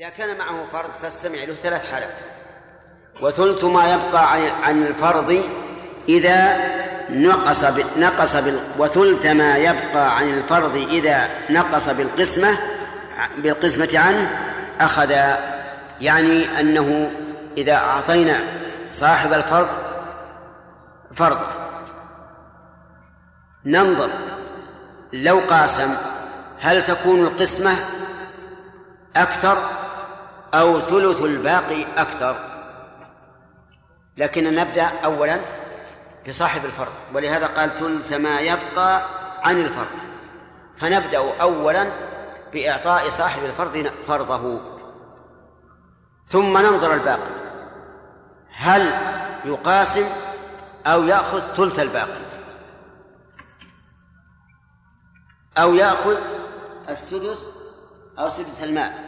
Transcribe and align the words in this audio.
إذا 0.00 0.08
كان 0.08 0.38
معه 0.38 0.66
فرض 0.72 0.90
فاستمع 0.90 1.38
له 1.38 1.54
ثلاث 1.54 1.92
حالات 1.92 2.14
وثلث 3.22 3.64
ما 3.64 3.92
يبقى 3.94 4.36
عن 4.66 4.82
الفرض 4.86 5.42
إذا 6.08 6.56
نقص. 7.10 7.64
نقص 7.96 8.36
بال... 8.36 8.60
وثلث 8.78 9.26
ما 9.26 9.56
يبقى 9.56 10.16
عن 10.16 10.34
الفرض 10.34 10.76
إذا 10.76 11.28
نقص 11.50 11.88
بالقسمة 11.88 12.58
بالقسمة 13.38 13.88
عنه 13.94 14.30
أخذ 14.80 15.10
يعني 16.00 16.60
أنه 16.60 17.10
إذا 17.56 17.74
أعطينا 17.74 18.40
صاحب 18.92 19.32
الفرض 19.32 19.68
فرضه 21.14 21.48
ننظر 23.64 24.10
لو 25.12 25.40
قاسم 25.50 25.94
هل 26.60 26.84
تكون 26.84 27.20
القسمة 27.20 27.76
أكثر 29.16 29.75
أو 30.56 30.80
ثلث 30.80 31.20
الباقي 31.20 31.84
أكثر. 31.96 32.36
لكن 34.16 34.54
نبدأ 34.54 34.84
أولا 35.04 35.40
بصاحب 36.28 36.64
الفرض 36.64 36.92
ولهذا 37.14 37.46
قال 37.46 37.70
ثلث 37.70 38.12
ما 38.12 38.40
يبقى 38.40 39.02
عن 39.42 39.60
الفرض. 39.60 39.96
فنبدأ 40.76 41.42
أولا 41.42 41.90
بإعطاء 42.52 43.10
صاحب 43.10 43.44
الفرض 43.44 43.90
فرضه. 44.06 44.60
ثم 46.26 46.58
ننظر 46.58 46.94
الباقي. 46.94 47.46
هل 48.50 48.94
يقاسم 49.44 50.06
أو 50.86 51.04
يأخذ 51.04 51.40
ثلث 51.40 51.80
الباقي؟ 51.80 52.26
أو 55.58 55.74
يأخذ 55.74 56.16
السدس 56.88 57.46
أو 58.18 58.28
سدس 58.28 58.62
المال 58.62 59.05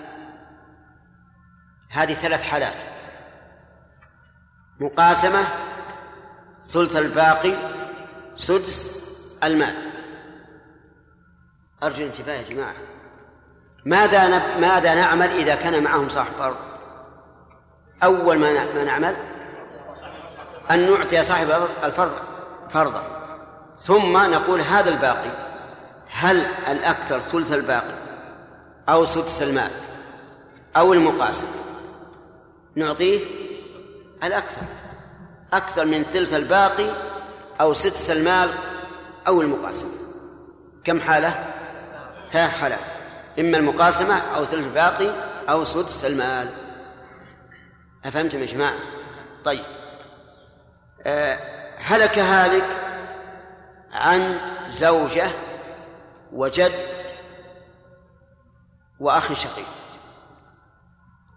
هذه 1.91 2.15
ثلاث 2.15 2.43
حالات. 2.43 2.77
مقاسمة 4.81 5.45
ثلث 6.67 6.97
الباقي 6.97 7.55
سدس 8.37 9.05
المال. 9.45 9.75
أرجو 11.83 12.03
الانتباه 12.03 12.35
يا 12.35 12.43
جماعة. 12.43 12.75
ماذا 13.85 14.29
ماذا 14.59 14.95
نعمل 14.95 15.31
إذا 15.31 15.55
كان 15.55 15.83
معهم 15.83 16.09
صاحب 16.09 16.33
فرض 16.39 16.57
أول 18.03 18.39
ما 18.39 18.65
ما 18.75 18.85
نعمل 18.85 19.17
أن 20.71 20.91
نعطي 20.91 21.23
صاحب 21.23 21.49
الفرض 21.85 22.13
فرضه 22.71 23.03
ثم 23.77 24.17
نقول 24.17 24.61
هذا 24.61 24.91
الباقي 24.91 25.31
هل 26.11 26.47
الأكثر 26.69 27.19
ثلث 27.19 27.53
الباقي 27.53 27.95
أو 28.89 29.05
سدس 29.05 29.43
المال 29.43 29.71
أو 30.77 30.93
المقاسم 30.93 31.47
نعطيه 32.79 33.21
الأكثر 34.25 34.63
أكثر 35.53 35.85
من 35.85 36.03
ثلث 36.05 36.35
الباقي 36.35 36.91
أو 37.61 37.75
سدس 37.75 38.11
المال 38.11 38.51
أو 39.27 39.43
المقاسمة. 39.43 39.91
كم 40.85 41.01
حالة؟ 41.01 41.55
ثلاث 42.31 42.61
حالات. 42.61 42.79
إما 43.39 43.59
المقاسمة 43.59 44.19
أو 44.37 44.45
ثلث 44.45 44.67
الباقي 44.67 45.13
أو 45.49 45.65
سدس 45.65 46.05
المال. 46.05 46.49
أفهمتم 48.05 48.39
يا 48.39 48.47
جماعة؟ 48.47 48.79
طيب. 49.45 49.65
أه 51.07 51.39
هلك 51.79 52.19
هالك 52.19 52.67
عن 53.93 54.41
زوجة 54.69 55.31
وجد 56.33 56.73
وأخ 59.01 59.33
شقيق 59.33 59.67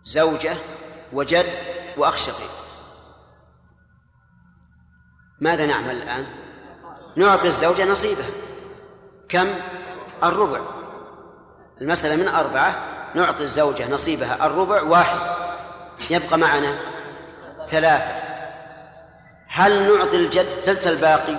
زوجة 0.04 0.58
وجد 1.14 1.46
وأخ 1.98 2.18
شقيق 2.18 2.52
ماذا 5.40 5.66
نعمل 5.66 5.92
الآن؟ 5.92 6.26
نعطي 7.16 7.48
الزوجة 7.48 7.92
نصيبها 7.92 8.30
كم؟ 9.30 9.48
الربع. 10.24 10.60
المسألة 11.82 12.16
من 12.16 12.28
أربعة 12.28 12.76
نعطي 13.16 13.44
الزوجة 13.44 13.94
نصيبها 13.94 14.46
الربع 14.46 14.82
واحد. 14.82 15.20
يبقى 16.10 16.38
معنا 16.38 16.78
ثلاثة. 17.68 18.12
هل 19.48 19.98
نعطي 19.98 20.18
الجد 20.18 20.50
ثلث 20.50 20.88
الباقي 20.88 21.38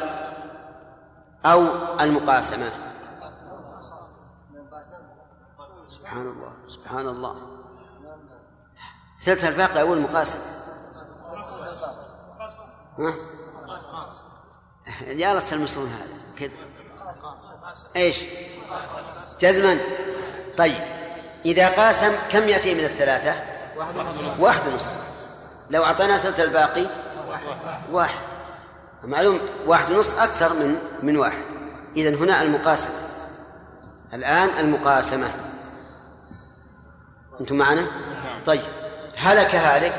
أو 1.46 1.66
المقاسمة؟ 2.00 2.70
سبحان 5.88 6.26
الله. 6.26 6.52
سبحان 6.66 7.08
الله. 7.08 7.51
ثلث 9.24 9.44
الباقي 9.44 9.80
أو 9.80 9.94
المقاسمة 9.94 10.40
ها؟ 12.98 13.14
يا 15.06 15.30
الله 15.30 15.40
تلمسون 15.40 15.86
هذا. 15.86 16.06
كذا. 16.38 16.50
إيش؟ 17.96 18.24
جزما. 19.40 19.78
طيب. 20.58 20.80
إذا 21.46 21.68
قاسم 21.68 22.12
كم 22.30 22.48
يأتي 22.48 22.74
من 22.74 22.84
الثلاثة؟ 22.84 23.34
واحد 24.38 24.66
ونصف 24.66 24.94
لو 25.70 25.84
أعطينا 25.84 26.18
ثلث 26.18 26.40
الباقي؟ 26.40 26.86
واحد. 27.90 28.24
معلوم 29.04 29.40
واحد 29.66 29.92
ونصف 29.92 30.18
أكثر 30.18 30.52
من 30.52 30.78
من 31.02 31.16
واحد. 31.16 31.44
إذا 31.96 32.10
هنا 32.10 32.42
المقاسمة. 32.42 32.94
الآن 34.14 34.48
المقاسمة. 34.58 35.30
أنتم 37.40 37.56
معنا؟ 37.56 37.86
طيب. 38.44 38.81
هلك 39.22 39.54
هالك 39.54 39.94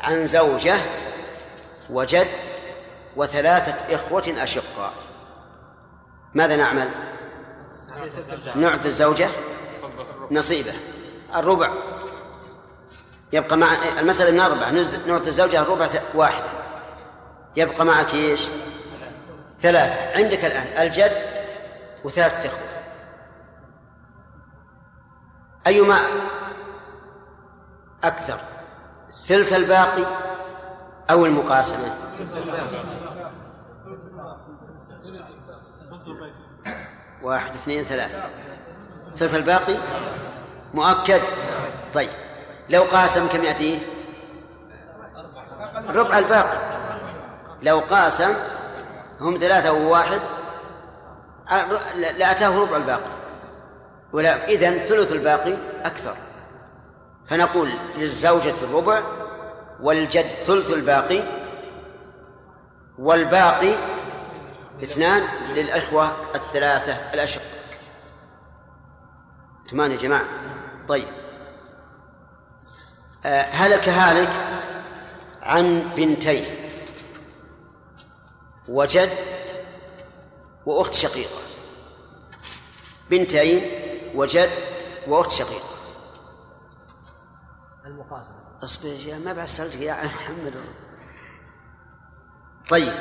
عن 0.00 0.26
زوجة 0.26 0.76
وجد 1.90 2.26
وثلاثة 3.16 3.94
إخوة 3.94 4.34
أشقاء. 4.38 4.92
ماذا 6.34 6.56
نعمل؟ 6.56 6.90
نعطي 8.54 8.88
الزوجة 8.88 9.28
نصيبه. 10.30 10.72
الربع. 11.36 11.70
يبقى 13.32 13.56
مع 13.56 13.68
المسألة 13.98 14.30
من 14.30 14.40
أربعة 14.40 14.70
نعطي 15.06 15.28
الزوجة 15.28 15.62
الربع 15.62 15.88
واحدة. 16.14 16.50
يبقى 17.56 17.84
معك 17.84 18.14
إيش؟ 18.14 18.48
ثلاثة. 19.60 20.18
عندك 20.18 20.44
الآن 20.44 20.86
الجد 20.86 21.22
وثلاثة 22.04 22.48
إخوة. 22.48 22.60
أيما 25.66 26.00
أكثر 28.04 28.38
ثلث 29.16 29.52
الباقي 29.52 30.04
أو 31.10 31.26
المقاسمة؟ 31.26 31.94
واحد 37.22 37.54
اثنين 37.54 37.84
ثلاثة. 37.84 38.18
ثلث 39.16 39.34
الباقي 39.34 39.76
مؤكد؟ 40.74 41.20
طيب. 41.94 42.10
لو 42.70 42.82
قاسم 42.82 43.26
كم 43.26 43.44
يأتيه 43.44 43.78
ربع 45.88 46.18
الباقي. 46.18 46.58
لو 47.62 47.78
قاسم 47.78 48.34
هم 49.20 49.36
ثلاثة 49.36 49.72
وواحد 49.72 50.20
لأتاه 51.94 52.58
ربع 52.58 52.76
الباقي. 52.76 53.10
ولا 54.12 54.48
إذن 54.48 54.78
ثلث 54.78 55.12
الباقي 55.12 55.56
أكثر. 55.84 56.14
فنقول 57.26 57.70
للزوجة 57.96 58.54
الربع 58.62 59.02
وللجد 59.80 60.26
ثلث 60.26 60.72
الباقي 60.72 61.22
والباقي 62.98 63.74
اثنان 64.82 65.22
للإخوة 65.54 66.12
الثلاثة 66.34 66.92
الأشق 67.14 67.40
تمام 69.68 69.90
يا 69.90 69.96
جماعة. 69.96 70.24
طيب. 70.88 71.08
آه 73.24 73.42
هلك 73.42 73.88
هالك 73.88 74.30
عن 75.42 75.90
بنتين 75.96 76.44
وجد 78.68 79.10
وأخت 80.66 80.94
شقيقة. 80.94 81.40
بنتين 83.10 83.62
وجد 84.14 84.50
وأخت 85.06 85.30
شقيقة. 85.30 85.69
المقاسمة 88.10 88.36
أصبر 88.64 88.88
يا 88.88 89.18
ما 89.18 89.32
بعد 89.32 89.48
سألتك 89.48 89.80
يا 89.80 90.04
محمد. 90.04 90.54
طيب 92.68 92.92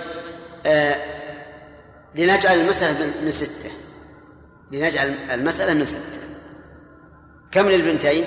آه 0.66 1.20
لنجعل 2.16 2.60
المسألة 2.60 3.22
من 3.24 3.32
ستة. 3.32 3.72
لنجعل 4.72 5.08
المسألة 5.08 5.74
من 5.74 5.86
ستة. 5.86 6.20
كم 7.52 7.66
للبنتين؟ 7.66 8.26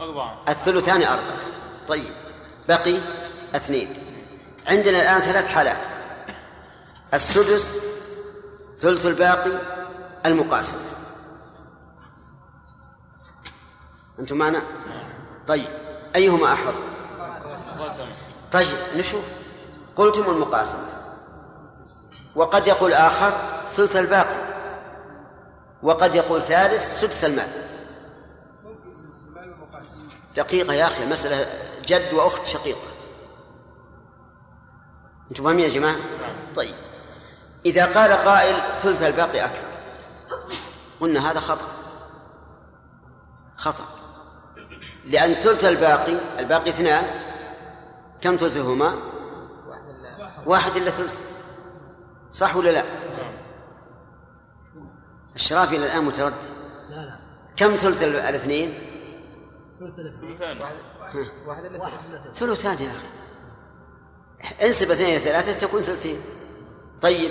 أربعة. 0.00 0.44
الثلثان 0.48 1.02
أربعة. 1.02 1.36
طيب 1.88 2.12
بقي 2.68 3.00
اثنين. 3.54 3.92
عندنا 4.66 5.02
الآن 5.02 5.20
ثلاث 5.20 5.48
حالات. 5.48 5.86
السدس 7.14 7.78
ثلث 8.80 9.06
الباقي 9.06 9.60
المقاسم. 10.26 10.76
أنتم 14.18 14.36
معنا؟ 14.36 14.62
طيب 15.48 15.68
أيهما 16.16 16.52
أحظ 16.52 16.74
طيب 18.52 18.76
نشوف. 18.96 19.24
قلتم 19.96 20.30
المقاسمة. 20.30 20.88
وقد 22.34 22.66
يقول 22.66 22.92
آخر 22.92 23.32
ثلث 23.72 23.96
الباقي. 23.96 24.54
وقد 25.82 26.14
يقول 26.14 26.42
ثالث 26.42 27.00
سدس 27.00 27.24
المال 27.24 27.48
دقيقة 30.36 30.72
يا 30.72 30.86
أخي 30.86 31.06
مسألة 31.06 31.46
جد 31.86 32.14
وأخت 32.14 32.46
شقيقة. 32.46 32.88
أنتم 35.30 35.44
فاهمين 35.44 35.64
يا 35.64 35.68
جماعة؟ 35.68 35.96
طيب. 36.56 36.74
إذا 37.66 37.86
قال 37.86 38.12
قائل 38.12 38.72
ثلث 38.80 39.02
الباقي 39.02 39.44
أكثر 39.44 39.66
قلنا 41.00 41.30
هذا 41.30 41.40
خطأ. 41.40 41.66
خطأ. 43.56 43.84
لأن 45.06 45.34
ثلث 45.34 45.64
الباقي 45.64 46.14
الباقي 46.38 46.70
اثنان 46.70 47.04
كم 48.20 48.36
ثلثهما؟ 48.36 48.94
واحد 50.46 50.76
إلا 50.76 50.90
ثلث. 50.90 51.18
صح 52.32 52.56
ولا 52.56 52.70
لا؟ 52.70 52.82
الشرافي 55.36 55.76
إلى 55.76 55.86
الآن 55.86 56.04
متردد 56.04 56.34
لا 56.90 56.96
لا. 56.96 57.18
كم 57.56 57.76
ثلث 57.76 58.02
الاثنين؟ 58.02 58.74
ثلث 59.80 59.98
الاثنين. 59.98 60.58
واحد 61.46 61.64
إلا 61.64 61.78
ثلث. 61.78 62.38
ثلثان 62.38 62.86
يا 62.86 62.90
أخي. 62.90 63.06
انسب 64.66 64.90
اثنين 64.90 65.08
إلى 65.08 65.18
ثلاثة 65.18 65.66
تكون 65.66 65.82
ثلثين. 65.82 66.20
طيب 67.02 67.30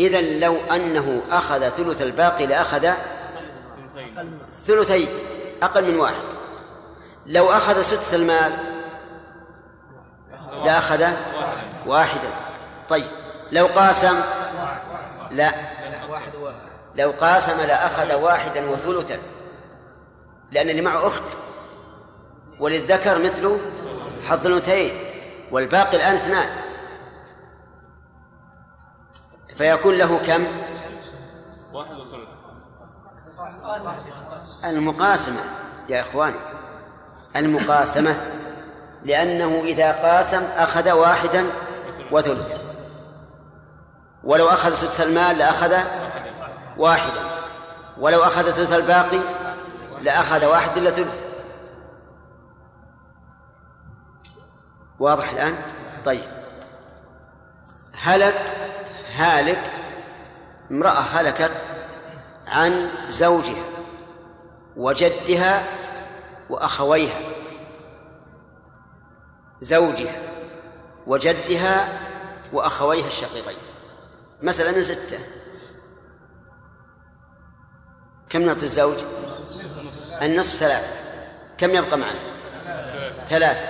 إذا 0.00 0.38
لو 0.38 0.56
أنه 0.56 1.22
أخذ 1.30 1.68
ثلث 1.68 2.02
الباقي 2.02 2.46
لأخذ 2.46 2.90
ثلثين 4.66 5.08
أقل 5.62 5.92
من 5.92 5.98
واحد. 5.98 6.33
لو 7.26 7.50
أخذ 7.50 7.82
سدس 7.82 8.14
المال 8.14 8.52
لأخذ 10.64 11.06
واحدا. 11.86 12.28
طيب 12.88 13.06
لو 13.52 13.66
قاسم 13.66 14.20
لا. 15.30 15.54
لو 16.94 17.10
قاسم 17.20 17.60
لأخذ 17.60 18.14
واحدا 18.14 18.70
وثلثا. 18.70 19.18
لأن 20.50 20.68
اللي 20.68 20.82
معه 20.82 21.06
أخت 21.06 21.36
وللذكر 22.60 23.18
مثل 23.18 23.58
حظ 24.28 24.46
الأنثيين 24.46 24.94
والباقي 25.50 25.96
الآن 25.96 26.14
اثنان. 26.14 26.48
فيكون 29.54 29.98
له 29.98 30.18
كم؟ 30.18 30.46
واحد 31.72 31.94
وثلث. 31.94 32.28
المقاسمة. 34.64 35.40
يا 35.88 36.00
إخواني 36.00 36.36
المقاسمة 37.36 38.16
لأنه 39.04 39.62
إذا 39.64 39.92
قاسم 39.92 40.42
أخذ 40.56 40.90
واحدا 40.90 41.46
وثلثا. 42.10 42.58
ولو 44.24 44.48
أخذ 44.48 44.72
سدس 44.72 45.00
المال 45.00 45.38
لأخذ 45.38 45.74
واحدا. 46.76 47.20
ولو 47.98 48.22
أخذ 48.22 48.50
ثلث 48.50 48.72
الباقي 48.72 49.18
لأخذ 50.00 50.44
واحد 50.44 50.76
إلا 50.76 50.90
ثلث. 50.90 51.24
واضح 54.98 55.30
الآن؟ 55.30 55.54
طيب. 56.04 56.34
هلك 58.02 58.42
هالك 59.16 59.70
امرأة 60.70 61.00
هلكت 61.00 61.52
عن 62.46 62.90
زوجها 63.08 63.64
وجدها 64.76 65.64
وأخويها 66.50 67.20
زوجها 69.60 70.22
وجدها 71.06 72.00
وأخويها 72.52 73.06
الشقيقين. 73.06 73.56
مثلا 74.42 74.70
من 74.70 74.82
ستة 74.82 75.18
كم 78.28 78.42
نعطي 78.42 78.62
الزوج؟ 78.62 78.96
النصف 80.22 80.56
ثلاثة. 80.56 80.88
كم 81.58 81.70
يبقى 81.70 81.98
معنا 81.98 82.18
ثلاثة. 83.28 83.66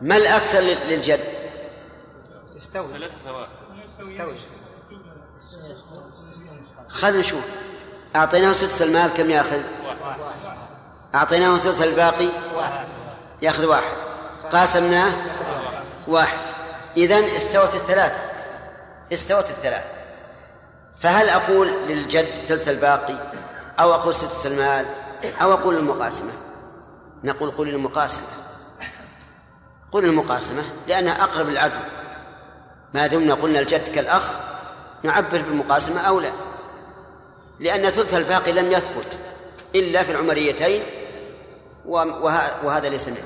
ما 0.00 0.16
الأكثر 0.16 0.60
للجد؟ 0.60 1.20
استوي 2.56 2.86
ثلاثة 2.86 3.18
سواء. 3.18 3.48
استوي 3.84 4.36
خلينا 6.88 7.20
نشوف. 7.20 7.44
أعطيناه 8.16 8.52
سدس 8.52 8.82
المال 8.82 9.10
كم 9.14 9.30
يأخذ؟ 9.30 9.60
أعطيناه 11.16 11.56
ثلث 11.56 11.82
الباقي. 11.82 12.28
يأخذ 13.42 13.66
واحد. 13.66 13.96
قاسمناه 14.52 15.12
واحد. 16.08 16.38
إذن 16.96 17.24
استوت 17.24 17.74
الثلاثة. 17.74 18.20
استوت 19.12 19.50
الثلاثة. 19.50 19.90
فهل 21.00 21.28
أقول 21.28 21.72
للجد 21.88 22.26
ثلث 22.48 22.68
الباقي؟ 22.68 23.14
أو 23.80 23.94
أقول 23.94 24.14
سدس 24.14 24.46
المال؟ 24.46 24.86
أو 25.42 25.52
أقول 25.52 25.76
المقاسمة 25.76 26.32
نقول 27.24 27.50
قل 27.50 27.68
المقاسمة 27.68 28.24
قل 29.92 30.04
المقاسمة 30.04 30.62
لأنها 30.88 31.22
أقرب 31.22 31.48
للعدل 31.48 31.78
ما 32.94 33.06
دمنا 33.06 33.34
قلنا 33.34 33.60
الجد 33.60 33.88
كالأخ 33.88 34.32
نعبر 35.02 35.42
بالمقاسمة 35.42 36.00
أو 36.00 36.20
لا 36.20 36.30
لأن 37.60 37.90
ثلث 37.90 38.14
الباقي 38.14 38.52
لم 38.52 38.72
يثبت 38.72 39.18
إلا 39.74 40.02
في 40.02 40.12
العمريتين 40.12 40.82
وهذا 41.86 42.88
ليس 42.88 43.08
منه. 43.08 43.16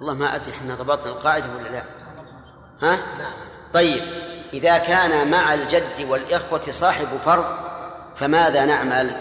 والله 0.00 0.14
ما 0.14 0.34
أدري 0.34 0.52
إحنا 0.52 0.74
ضبطنا 0.74 1.12
القاعدة 1.12 1.48
ولا 1.58 1.68
لا. 1.68 1.82
ها؟ 2.82 2.98
طيب 3.72 4.02
إذا 4.52 4.78
كان 4.78 5.30
مع 5.30 5.54
الجد 5.54 6.00
والإخوة 6.08 6.62
صاحب 6.62 7.06
فرض 7.06 7.44
فماذا 8.16 8.64
نعمل؟ 8.64 9.16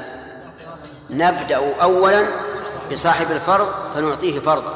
نبدأ 1.10 1.82
أولا 1.82 2.28
بصاحب 2.92 3.32
الفرض 3.32 3.68
فنعطيه 3.96 4.40
فرضه. 4.40 4.74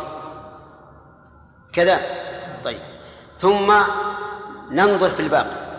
كذا. 1.74 2.00
طيب. 2.64 2.80
ثم 3.38 3.74
ننظر 4.72 5.10
في 5.10 5.20
الباقي. 5.20 5.70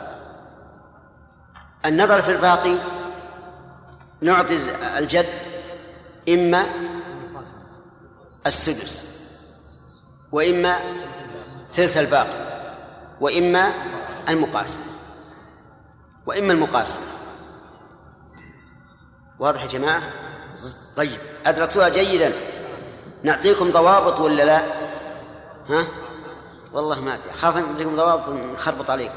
النظر 1.86 2.22
في 2.22 2.30
الباقي 2.30 2.74
نعطي 4.20 4.58
الجد 4.98 5.49
إما 6.34 6.66
السدس 8.46 9.20
وإما 10.32 10.78
ثلث 11.72 11.96
الباقي 11.96 12.50
وإما 13.20 13.72
المقاسمة 14.28 14.82
وإما 16.26 16.52
المقاسمة 16.52 17.00
واضح 19.38 19.62
يا 19.62 19.68
جماعة؟ 19.68 20.02
طيب 20.96 21.18
أدركتوها 21.46 21.88
جيدا. 21.88 22.32
نعطيكم 23.22 23.70
ضوابط 23.70 24.20
ولا 24.20 24.42
لا؟ 24.42 24.64
ها؟ 25.68 25.86
والله 26.72 27.00
ما 27.00 27.14
أدري. 27.14 27.30
أخاف 27.30 27.56
نعطيكم 27.56 27.96
ضوابط 27.96 28.28
نخربط 28.28 28.90
عليكم. 28.90 29.14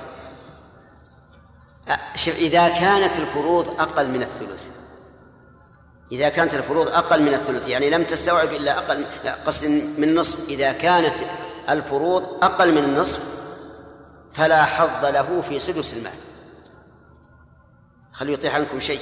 إذا 2.27 2.69
كانت 2.69 3.19
الفروض 3.19 3.81
أقل 3.81 4.09
من 4.09 4.21
الثلث. 4.21 4.67
إذا 6.11 6.29
كانت 6.29 6.53
الفروض 6.53 6.87
أقل 6.87 7.21
من 7.21 7.33
الثلث 7.33 7.67
يعني 7.67 7.89
لم 7.89 8.03
تستوعب 8.03 8.47
إلا 8.47 8.77
أقل 8.77 9.05
لا 9.23 9.33
قصد 9.35 9.65
من 9.97 10.03
النصف 10.03 10.49
إذا 10.49 10.71
كانت 10.71 11.17
الفروض 11.69 12.43
أقل 12.43 12.71
من 12.71 12.83
النصف 12.83 13.33
فلا 14.33 14.63
حظ 14.63 15.05
له 15.05 15.41
في 15.41 15.59
سدس 15.59 15.93
المال. 15.93 16.13
خلوا 18.13 18.33
يطيح 18.33 18.55
عنكم 18.55 18.79
شيء. 18.79 19.01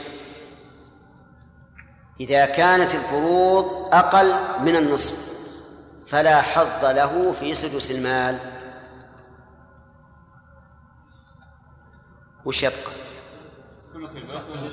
إذا 2.20 2.46
كانت 2.46 2.96
الفروض 2.96 3.90
أقل 3.94 4.34
من 4.62 4.76
النصف 4.76 5.32
فلا 6.08 6.42
حظ 6.42 6.86
له 6.86 7.36
في 7.40 7.56
سدس 7.56 7.92
المال. 7.92 8.40
وش 12.46 12.64
يبقى؟ 12.64 12.92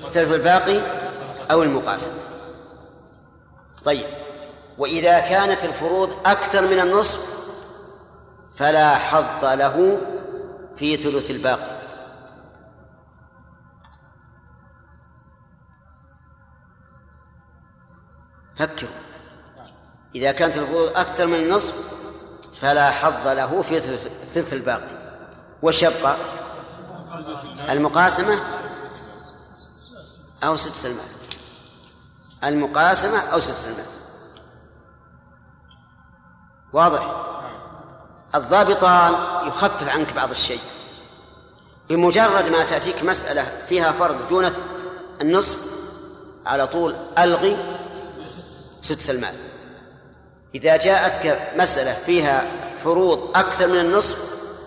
ثلث 0.09 0.33
الباقي؟ 0.33 0.81
أو 1.51 1.63
المقاسم. 1.63 2.11
طيب. 3.85 4.07
وإذا 4.79 5.21
كانت 5.21 5.65
الفروض 5.65 6.17
أكثر 6.27 6.63
من 6.63 6.81
النصف 6.81 7.39
فلا 8.57 8.95
حظ 8.95 9.45
له 9.45 9.99
في 10.77 10.97
ثلث 10.97 11.31
الباقي. 11.31 11.79
فكروا. 18.57 18.91
إذا 20.15 20.33
كانت 20.33 20.57
الفروض 20.57 20.97
أكثر 20.97 21.27
من 21.27 21.35
النصف 21.35 21.75
فلا 22.61 22.91
حظ 22.91 23.29
له 23.29 23.63
في 23.63 23.81
ثلث 24.31 24.53
الباقي. 24.53 25.19
وش 25.63 25.83
يبقى؟ 25.83 26.17
المقاسمة 27.69 28.39
أو 30.45 30.57
سدس 30.57 30.87
المال 30.87 31.18
المقاسمة 32.45 33.19
أو 33.19 33.41
سدس 33.41 33.67
المال 33.67 33.85
واضح؟ 36.73 37.25
الضابطان 38.35 39.13
يخفف 39.49 39.89
عنك 39.89 40.13
بعض 40.13 40.31
الشيء. 40.31 40.61
بمجرد 41.89 42.49
ما 42.49 42.65
تأتيك 42.65 43.03
مسألة 43.05 43.45
فيها 43.69 43.93
فرض 43.93 44.29
دون 44.29 44.51
النصف 45.21 45.79
على 46.47 46.67
طول 46.67 46.97
ألغي 47.19 47.57
سدس 48.83 49.11
المال 49.11 49.35
إذا 50.55 50.77
جاءتك 50.77 51.53
مسألة 51.57 51.93
فيها 51.93 52.47
فروض 52.85 53.31
أكثر 53.35 53.67
من 53.67 53.81
النصف 53.81 54.19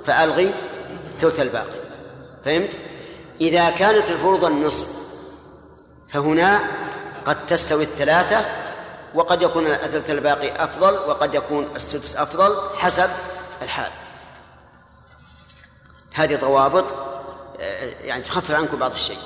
فألغي 0.05 0.53
ثلث 1.17 1.39
الباقي. 1.39 1.79
فهمت؟ 2.45 2.77
إذا 3.41 3.69
كانت 3.69 4.09
الفروض 4.09 4.45
النصف 4.45 4.87
فهنا 6.09 6.59
قد 7.25 7.45
تستوي 7.45 7.83
الثلاثة 7.83 8.45
وقد 9.13 9.41
يكون 9.41 9.67
الثلث 9.67 10.09
الباقي 10.09 10.63
أفضل 10.63 10.93
وقد 10.93 11.35
يكون 11.35 11.69
السدس 11.75 12.15
أفضل 12.15 12.55
حسب 12.77 13.09
الحال. 13.61 13.91
هذه 16.13 16.35
ضوابط 16.35 16.85
آه، 17.59 17.93
يعني 18.03 18.23
تخفف 18.23 18.51
عنكم 18.51 18.77
بعض 18.77 18.91
الشيء. 18.91 19.17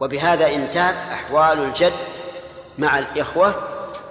وبهذا 0.00 0.46
انتهت 0.54 1.12
أحوال 1.12 1.58
الجد 1.58 1.92
مع 2.78 2.98
الإخوة 2.98 3.54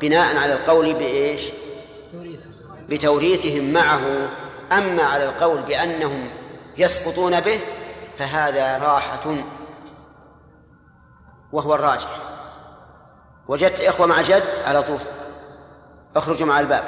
بناء 0.02 0.38
على 0.38 0.54
القول 0.54 0.94
بإيش؟ 0.94 1.52
بتوريثهم 2.90 3.74
معه. 3.74 4.30
أما 4.72 5.04
على 5.04 5.26
القول 5.26 5.62
بأنهم 5.62 6.30
يسقطون 6.78 7.40
به 7.40 7.60
فهذا 8.18 8.78
راحة. 8.78 9.36
وهو 11.52 11.76
الراجح. 11.76 12.29
وجدت 13.50 13.82
إخوة 13.82 14.08
مع 14.08 14.22
جد 14.22 14.44
على 14.66 14.84
طول. 14.84 15.00
اخرجوا 16.16 16.48
مع 16.48 16.60
الباب. 16.60 16.84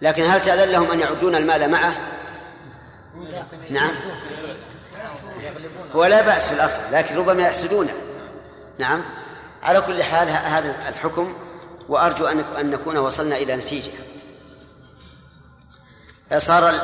لكن 0.00 0.24
هل 0.24 0.42
تأذن 0.42 0.72
لهم 0.72 0.90
أن 0.90 1.00
يعدون 1.00 1.34
المال 1.34 1.70
معه؟ 1.70 1.94
نعم. 3.70 3.90
ولا 5.94 6.20
بأس 6.20 6.48
في 6.48 6.54
الأصل 6.54 6.80
لكن 6.92 7.16
ربما 7.16 7.42
يحسدونه. 7.42 7.92
نعم. 8.78 9.02
على 9.62 9.80
كل 9.80 10.02
حال 10.02 10.28
هذا 10.28 10.88
الحكم 10.88 11.34
وأرجو 11.88 12.26
أن 12.26 12.70
نكون 12.70 12.96
وصلنا 12.96 13.36
إلى 13.36 13.56
نتيجة. 13.56 13.92
صار 16.38 16.74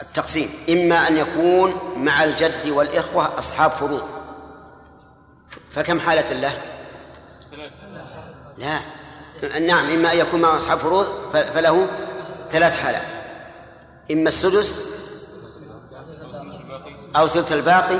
التقسيم. 0.00 0.50
إما 0.68 1.08
أن 1.08 1.16
يكون 1.16 1.94
مع 1.96 2.24
الجد 2.24 2.68
والإخوة 2.68 3.38
أصحاب 3.38 3.70
فروض. 3.70 4.08
فكم 5.70 6.00
حالة 6.00 6.32
له؟ 6.32 6.69
لا. 8.60 8.80
نعم 9.58 9.90
إما 9.90 10.12
أن 10.12 10.18
يكون 10.18 10.40
مع 10.40 10.56
أصحاب 10.56 10.78
فروض 10.78 11.06
فله 11.32 11.86
ثلاث 12.50 12.80
حالات. 12.80 13.06
إما 14.10 14.28
السدس 14.28 14.80
أو 17.16 17.28
ثلث 17.28 17.52
الباقي 17.52 17.98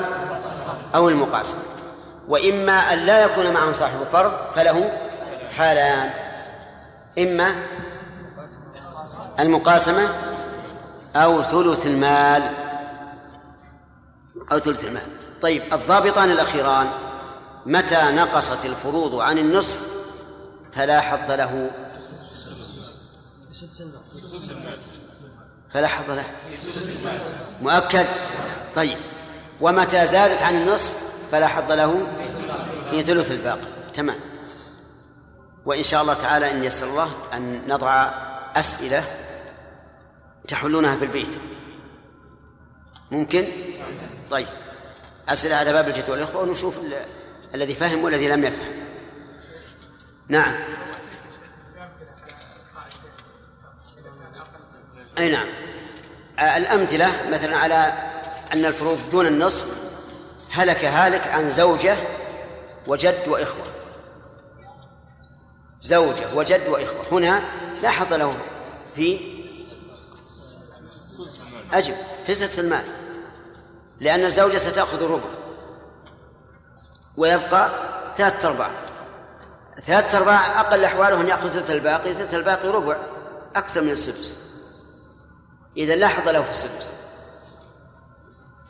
أو 0.94 1.08
المقاسم 1.08 1.54
وإما 2.28 2.92
أن 2.92 2.98
لا 2.98 3.24
يكون 3.24 3.50
معهم 3.50 3.74
صاحب 3.74 3.98
فرض 4.12 4.32
فله 4.54 4.92
حالان. 5.56 6.10
إما 7.18 7.54
المقاسمة 9.40 10.08
أو 11.16 11.42
ثلث 11.42 11.86
المال. 11.86 12.54
أو 14.52 14.58
ثلث 14.58 14.84
المال. 14.84 15.02
طيب 15.42 15.62
الضابطان 15.72 16.30
الأخيران 16.30 16.86
متى 17.66 18.02
نقصت 18.02 18.64
الفروض 18.64 19.20
عن 19.20 19.38
النصف؟ 19.38 19.99
فلا 20.72 21.00
حظ 21.00 21.30
له. 21.30 21.70
فلا 25.70 25.88
حظ 25.88 26.10
له. 26.10 26.24
مؤكد. 27.62 28.06
طيب. 28.74 28.98
ومتى 29.60 30.06
زادت 30.06 30.42
عن 30.42 30.54
النصف 30.54 30.92
فلا 31.32 31.46
حظ 31.46 31.72
له 31.72 32.06
في 32.90 33.02
ثلث 33.02 33.30
الباقي. 33.30 33.66
تمام. 33.94 34.20
وإن 35.66 35.82
شاء 35.82 36.02
الله 36.02 36.14
تعالى 36.14 36.50
إن 36.50 36.64
يسر 36.64 36.86
الله 36.86 37.10
أن 37.34 37.62
نضع 37.68 38.10
أسئلة 38.56 39.04
تحلونها 40.48 40.96
في 40.96 41.04
البيت. 41.04 41.36
ممكن؟ 43.10 43.48
طيب. 44.30 44.46
أسئلة 45.28 45.56
على 45.56 45.72
باب 45.72 45.88
الجد 45.88 46.10
والإخوة 46.10 46.42
ونشوف 46.42 46.78
الذي 47.54 47.74
فهم 47.74 48.04
والذي 48.04 48.28
لم 48.28 48.44
يفهم. 48.44 48.79
نعم. 50.30 50.54
أي 55.18 55.32
نعم. 55.32 55.46
الأمثلة 56.38 57.30
مثلا 57.30 57.56
على 57.56 57.92
أن 58.52 58.64
الفروض 58.64 58.98
دون 59.10 59.26
النصف 59.26 59.64
هلك 60.50 60.84
هالك 60.84 61.26
عن 61.26 61.50
زوجة 61.50 61.96
وجد 62.86 63.28
وإخوة. 63.28 63.64
زوجة 65.80 66.34
وجد 66.34 66.68
وإخوة. 66.68 67.04
هنا 67.12 67.42
لا 67.82 67.90
حظ 67.90 68.12
له 68.12 68.34
في 68.94 69.20
أجب 71.72 71.94
في 72.26 72.34
سدس 72.34 72.58
المال. 72.58 72.84
لأن 74.00 74.24
الزوجة 74.24 74.56
ستأخذ 74.56 75.12
ربع 75.12 75.30
ويبقى 77.16 77.70
ثلاثة 78.16 78.48
أرباع. 78.48 78.89
ثلاثة 79.80 80.18
أرباع 80.18 80.60
أقل 80.60 80.84
أحواله 80.84 81.20
أن 81.20 81.28
يأخذ 81.28 81.48
ثلث 81.48 81.70
الباقي 81.70 82.14
ثلث 82.14 82.34
الباقي 82.34 82.68
ربع 82.68 82.96
أكثر 83.56 83.82
من 83.82 83.90
السدس. 83.90 84.36
إذا 85.76 85.96
لا 85.96 86.08
حظ 86.08 86.28
له 86.28 86.42
في 86.42 86.50
السدس. 86.50 86.92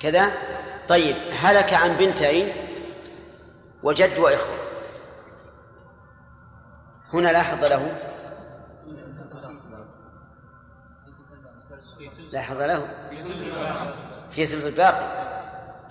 كذا؟ 0.01 0.33
طيب 0.89 1.17
هلك 1.41 1.75
عن 1.75 1.97
بنتين 1.97 2.53
وجد 3.83 4.19
وإخوة. 4.19 4.59
هنا 7.13 7.29
لا 7.29 7.43
حظ 7.43 7.65
له. 7.65 7.97
لا 12.33 12.43
حظ 12.43 12.61
له. 12.61 12.89
في 14.31 14.47
ثلث 14.47 14.67
الباقي. 14.67 15.31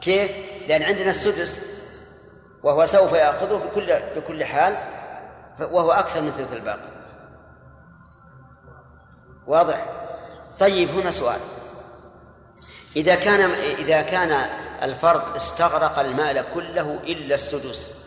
كيف؟ 0.01 0.31
لأن 0.67 0.83
عندنا 0.83 1.09
السدس 1.09 1.61
وهو 2.63 2.85
سوف 2.85 3.13
يأخذه 3.13 3.55
بكل 3.55 3.93
بكل 4.15 4.43
حال 4.43 4.77
وهو 5.61 5.91
أكثر 5.91 6.21
من 6.21 6.31
ثلث 6.31 6.53
الباقي. 6.53 6.89
واضح؟ 9.47 9.85
طيب 10.59 10.89
هنا 10.89 11.11
سؤال. 11.11 11.39
إذا 12.95 13.15
كان 13.15 13.51
إذا 13.51 14.01
كان 14.01 14.31
الفرض 14.83 15.35
استغرق 15.35 15.99
المال 15.99 16.45
كله 16.53 16.99
إلا 17.03 17.35
السدس 17.35 17.99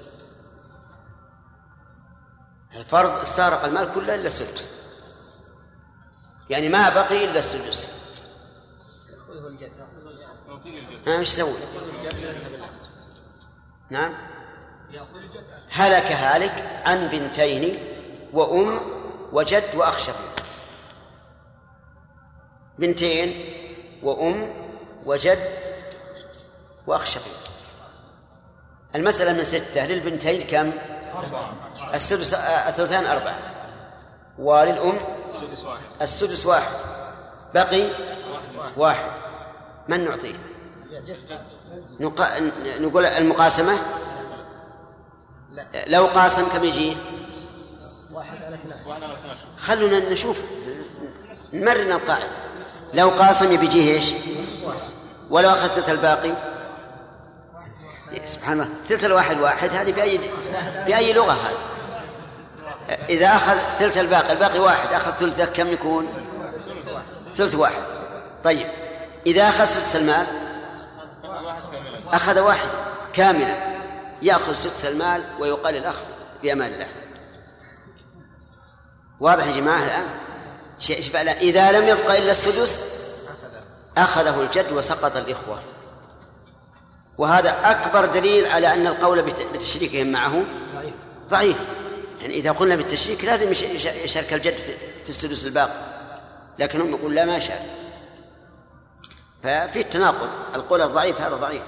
الفرض 2.74 3.10
استغرق 3.10 3.64
المال 3.64 3.94
كله 3.94 4.14
إلا 4.14 4.26
السدس 4.26 4.68
يعني 6.50 6.68
ما 6.68 6.88
بقي 6.88 7.24
إلا 7.24 7.38
السدس. 7.38 7.86
ها 11.06 11.18
إيش 11.18 11.28
يسوي؟ 11.28 11.52
نعم. 13.90 14.14
هلك 15.72 16.12
هالك 16.12 16.82
عن 16.84 17.08
بنتين 17.08 17.78
وأم 18.32 18.80
وجد 19.32 19.64
وأخ 19.74 19.98
شقيق 19.98 20.44
بنتين 22.78 23.44
وأم 24.02 24.52
وجد 25.06 25.38
وأخ 26.86 27.06
شقيق 27.06 27.50
المسألة 28.94 29.32
من 29.32 29.44
ستة 29.44 29.86
للبنتين 29.86 30.40
كم؟ 30.40 30.72
أربعة 31.14 31.52
السدس 31.94 32.34
الثلثان 32.34 33.06
أربعة. 33.06 33.38
وللأم؟ 34.38 34.98
السدس 36.02 36.46
واحد. 36.46 36.76
بقي؟ 37.54 37.88
واحد. 38.76 39.10
من 39.88 40.04
نعطيه؟ 40.04 40.34
نقول 42.80 43.06
المقاسمة؟ 43.06 43.78
لو 45.86 46.06
قاسم 46.06 46.48
كم 46.48 46.64
يجي؟ 46.64 46.96
خلونا 49.58 49.98
نشوف 49.98 50.38
نمرن 51.52 51.92
القاعدة. 51.92 52.28
لو 52.94 53.08
قاسم 53.10 53.56
بيجيه 53.56 53.94
إيش؟ 53.94 54.12
ولو 55.30 55.50
أخذ 55.50 55.68
ثلث 55.68 55.90
الباقي. 55.90 56.32
سبحان 58.24 58.52
الله. 58.60 58.68
ثلث 58.88 59.04
الواحد 59.04 59.40
واحد 59.40 59.74
هذه 59.74 59.92
بأي 59.92 60.20
بأي 60.86 61.12
لغة 61.12 61.32
هذه؟ 61.32 61.58
إذا 63.08 63.26
أخذ 63.26 63.58
ثلث 63.78 63.98
الباقي 63.98 64.32
الباقي 64.32 64.58
واحد 64.58 64.92
أخذ 64.92 65.12
ثلثه 65.12 65.44
كم 65.44 65.68
يكون؟ 65.68 66.08
ثلث 67.34 67.54
واحد. 67.54 67.82
طيب 68.44 68.66
إذا 69.26 69.48
أخذ 69.48 69.64
ثلث 69.64 69.96
المال 69.96 70.26
أخذ 72.12 72.40
واحد 72.40 72.68
كاملا. 73.12 73.71
يأخذ 74.22 74.54
سدس 74.54 74.84
المال 74.84 75.24
ويقال 75.38 75.76
الأخ 75.76 76.00
بأمان 76.42 76.72
الله. 76.72 76.88
واضح 79.20 79.46
يا 79.46 79.52
جماعة 79.52 79.84
الآن؟ 79.84 80.06
إذا 81.40 81.72
لم 81.72 81.88
يبقى 81.88 82.18
إلا 82.18 82.30
السدس 82.30 82.98
أخذه 83.96 84.40
الجد 84.40 84.72
وسقط 84.72 85.16
الإخوة. 85.16 85.62
وهذا 87.18 87.70
أكبر 87.70 88.04
دليل 88.04 88.46
على 88.46 88.74
أن 88.74 88.86
القول 88.86 89.22
بتشريكهم 89.54 90.12
معه 90.12 90.42
ضعيف. 91.28 91.56
يعني 92.20 92.34
إذا 92.34 92.52
قلنا 92.52 92.76
بالتشريك 92.76 93.24
لازم 93.24 93.52
يشارك 94.04 94.32
الجد 94.32 94.56
في 95.04 95.08
السدس 95.08 95.44
الباقي. 95.44 95.80
لكنهم 96.58 96.90
يقول 96.90 97.14
لا 97.14 97.24
ما 97.24 97.38
شاء 97.38 97.66
ففي 99.42 99.80
التناقض. 99.80 100.28
القول 100.54 100.82
الضعيف 100.82 101.20
هذا 101.20 101.36
ضعيف. 101.36 101.62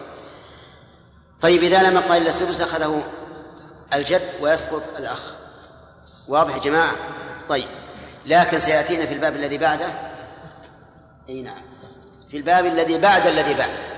طيب 1.41 1.63
إذا 1.63 1.83
لم 1.83 1.97
يقل 1.97 2.17
إلا 2.17 2.29
السدس 2.29 2.61
أخذه 2.61 3.03
الجد 3.95 4.29
ويسقط 4.41 4.83
الأخ. 4.99 5.21
واضح 6.29 6.55
يا 6.55 6.61
جماعة؟ 6.61 6.95
طيب 7.49 7.69
لكن 8.27 8.59
سيأتينا 8.59 9.07
في 9.07 9.15
الباب 9.15 9.37
الذي 9.37 9.59
بعده. 9.59 9.87
أي 11.29 11.43
نعم. 11.43 11.63
في 12.31 12.37
الباب 12.37 12.67
الذي 12.67 12.99
بعد 12.99 13.27
الذي 13.27 13.55
بعده. 13.55 13.95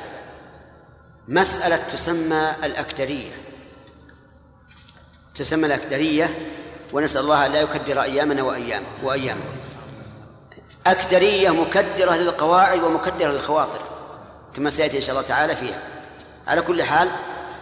مسألة 1.28 1.76
تسمى 1.92 2.52
الأكدرية. 2.64 3.32
تسمى 5.34 5.66
الأكدرية 5.66 6.34
ونسأل 6.92 7.20
الله 7.20 7.46
أن 7.46 7.52
لا 7.52 7.60
يكدر 7.60 8.02
أيامنا 8.02 8.42
وأيام 8.42 8.82
وأيامكم. 9.02 9.56
أكدرية 10.86 11.50
مكدرة 11.50 12.16
للقواعد 12.16 12.82
ومكدرة 12.82 13.30
للخواطر 13.30 13.80
كما 14.56 14.70
سيأتي 14.70 14.96
إن 14.96 15.02
شاء 15.02 15.16
الله 15.16 15.28
تعالى 15.28 15.56
فيها. 15.56 15.95
على 16.46 16.62
كل 16.62 16.82
حال 16.82 17.08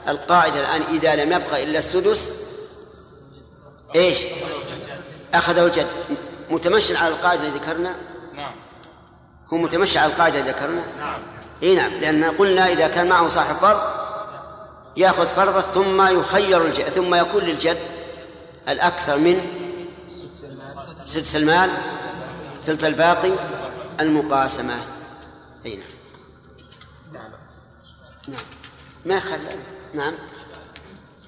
القاعدة 0.08 0.60
الآن 0.60 0.82
إذا 0.82 1.16
لم 1.16 1.32
يبقى 1.32 1.62
إلا 1.62 1.78
السدس 1.78 2.44
إيش؟ 3.94 4.18
أخذه 5.34 5.66
الجد. 5.66 5.86
متمشي 6.50 6.96
على 6.96 7.08
القاعدة 7.08 7.40
اللي 7.40 7.58
ذكرنا؟ 7.58 7.94
نعم. 8.34 8.54
هو 9.52 9.56
متمشي 9.56 9.98
على 9.98 10.12
القاعدة 10.12 10.40
اللي 10.40 10.50
ذكرنا؟ 10.50 10.82
نعم. 10.98 11.22
إي 11.62 11.74
نعم 11.74 11.92
لأن 11.92 12.24
قلنا 12.24 12.72
إذا 12.72 12.88
كان 12.88 13.08
معه 13.08 13.28
صاحب 13.28 13.56
فرض 13.56 13.80
يأخذ 14.96 15.26
فرضه 15.26 15.60
ثم 15.60 16.18
يخير 16.18 16.66
الجد 16.66 16.88
ثم 16.88 17.14
يكون 17.14 17.44
للجد 17.44 17.78
الأكثر 18.68 19.18
من 19.18 19.40
سدس 21.04 21.36
المال 21.36 21.70
ثلث 22.66 22.84
الباقي 22.84 23.32
المقاسمة. 24.00 24.74
أي 25.66 25.76
نعم. 25.76 27.22
نعم. 27.22 27.30
نعم. 28.28 28.53
ما 29.04 29.20
خل 29.20 29.40
نعم. 29.94 30.14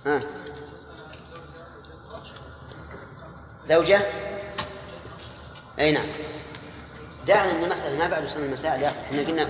ها. 0.06 0.20
زوجة؟ 3.62 4.00
أي 5.78 5.92
نعم. 5.92 6.06
دعنا 7.26 7.52
من 7.52 7.64
المسألة 7.64 7.98
ما 7.98 8.08
بعد 8.08 8.24
وصلنا 8.24 8.46
المسائل 8.46 8.82
يا 8.82 8.90
أخي 8.90 9.00
إحنا 9.00 9.22
قلنا 9.22 9.48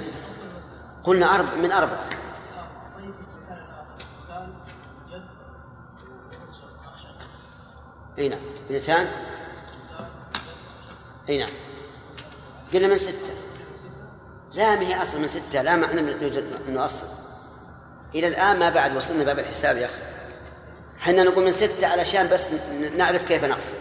قلنا 1.05 1.35
أربع 1.35 1.55
من 1.55 1.73
أربع. 1.73 2.05
أي 8.19 8.29
نعم. 8.29 8.41
اثنتان 8.71 9.11
أي 11.29 11.39
نعم. 11.39 11.51
قلنا 12.75 12.89
من 12.89 12.97
ستة. 12.97 13.37
لا 14.55 14.75
ما 14.75 14.81
هي 14.81 15.03
أصل 15.03 15.21
من 15.21 15.29
ستة. 15.29 15.63
لا 15.63 15.77
معنى 15.77 16.01
أنه 16.69 16.85
أصل 16.85 17.07
إلى 18.17 18.29
الآن 18.29 18.59
ما 18.59 18.71
بعد 18.71 18.97
وصلنا 18.97 19.25
باب 19.25 19.39
الحساب 19.39 19.77
يا 19.77 19.87
أخي. 19.87 19.95
حنا 21.01 21.23
نقول 21.23 21.45
من 21.45 21.53
ستة 21.53 21.87
علشان 21.87 22.29
بس 22.29 22.49
نعرف 22.97 23.29
كيف 23.29 23.45
نقسم 23.45 23.77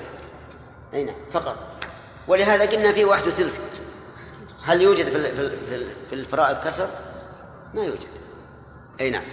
أي 0.93 1.03
نعم 1.03 1.15
فقط. 1.31 1.57
ولهذا 2.27 2.65
قلنا 2.65 2.91
فيه 2.91 3.05
واحد 3.05 3.27
وثلث. 3.27 3.59
هل 4.63 4.81
يوجد 4.81 5.05
في 5.05 5.51
في 6.09 6.15
الفرائض 6.15 6.57
كسر؟ 6.57 6.89
ما 7.73 7.83
يوجد. 7.83 8.07
أي 9.01 9.09
نعم. 9.09 9.23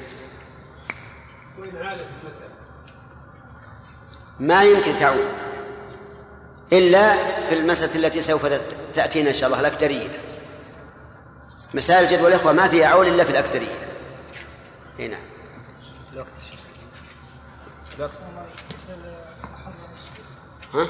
ما 4.40 4.62
يمكن 4.62 4.96
تعود. 4.96 5.28
إلا 6.72 7.16
في 7.48 7.54
المسألة 7.54 8.06
التي 8.06 8.20
سوف 8.20 8.46
تأتينا 8.94 9.28
إن 9.28 9.34
شاء 9.34 9.46
الله 9.46 9.60
الأكدرية. 9.60 10.08
مسائل 11.74 12.04
الجد 12.04 12.20
والإخوة 12.22 12.52
ما 12.52 12.68
فيها 12.68 12.86
عول 12.86 13.08
إلا 13.08 13.24
في 13.24 13.30
الأكدرية. 13.30 13.91
إي 14.98 15.08
نعم. 15.08 15.20
ها؟ 20.74 20.86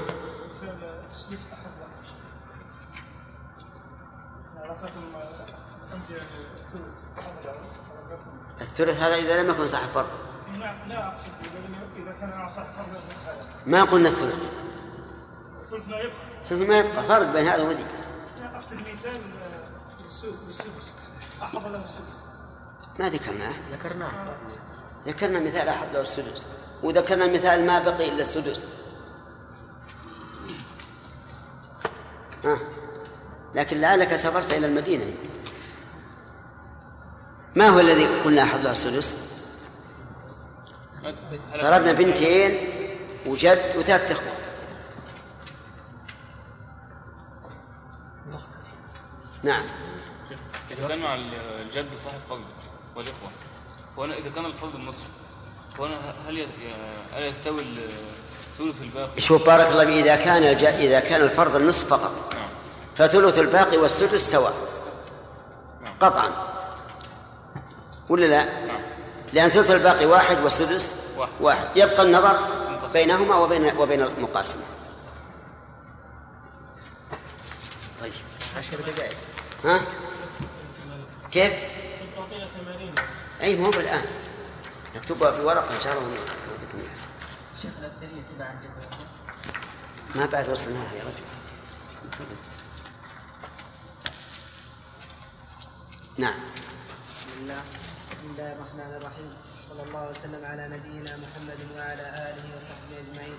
الثلث 8.61 9.01
هذا 9.01 9.15
إذا 9.15 9.43
لم 9.43 9.51
يكن 9.51 9.69
صاحب 9.69 9.89
فرض 9.89 10.07
لا 10.89 11.07
أقصد 11.07 11.29
إذا 11.97 12.13
كان 12.21 12.49
صاحب 12.49 12.67
فرض 12.67 13.03
ما 13.67 13.85
قلنا 13.85 14.09
الثلث؟ 14.09 14.51
الثلث 15.63 15.89
ما 15.89 15.99
يبقى 15.99 16.17
الثلث 16.41 16.69
ما 16.69 16.79
يبقى 16.79 17.03
فرق 17.03 17.33
بين 17.33 17.49
هذا 17.49 17.63
وذي 17.63 17.85
أقصد 18.55 18.77
مثال 18.77 19.21
للسدس 20.05 20.67
أحضر 21.43 21.69
له 21.69 21.85
السدس 21.85 22.32
ما 22.99 23.09
ذكرناه. 23.09 23.53
ذكرناه. 23.73 24.37
ذكرنا 25.07 25.41
مثال 25.41 25.69
أحد 25.69 25.87
له 25.93 26.01
السدس 26.01 26.47
وذكرنا 26.83 27.27
مثال 27.27 27.67
ما 27.67 27.79
بقي 27.79 28.09
إلا 28.09 28.23
السدس. 28.23 28.69
ها. 32.45 32.59
لكن 33.55 33.81
لعلك 33.81 34.17
سافرت 34.17 34.55
إلى 34.55 34.67
المدينة. 34.67 35.15
ما 37.57 37.69
هو 37.69 37.81
الذي 37.81 38.07
قلنا 38.07 38.43
أحد 38.43 38.61
له 38.61 38.73
السدس؟ 38.73 39.33
ضربنا 41.57 41.93
بنتين 41.93 42.69
وجد 43.27 43.77
وثلاث 43.77 44.11
إخوة. 44.13 44.33
نعم. 49.43 49.63
كان 50.89 50.99
مع 50.99 51.15
الجد 51.61 51.95
صاحب 51.95 52.19
فضل. 52.19 52.45
والإخوة 52.97 53.31
فهنا 53.97 54.19
إذا 54.19 54.31
كان 54.31 54.47
الفرض 54.47 54.75
النصف 54.75 55.05
فهنا 55.79 55.97
هل 56.29 56.47
هل 57.15 57.23
يستوي 57.23 57.63
الثلث 58.53 58.83
الباقي؟ 58.83 59.21
شوف 59.21 59.47
بارك 59.47 59.67
الله 59.67 59.85
فيك 59.85 60.07
إذا 60.07 60.17
كان 60.17 60.43
الج... 60.43 60.65
إذا 60.65 61.01
كان 61.01 61.21
الفرض 61.23 61.57
النصف 61.57 61.89
فقط 61.89 62.35
نعم. 62.35 62.49
فثلث 62.97 63.39
الباقي 63.39 63.77
والسدس 63.77 64.31
سواء 64.31 64.55
نعم. 65.85 65.95
قطعا 66.01 66.31
ولا 68.09 68.27
لا؟ 68.27 68.67
نعم. 68.67 68.81
لأن 69.33 69.49
ثلث 69.49 69.71
الباقي 69.71 70.07
واحد 70.07 70.41
والسدس 70.41 70.95
واحد, 71.17 71.33
واحد. 71.41 71.67
يبقى 71.77 72.03
النظر 72.03 72.39
بينهما 72.93 73.37
وبين 73.37 73.77
وبين 73.79 74.03
المقاسمة 74.03 74.63
طيب 78.01 78.13
عشر 78.57 78.77
دقائق 78.77 79.17
ها؟ 79.65 79.81
كيف؟ 81.33 81.53
أي 83.43 83.57
مو 83.57 83.71
بالآن. 83.71 84.07
نكتبها 84.97 85.33
في 85.33 85.41
ورقة 85.41 85.77
إن 85.77 85.81
شاء 85.81 85.99
الله 85.99 86.17
شيخ 87.63 87.73
تبع 88.35 88.45
عن 88.45 88.57
ما 90.15 90.27
بعد 90.27 90.49
وصلناها 90.49 90.93
يا 90.95 91.03
رجل. 91.03 91.25
نعم. 96.19 96.35
بسم 96.35 97.41
الله. 97.43 97.63
بسم 98.11 98.31
الله 98.31 98.53
الرحمن 98.53 98.97
الرحيم. 98.97 99.37
صلى 99.69 99.83
الله 99.83 100.11
وسلم 100.11 100.45
على 100.45 100.69
نبينا 100.69 101.17
محمد 101.17 101.59
وعلى 101.77 102.03
آله 102.03 102.45
وصحبه 102.57 102.97
أجمعين. 103.05 103.39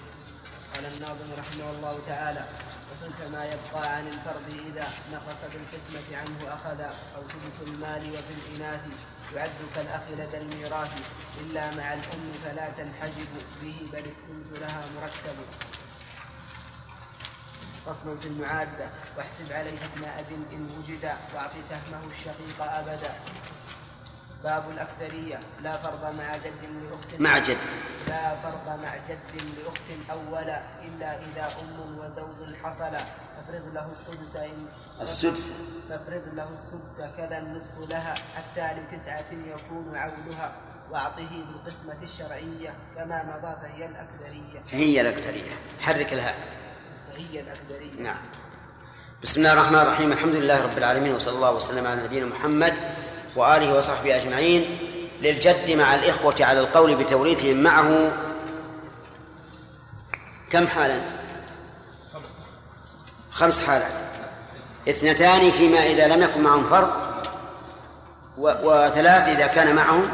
قال 0.76 0.86
الناظم 0.86 1.30
رحمه 1.38 1.72
الله 1.72 2.00
تعالى 2.08 2.46
وتلك 2.92 3.32
ما 3.32 3.46
يبقى 3.46 3.96
عن 3.96 4.08
الفرد 4.08 4.48
إذا 4.68 4.88
نقص 5.14 5.42
بالقسمة 5.54 6.18
عنه 6.18 6.54
أخذ 6.54 6.80
أو 7.16 7.22
سدس 7.22 7.68
المال 7.68 8.02
وفي 8.02 8.34
الإناث 8.40 8.82
يعد 9.36 9.50
كالأخ 9.76 10.02
لدى 10.12 10.38
الميراث 10.38 10.92
إلا 11.42 11.76
مع 11.76 11.94
الأم 11.94 12.32
فلا 12.46 12.70
تنحجب 12.70 13.28
به 13.62 13.78
بل 13.94 14.00
الثلث 14.00 14.62
لها 14.62 14.86
مركب 15.02 15.38
فصل 17.86 18.18
في 18.20 18.28
المعادة. 18.28 18.90
واحسب 19.18 19.52
عليه 19.52 19.78
ابن 19.86 20.04
أب 20.04 20.32
إن 20.54 20.70
وجد 20.80 21.16
واعط 21.36 21.52
سهمه 21.70 22.02
الشقيق 22.12 22.62
أبدا. 22.62 23.14
باب 24.44 24.64
الأكثرية. 24.72 25.40
لا 25.64 25.78
فرض 25.78 26.16
مع 26.16 26.36
جد 26.36 26.62
لأخت 26.90 27.20
مع 27.20 27.38
جد. 27.38 27.58
لا 28.08 28.36
فرض 28.36 28.80
مع 28.84 28.96
جد 29.10 29.42
لأخت 29.58 29.90
أولا 30.12 30.62
إلا 30.86 31.20
إذا 31.20 31.46
أم 31.62 32.00
وزوج 32.00 32.56
حصل 32.64 32.92
فافرض 33.36 33.74
له 33.74 33.92
السدس 33.92 34.36
إن 34.36 34.66
السدس. 35.02 35.52
فافرض 35.90 36.34
له 36.34 36.48
السدس 36.54 37.02
كذا 37.18 37.38
النصف 37.38 37.72
لها 37.90 38.16
حتى 38.36 38.68
لتسعة 38.80 39.32
يكون 39.32 39.96
عولها. 39.96 40.54
وأعطه 40.92 41.30
بالقسمة 41.48 42.04
الشرعية 42.04 42.74
كما 42.96 43.24
مضى 43.24 43.56
فهي 43.62 43.86
الأكثرية. 43.86 44.62
هي 44.72 45.02
الأكثرية. 45.02 45.52
حرك 45.80 46.14
الهاء 46.14 46.36
فهي 47.12 47.40
الأكثرية. 47.40 48.02
نعم. 48.04 48.18
بسم 49.24 49.40
الله 49.40 49.54
الرحمن 49.54 49.80
الرحيم. 49.80 50.12
الحمد 50.12 50.36
لله 50.36 50.64
رب 50.64 50.78
العالمين 50.78 51.16
وصلى 51.16 51.36
الله 51.36 51.52
وسلم 51.52 51.88
على 51.88 52.04
نبينا 52.04 52.26
محمد 52.26 52.74
وآله 53.36 53.78
وصحبه 53.78 54.16
أجمعين 54.16 54.78
للجد 55.22 55.72
مع 55.72 55.96
الإخوة 55.96 56.36
على 56.40 56.60
القول 56.60 56.96
بتوريثهم 56.96 57.64
معه. 57.64 58.12
كم 60.52 60.68
حالا؟ 60.68 61.02
خمس 63.32 63.64
حالات. 63.64 63.92
اثنتان 64.90 65.52
فيما 65.52 65.80
إذا 65.80 66.08
لم 66.08 66.24
يكن 66.24 66.42
معهم 66.42 66.70
فرض 66.70 66.90
و... 68.38 68.52
وثلاث 68.64 69.28
إذا 69.28 69.48
كان 69.48 69.76
معهم 69.76 70.10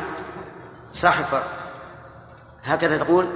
صاحب 0.93 1.25
فرض. 1.25 1.43
هكذا 2.63 2.97
تقول؟ 2.97 3.27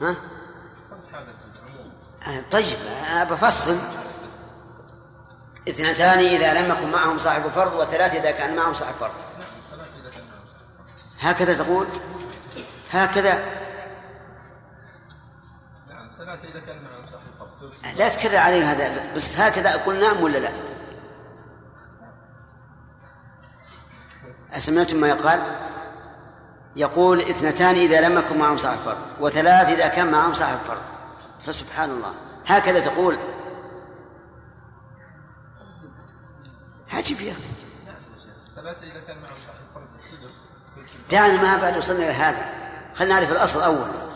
ها؟ 0.00 0.16
طيب 2.50 2.78
بفصل 3.30 3.99
اثنتان 5.68 6.18
إذا 6.18 6.54
لم 6.54 6.70
يكن 6.70 6.90
معهم 6.90 7.18
صاحب 7.18 7.42
فرض 7.42 7.72
وثلاث 7.72 8.14
إذا 8.14 8.30
كان 8.30 8.56
معهم 8.56 8.74
صاحب 8.74 8.94
فرض. 9.00 9.12
هكذا 11.20 11.54
تقول؟ 11.54 11.86
هكذا. 12.92 13.34
نعم 15.88 16.10
ثلاثة 16.18 16.48
إذا 16.48 16.60
كان 16.60 16.82
معهم 16.82 17.06
صاحب 17.06 17.22
فرض. 17.38 17.98
لا 17.98 18.08
تكرر 18.08 18.36
علي 18.36 18.64
هذا 18.64 19.12
بس 19.16 19.40
هكذا 19.40 19.74
أقول 19.74 20.00
نعم 20.00 20.22
ولا 20.22 20.38
لا؟ 20.38 20.50
أسمعتم 24.52 24.96
ما 24.96 25.08
يقال؟ 25.08 25.42
يقول 26.76 27.20
اثنتان 27.20 27.74
إذا 27.74 28.00
لم 28.00 28.18
يكن 28.18 28.38
معهم 28.38 28.56
صاحب 28.56 28.78
فرض 28.84 28.98
وثلاث 29.20 29.68
إذا 29.68 29.88
كان 29.88 30.10
معهم 30.10 30.34
صاحب 30.34 30.58
فرض. 30.68 30.82
فسبحان 31.46 31.90
الله. 31.90 32.14
هكذا 32.46 32.80
تقول. 32.80 33.18
عجيب 36.92 37.20
يا 37.20 37.32
أخي. 37.32 37.42
ثلاثة 38.56 38.86
إذا 38.86 39.00
كان 39.00 39.18
معهم 39.18 39.36
صاحب 39.46 39.58
السدس 39.98 40.34
دعنا 41.10 41.42
ما 41.42 41.56
بعد 41.56 41.76
وصلنا 41.76 42.04
إلى 42.04 42.12
هذا. 42.12 42.48
خلينا 42.94 43.14
نعرف 43.14 43.32
الأصل 43.32 43.62
أول. 43.62 44.10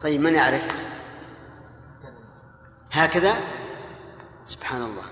طيب 0.00 0.20
من 0.20 0.34
يعرف؟ 0.34 0.62
هكذا؟ 2.92 3.34
سبحان 4.46 4.82
الله. 4.82 5.02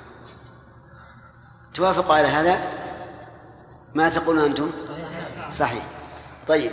توافقوا 1.74 2.14
على 2.14 2.28
هذا؟ 2.28 2.72
ما 3.94 4.08
تقولون 4.08 4.44
أنتم؟ 4.44 4.70
صحيح. 5.50 5.84
طيب. 6.48 6.72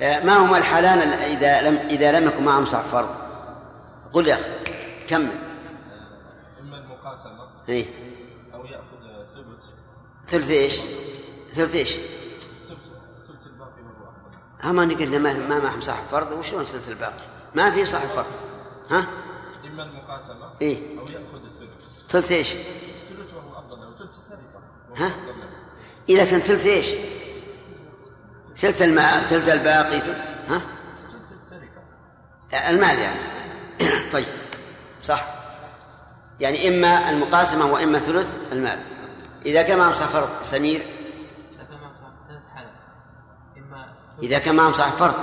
ما 0.00 0.36
هما 0.36 0.58
الحالان 0.58 0.98
إذا 1.08 1.62
لم 1.62 1.76
إذا 1.76 2.20
لم 2.20 2.28
يكن 2.28 2.44
معهم 2.44 2.66
صح 2.66 2.80
فرض 2.80 3.08
قل 4.12 4.26
يا 4.26 4.34
أخي 4.34 4.48
كمل 5.08 5.30
إما 6.60 6.78
المقاسمة 6.78 7.48
إيه 7.68 7.86
أو 8.54 8.64
يأخذ 8.64 8.98
ثلث 9.34 9.64
ثلث 10.26 10.50
إيش؟ 10.50 10.80
ثلث 11.50 11.74
إيش؟ 11.74 11.92
ثلث 12.68 13.46
الباقي 13.46 13.82
والواحد 13.82 14.64
أما 14.64 14.94
قلنا 14.94 15.18
ما 15.18 15.32
ما 15.32 15.58
معهم 15.58 15.80
صاحب 15.80 16.04
فرض 16.10 16.32
وشلون 16.32 16.64
ثلث 16.64 16.88
الباقي؟ 16.88 17.24
ما 17.54 17.70
في 17.70 17.86
صاحب 17.86 18.08
فرض 18.08 18.26
ها؟ 18.90 19.06
إما 19.64 19.82
المقاسمة 19.82 20.50
إيه 20.60 20.76
أو 20.98 21.06
يأخذ 21.06 21.44
الثلث 21.44 22.08
ثلث 22.08 22.32
إيش؟ 22.32 22.48
ثلث 22.48 23.34
وهو 23.34 23.58
أفضل 23.58 23.80
له 23.80 23.96
ثلث 23.98 24.16
ها؟ 24.96 25.14
إذا 26.08 26.24
كان 26.24 26.40
ثلث 26.40 26.66
إيش؟ 26.66 26.88
ثلث 28.58 28.82
المال 28.82 29.24
ثلث 29.24 29.48
الباقي 29.48 30.00
ثلث 30.00 30.18
ها؟ 30.48 30.60
المال 32.70 32.98
يعني. 32.98 33.20
طيب. 34.12 34.26
صح. 35.02 35.24
يعني 36.40 36.68
إما 36.68 37.10
المقاسمة 37.10 37.66
وإما 37.66 37.98
ثلث 37.98 38.36
المال. 38.52 38.78
إذا 39.46 39.62
كان 39.62 39.78
معهم 39.78 39.92
فرض 39.92 40.28
سمير؟ 40.42 40.82
إذا 44.22 44.38
كان 44.38 44.54
معهم 44.54 44.72
صاحب 44.72 44.92
فرض. 44.92 45.14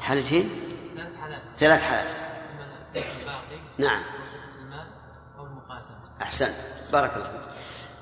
حالتين 0.00 0.50
ثلاث 0.96 1.12
حالات 1.20 1.42
ثلاث 1.58 1.82
حالات. 1.82 2.08
نعم. 3.78 4.02
أحسنت. 6.22 6.54
بارك 6.92 7.12
الله. 7.16 7.30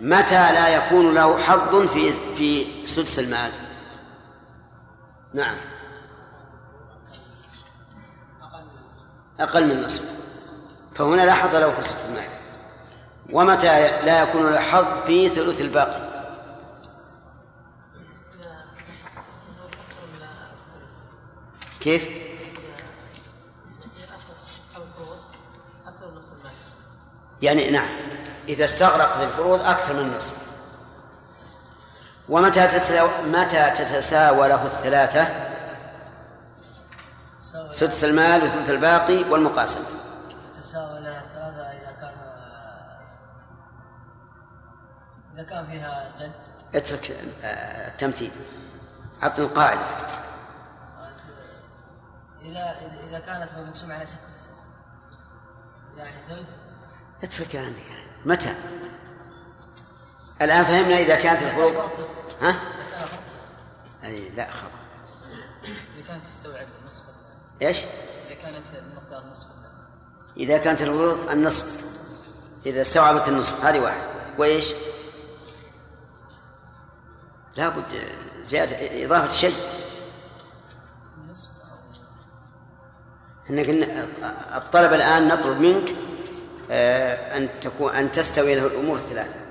متى 0.01 0.53
لا 0.53 0.69
يكون 0.69 1.15
له 1.15 1.39
حظ 1.39 1.89
في 1.89 2.13
في 2.37 2.67
سدس 2.87 3.19
المال؟ 3.19 3.51
نعم. 5.35 5.57
أقل 9.41 9.67
من 9.67 9.83
نصف. 9.83 10.23
فهنا 10.95 11.23
لا 11.23 11.35
حظ 11.35 11.57
له 11.57 11.71
في 11.71 11.83
سدس 11.83 12.05
المال. 12.05 12.29
ومتى 13.33 14.03
لا 14.03 14.23
يكون 14.23 14.53
له 14.53 14.59
حظ 14.59 15.01
في 15.07 15.29
ثلث 15.29 15.61
الباقي؟ 15.61 16.13
كيف؟ 21.81 22.09
يعني 27.43 27.71
نعم. 27.71 27.89
إذا 28.49 28.65
استغرقت 28.65 29.23
الفروض 29.23 29.61
أكثر 29.61 29.95
من 29.95 30.01
النصف 30.01 30.42
ومتى 32.29 32.67
تتساوى 32.67 33.11
متى 33.27 33.71
تتساوى 33.71 34.49
له 34.49 34.67
الثلاثة؟ 34.67 35.29
سدس 37.71 38.05
المال 38.05 38.43
وثلث 38.43 38.71
الباقي 38.71 39.23
والمقاسمة 39.31 39.85
لها 40.75 41.21
الثلاثة 41.25 41.63
إذا 41.63 41.93
كان 42.01 42.15
إذا 45.35 45.43
كان 45.43 45.67
فيها 45.67 46.13
جد. 46.21 46.33
اترك 46.75 47.11
آه، 47.45 47.89
التمثيل. 47.89 48.31
أعطني 49.23 49.45
القاعدة. 49.45 49.81
إذا 52.43 52.77
إذا 53.09 53.19
كانت 53.19 53.51
مقسومة 53.69 53.95
على 53.95 54.07
ستة 54.07 54.19
ستة. 54.41 54.55
يعني 55.97 56.11
ثلث. 56.29 56.49
اترك 57.23 57.55
يعني. 57.55 57.83
متى؟ 58.25 58.55
الآن 60.45 60.65
فهمنا 60.65 60.99
إذا 60.99 61.17
كانت 61.17 61.43
الفروض 61.43 61.91
ها؟ 62.41 62.57
أي 64.05 64.31
لا 64.37 64.51
خطأ. 64.51 64.79
إذا 65.97 66.07
كانت 66.09 66.27
تستوعب 66.27 66.67
نصف 66.87 67.03
إيش؟ 67.63 67.79
إذا 68.27 68.35
كانت 68.43 68.67
المقدار 68.67 69.31
نصف. 69.31 69.47
إذا 70.37 70.59
كانت 70.59 70.81
الفروض 70.81 71.31
النصف. 71.31 71.85
إذا 72.67 72.83
استوعبت 72.83 73.29
النصف 73.29 73.65
هذه 73.65 73.81
واحد. 73.81 74.03
وإيش؟ 74.39 74.73
لابد 77.57 77.85
زيادة 78.47 79.05
إضافة 79.05 79.33
شيء. 79.33 79.55
قلنا 83.49 84.07
الطلب 84.57 84.93
الآن 84.93 85.29
نطلب 85.29 85.61
منك 85.61 85.97
آه، 86.71 87.37
أن 87.37 87.49
تكون 87.61 87.95
أن 87.95 88.13
تستوي 88.13 88.55
له 88.55 88.67
الأمور 88.67 88.97
الثلاثة. 88.97 89.42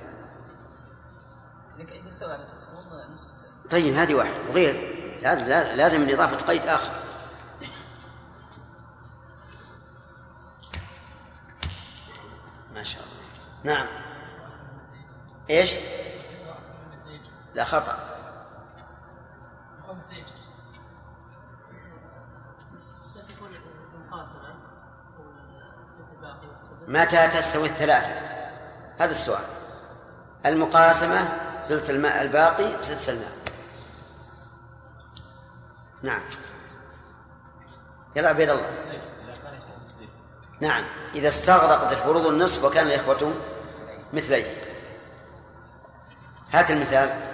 طيب 3.70 3.94
هذه 3.94 4.14
واحد. 4.14 4.32
وغير 4.50 4.74
لا- 5.22 5.34
لا- 5.34 5.74
لازم 5.76 6.00
من 6.00 6.10
إضافة 6.12 6.36
قيد 6.46 6.66
آخر. 6.66 6.92
ما 12.74 12.82
شاء 12.82 13.02
الله. 13.02 13.74
نعم. 13.74 13.86
إيش؟ 15.50 15.74
لا 17.54 17.64
خطأ. 17.64 17.96
متى 26.88 27.28
تستوي 27.28 27.64
الثلاثة؟ 27.66 28.14
هذا 28.98 29.10
السؤال. 29.10 29.44
المقاسمة 30.46 31.28
ثلث 31.68 31.90
الماء 31.90 32.22
الباقي 32.22 32.82
سدس 32.82 33.08
الماء 33.08 33.32
نعم. 36.02 36.22
يلا 38.16 38.28
عبيد 38.28 38.50
الله. 38.50 38.66
نعم. 40.60 40.84
إذا 41.14 41.28
استغرقت 41.28 41.92
الفروض 41.92 42.26
النصف 42.26 42.64
وكان 42.64 42.86
الإخوة 42.86 43.34
مثليه 44.12 44.56
هات 46.52 46.70
المثال. 46.70 47.31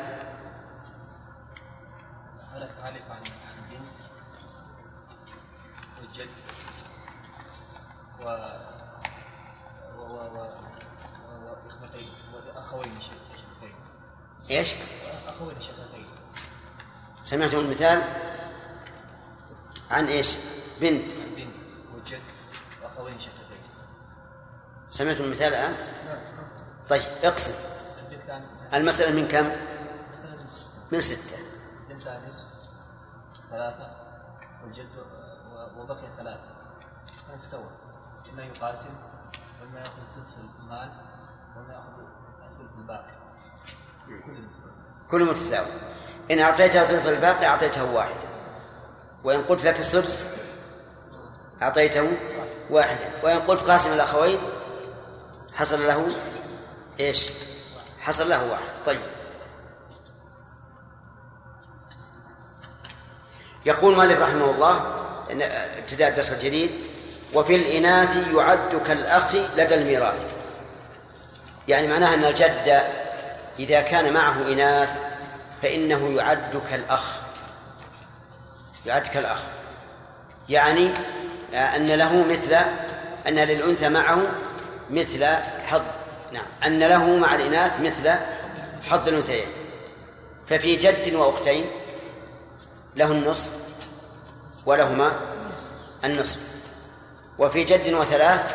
إيش؟ 14.51 14.75
أخوين 15.27 15.61
شقيقين 15.61 16.07
سمعتم 17.23 17.59
المثال 17.59 18.03
عن 19.91 20.07
إيش؟ 20.07 20.35
بنت. 20.81 21.13
بنت. 21.15 21.55
وجد 21.95 22.21
وأخوين 22.83 23.21
شقيقين 23.21 23.63
سمعتم 24.91 25.25
المثال 25.25 25.55
الآن؟ 25.55 25.75
طيب 26.89 27.03
اقسم 27.23 27.53
المسألة 28.75 29.21
من 29.21 29.29
كم؟ 29.29 29.51
من 30.93 31.01
ستة. 31.01 31.39
الآن 31.91 32.29
نصف 32.29 32.47
ثلاثة 33.51 33.91
والجد 34.63 34.89
وبقي 35.77 36.09
ثلاثة. 36.17 36.59
فنستوى. 37.29 37.71
إما 38.33 38.43
يقاسم 38.43 38.91
وإما 39.61 39.81
يأخذ 39.81 40.01
السدس 40.01 40.37
المال 40.61 40.93
وإما 41.57 41.75
يأخذ 41.75 42.03
الثلث 42.51 42.79
الباقي. 42.79 43.13
كل 45.11 45.25
متساوي. 45.25 45.67
إن 46.31 46.39
أعطيتها 46.39 46.85
ثلث 46.85 47.09
الباقي 47.09 47.47
أعطيته 47.47 47.85
واحدا 47.85 48.29
وإن 49.25 49.43
قلت 49.43 49.65
لك 49.65 49.79
السدس 49.81 50.29
أعطيته 51.63 52.09
واحدا 52.71 53.11
وإن 53.23 53.39
قلت 53.39 53.63
قاسم 53.63 53.93
الأخوين 53.93 54.39
حصل 55.55 55.87
له 55.87 56.09
إيش؟ 57.01 57.27
حصل 58.01 58.29
له 58.29 58.51
واحد. 58.51 58.63
طيب. 58.87 59.01
يقول 63.67 63.97
مالك 63.97 64.21
رحمه 64.21 64.51
الله 64.51 64.95
ابتداء 65.79 66.09
الدرس 66.09 66.33
الجديد 66.33 66.71
وفي 67.35 67.57
الإناث 67.57 68.17
يعد 68.35 68.83
كالأخ 68.87 69.35
لدى 69.35 69.75
الميراث. 69.75 70.25
يعني 71.69 71.89
معناها 71.89 72.15
أن 72.15 72.25
الجد 72.25 72.83
إذا 73.59 73.81
كان 73.81 74.13
معه 74.13 74.53
إناث 74.53 75.03
فإنه 75.63 76.09
يعد 76.17 76.63
كالأخ 76.71 77.05
يعد 78.87 79.07
كالأخ 79.07 79.41
يعني 80.49 80.91
أن 81.55 81.87
له 81.87 82.27
مثل 82.27 82.55
أن 83.29 83.35
للأنثى 83.35 83.89
معه 83.89 84.23
مثل 84.91 85.27
حظ. 85.67 85.83
نعم. 86.33 86.45
أن 86.67 86.79
له 86.79 87.17
مع 87.17 87.35
الإناث 87.35 87.81
مثل 87.81 88.11
حظ 88.89 89.09
الأنثيين. 89.09 89.47
ففي 90.47 90.77
جد 90.77 91.15
وأختين 91.15 91.65
له 92.97 93.13
النصف 93.13 93.49
ولهما 94.67 95.13
النصف. 96.05 96.41
وفي 97.39 97.65
جد 97.65 97.93
وثلاث 97.93 98.55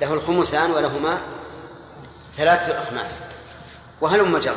له 0.00 0.14
الخمسان 0.14 0.70
ولهما 0.70 1.20
ثلاثة 2.36 2.82
أخماس 2.82 3.20
وهلم 4.02 4.38
جرا 4.38 4.56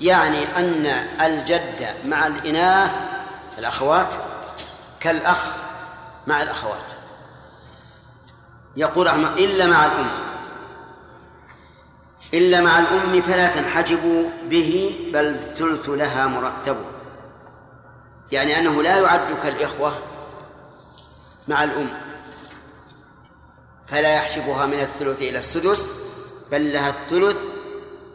يعني 0.00 0.58
أن 0.58 0.86
الجد 1.20 1.88
مع 2.04 2.26
الإناث 2.26 3.02
الأخوات 3.58 4.14
كالأخ 5.00 5.44
مع 6.26 6.42
الأخوات. 6.42 6.84
يقول 8.76 9.06
رحمه 9.06 9.34
إلا 9.34 9.66
مع 9.66 9.86
الأم. 9.86 10.10
إلا 12.34 12.60
مع 12.60 12.78
الأم 12.78 13.22
فلا 13.22 13.48
تنحجب 13.48 14.30
به 14.50 14.94
بل 15.12 15.26
الثلث 15.26 15.88
لها 15.88 16.26
مرتب. 16.26 16.76
يعني 18.32 18.58
أنه 18.58 18.82
لا 18.82 19.00
يعد 19.00 19.32
كالإخوة 19.42 19.92
مع 21.48 21.64
الأم. 21.64 21.90
فلا 23.86 24.14
يحجبها 24.14 24.66
من 24.66 24.80
الثلث 24.80 25.22
إلى 25.22 25.38
السدس 25.38 25.90
بل 26.52 26.72
لها 26.72 26.88
الثلث 26.88 27.36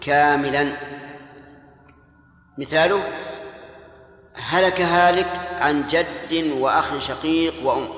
كاملا. 0.02 0.78
مثاله 2.58 3.08
هلك 4.36 4.82
هالك 4.82 5.50
عن 5.60 5.88
جد 5.88 6.52
وأخ 6.52 7.00
شقيق 7.00 7.66
وأم. 7.66 7.90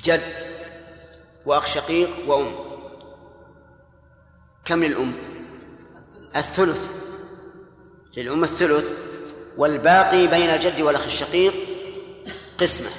جد 0.00 0.22
وأخ 1.46 1.66
شقيق 1.66 2.10
وأم. 2.26 2.54
كم 4.64 4.84
للأم؟ 4.84 5.14
الثلث. 6.36 6.90
للأم 8.16 8.44
الثلث 8.44 8.86
والباقي 9.56 10.26
بين 10.26 10.50
الجد 10.50 10.80
والأخ 10.80 11.04
الشقيق 11.04 11.54
قسمة. 12.58 12.90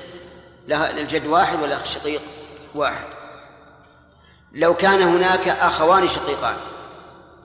لها 0.68 0.92
للجد 0.92 1.26
واحد 1.26 1.62
والأخ 1.62 1.82
الشقيق 1.82 2.22
واحد. 2.76 3.17
لو 4.54 4.74
كان 4.74 5.02
هناك 5.02 5.48
أخوان 5.48 6.08
شقيقان 6.08 6.56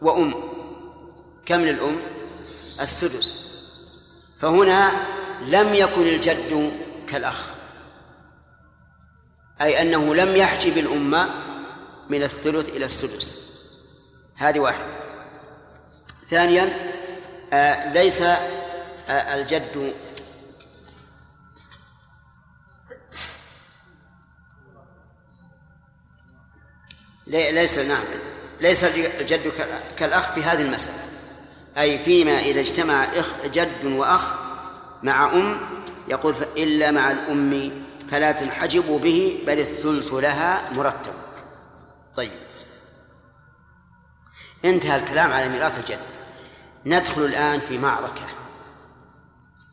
وأم 0.03 0.35
كم 1.47 1.61
للأم؟ 1.61 1.97
السدس. 2.81 3.53
فهنا 4.39 4.93
لم 5.47 5.75
يكن 5.75 6.03
الجد 6.03 6.73
كالأخ 7.09 7.47
أي 9.61 9.83
أنه 9.83 10.15
لم 10.15 10.37
يحجب 10.37 10.79
الأمة 10.79 11.29
من 12.09 12.23
الثلث 12.23 12.69
إلى 12.69 12.85
السدس. 12.85 13.35
هذه 14.37 14.59
واحدة. 14.61 14.87
ثانيا 16.31 16.93
آه 17.53 17.93
ليس 17.93 18.23
آه 18.23 18.39
الجد 19.09 19.95
ليس 27.33 27.79
نعم 27.79 28.05
ليس 28.61 28.85
الجد 28.85 29.49
كال- 29.59 29.81
كالأخ 29.99 30.31
في 30.33 30.43
هذه 30.43 30.63
المسألة. 30.63 30.97
أي 31.79 31.99
فيما 32.05 32.39
إذا 32.39 32.61
اجتمع 32.61 33.05
إخ 33.05 33.27
جد 33.45 33.85
وأخ 33.85 34.29
مع 35.03 35.33
أم 35.33 35.61
يقول 36.09 36.35
إلا 36.57 36.91
مع 36.91 37.11
الأم 37.11 37.85
فلا 38.11 38.33
تنحجب 38.33 39.01
به 39.03 39.39
بل 39.47 39.59
الثلث 39.59 40.13
لها 40.15 40.73
مرتب. 40.73 41.15
طيب. 42.17 42.31
انتهى 44.65 44.97
الكلام 44.97 45.33
على 45.33 45.49
ميراث 45.49 45.79
الجد. 45.79 45.99
ندخل 46.87 47.23
الآن 47.25 47.61
في 47.61 47.79
معركة. 47.79 48.27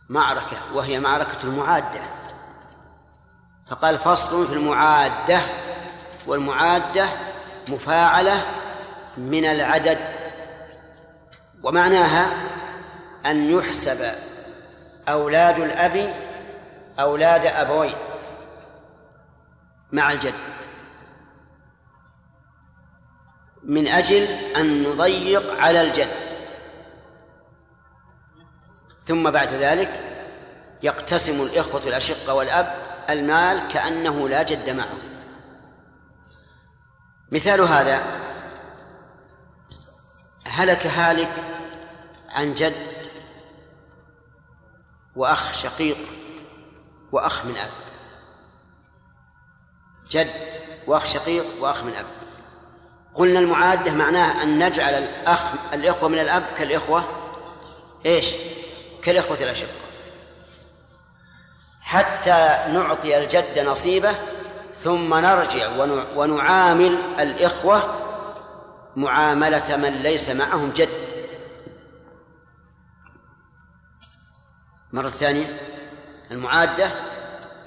معركة 0.09 0.57
وهي 0.73 0.99
معركة 0.99 1.37
المعادة. 1.43 2.01
فقال 3.67 3.97
فصل 3.97 4.47
في 4.47 4.53
المعادة 4.53 5.41
والمعادة 6.27 7.09
مفاعلة 7.69 8.45
من 9.17 9.45
العدد 9.45 9.97
ومعناها 11.63 12.31
أن 13.25 13.51
يحسب 13.51 14.11
أولاد 15.09 15.59
الأب 15.59 16.13
أولاد 16.99 17.45
أبوين 17.45 17.93
مع 19.91 20.11
الجد. 20.11 20.33
من 23.63 23.87
أجل 23.87 24.23
أن 24.57 24.83
نضيق 24.83 25.61
على 25.61 25.81
الجد. 25.81 26.09
ثم 29.05 29.31
بعد 29.31 29.53
ذلك 29.53 30.03
يقتسم 30.83 31.41
الإخوة 31.41 31.81
الأشقة 31.85 32.33
والأب 32.33 32.75
المال 33.09 33.67
كأنه 33.67 34.29
لا 34.29 34.43
جد 34.43 34.69
معه. 34.69 35.08
مثال 37.31 37.61
هذا 37.61 38.03
هلك 40.45 40.87
هالك 40.87 41.31
عن 42.29 42.53
جد 42.53 42.75
وأخ 45.15 45.53
شقيق 45.53 45.97
وأخ 47.11 47.45
من 47.45 47.57
أب. 47.57 47.69
جد 50.09 50.33
وأخ 50.87 51.05
شقيق 51.05 51.45
وأخ 51.59 51.83
من 51.83 51.93
أب. 51.95 52.05
قلنا 53.15 53.39
المعادة 53.39 53.91
معناها 53.91 54.43
أن 54.43 54.65
نجعل 54.65 54.93
الأخ 54.93 55.49
الإخوة 55.73 56.09
من 56.09 56.19
الأب 56.19 56.43
كالإخوة 56.57 57.03
إيش؟ 58.05 58.33
كالإخوة 59.03 59.37
الأشقة 59.41 59.69
حتى 61.81 62.57
نعطي 62.73 63.17
الجد 63.17 63.59
نصيبه 63.59 64.15
ثم 64.83 65.13
نرجع 65.13 65.67
ونع- 65.77 66.05
ونعامل 66.15 66.97
الإخوة 67.19 67.83
معاملة 68.95 69.75
من 69.77 69.89
ليس 69.89 70.29
معهم 70.29 70.69
جد. 70.69 70.89
مرة 74.93 75.09
ثانية 75.09 75.59
المعادة 76.31 76.91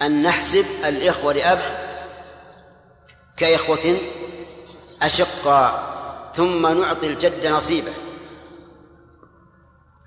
أن 0.03 0.23
نحسب 0.23 0.65
الإخوة 0.85 1.33
لأب 1.33 1.61
كإخوة 3.37 3.97
أشقاء 5.03 5.93
ثم 6.35 6.67
نعطي 6.81 7.07
الجد 7.07 7.47
نصيبه. 7.47 7.93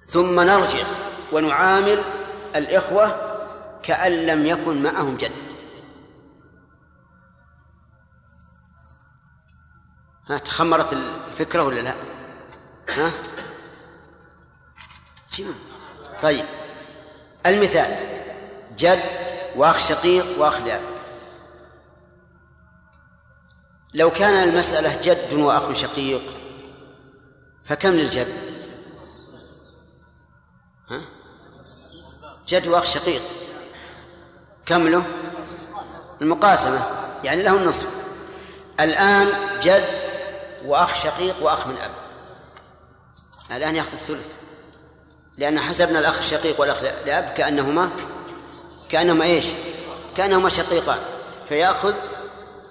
ثم 0.10 0.40
نرجع 0.40 0.84
ونعامل 1.32 2.02
الإخوة 2.56 3.36
كأن 3.84 4.12
لم 4.12 4.46
يكن 4.46 4.84
معهم 4.84 5.18
جد. 5.18 5.45
ها 10.30 10.38
تخمرت 10.38 10.94
الفكرة 10.94 11.64
ولا 11.64 11.82
لا؟ 11.82 11.96
ها 12.90 13.12
طيب 16.22 16.46
المثال 17.46 17.96
جد 18.78 19.04
وأخ 19.56 19.78
شقيق 19.78 20.40
وأخ 20.40 20.62
لاب 20.62 20.82
لو 23.94 24.12
كان 24.12 24.50
المسألة 24.50 25.02
جد 25.02 25.34
وأخ 25.34 25.74
شقيق 25.74 26.36
فكم 27.64 27.90
للجد؟ 27.90 28.28
ها؟ 30.90 31.02
جد 32.48 32.68
وأخ 32.68 32.86
شقيق 32.86 33.22
كم 34.66 34.88
له؟ 34.88 35.06
المقاسمة 36.22 36.80
يعني 37.24 37.44
له 37.44 37.62
النصف 37.62 38.06
الآن 38.80 39.60
جد 39.60 40.05
وأخ 40.66 40.96
شقيق 40.96 41.36
وأخ 41.42 41.68
من 41.68 41.78
أب. 41.78 41.92
الآن 43.58 43.76
يأخذ 43.76 43.94
الثلث 43.94 44.28
لأن 45.38 45.60
حسبنا 45.60 46.00
الأخ 46.00 46.18
الشقيق 46.18 46.62
والأخ 46.62 46.84
لأب 47.06 47.34
كأنهما 47.38 47.90
كأنهما 48.90 49.26
إيش؟ 49.26 49.46
كأنهما 50.18 50.50
شقيقان. 50.50 50.98
فيأخذ 51.50 51.94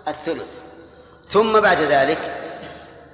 الثلث. 0.09 0.47
ثم 1.29 1.61
بعد 1.61 1.81
ذلك 1.81 2.41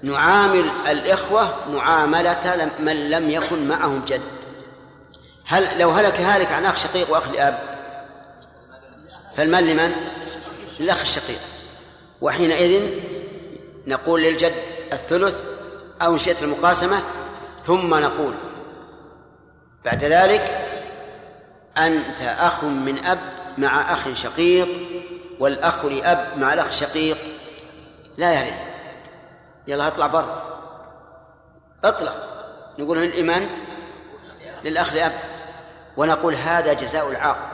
نعامل 0.03 0.71
الإخوة 0.87 1.55
معاملة 1.71 2.71
من 2.79 3.11
لم 3.11 3.31
يكن 3.31 3.69
معهم 3.69 4.05
جد. 4.05 4.21
هل 5.45 5.79
لو 5.79 5.91
هلك 5.91 6.21
هالك 6.21 6.53
عن 6.53 6.65
أخ 6.65 6.77
شقيق 6.77 7.11
وأخ 7.11 7.29
لأب 7.29 7.59
فالمال 9.37 9.67
لمن؟ 9.67 9.93
للأخ 10.81 11.01
الشقيق. 11.01 11.41
وحينئذ 12.21 12.91
نقول 13.87 14.23
للجد 14.23 14.55
الثلث 14.93 15.43
أو 16.03 16.13
إن 16.13 16.19
شئت 16.19 16.43
المقاسمة 16.43 17.01
ثم 17.63 17.95
نقول 17.95 18.35
بعد 19.85 20.05
ذلك 20.05 20.67
أنت 21.79 22.21
أخ 22.21 22.65
من 22.65 23.05
أب 23.05 23.19
مع 23.59 23.93
أخ 23.93 24.15
شقيق 24.15 24.69
والأخ 25.41 25.85
لأب 25.85 26.39
مع 26.39 26.53
الأخ 26.53 26.67
الشقيق 26.67 27.19
لا 28.17 28.41
يرث 28.41 28.67
يلا 29.67 29.87
اطلع 29.87 30.07
برا. 30.07 30.43
اطلع. 31.85 32.13
نقول 32.79 32.99
الإيمان 32.99 33.49
للأخ 34.65 34.93
لأب. 34.93 35.13
ونقول 35.97 36.35
هذا 36.35 36.73
جزاء 36.73 37.09
العاق 37.09 37.51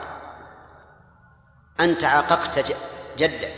أنت 1.79 2.03
عاققت 2.03 2.73
جدك 3.17 3.53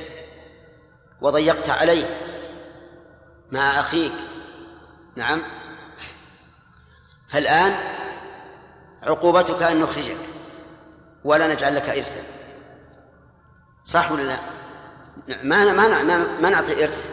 وضيقت 1.22 1.70
عليه. 1.70 2.29
مع 3.52 3.80
أخيك. 3.80 4.14
نعم. 5.16 5.42
فالآن 7.28 7.76
عقوبتك 9.04 9.64
أن 9.64 9.80
نخرجك. 9.80 10.18
ولا 11.24 11.54
نجعل 11.54 11.76
لك 11.76 11.90
إرثا 11.90 12.24
صح 13.86 14.12
ولا 14.12 14.24
لا؟ 14.24 14.38
ما 15.44 15.74
ما 15.74 16.28
ما 16.42 16.50
نعطي 16.50 16.84
إرث. 16.84 17.10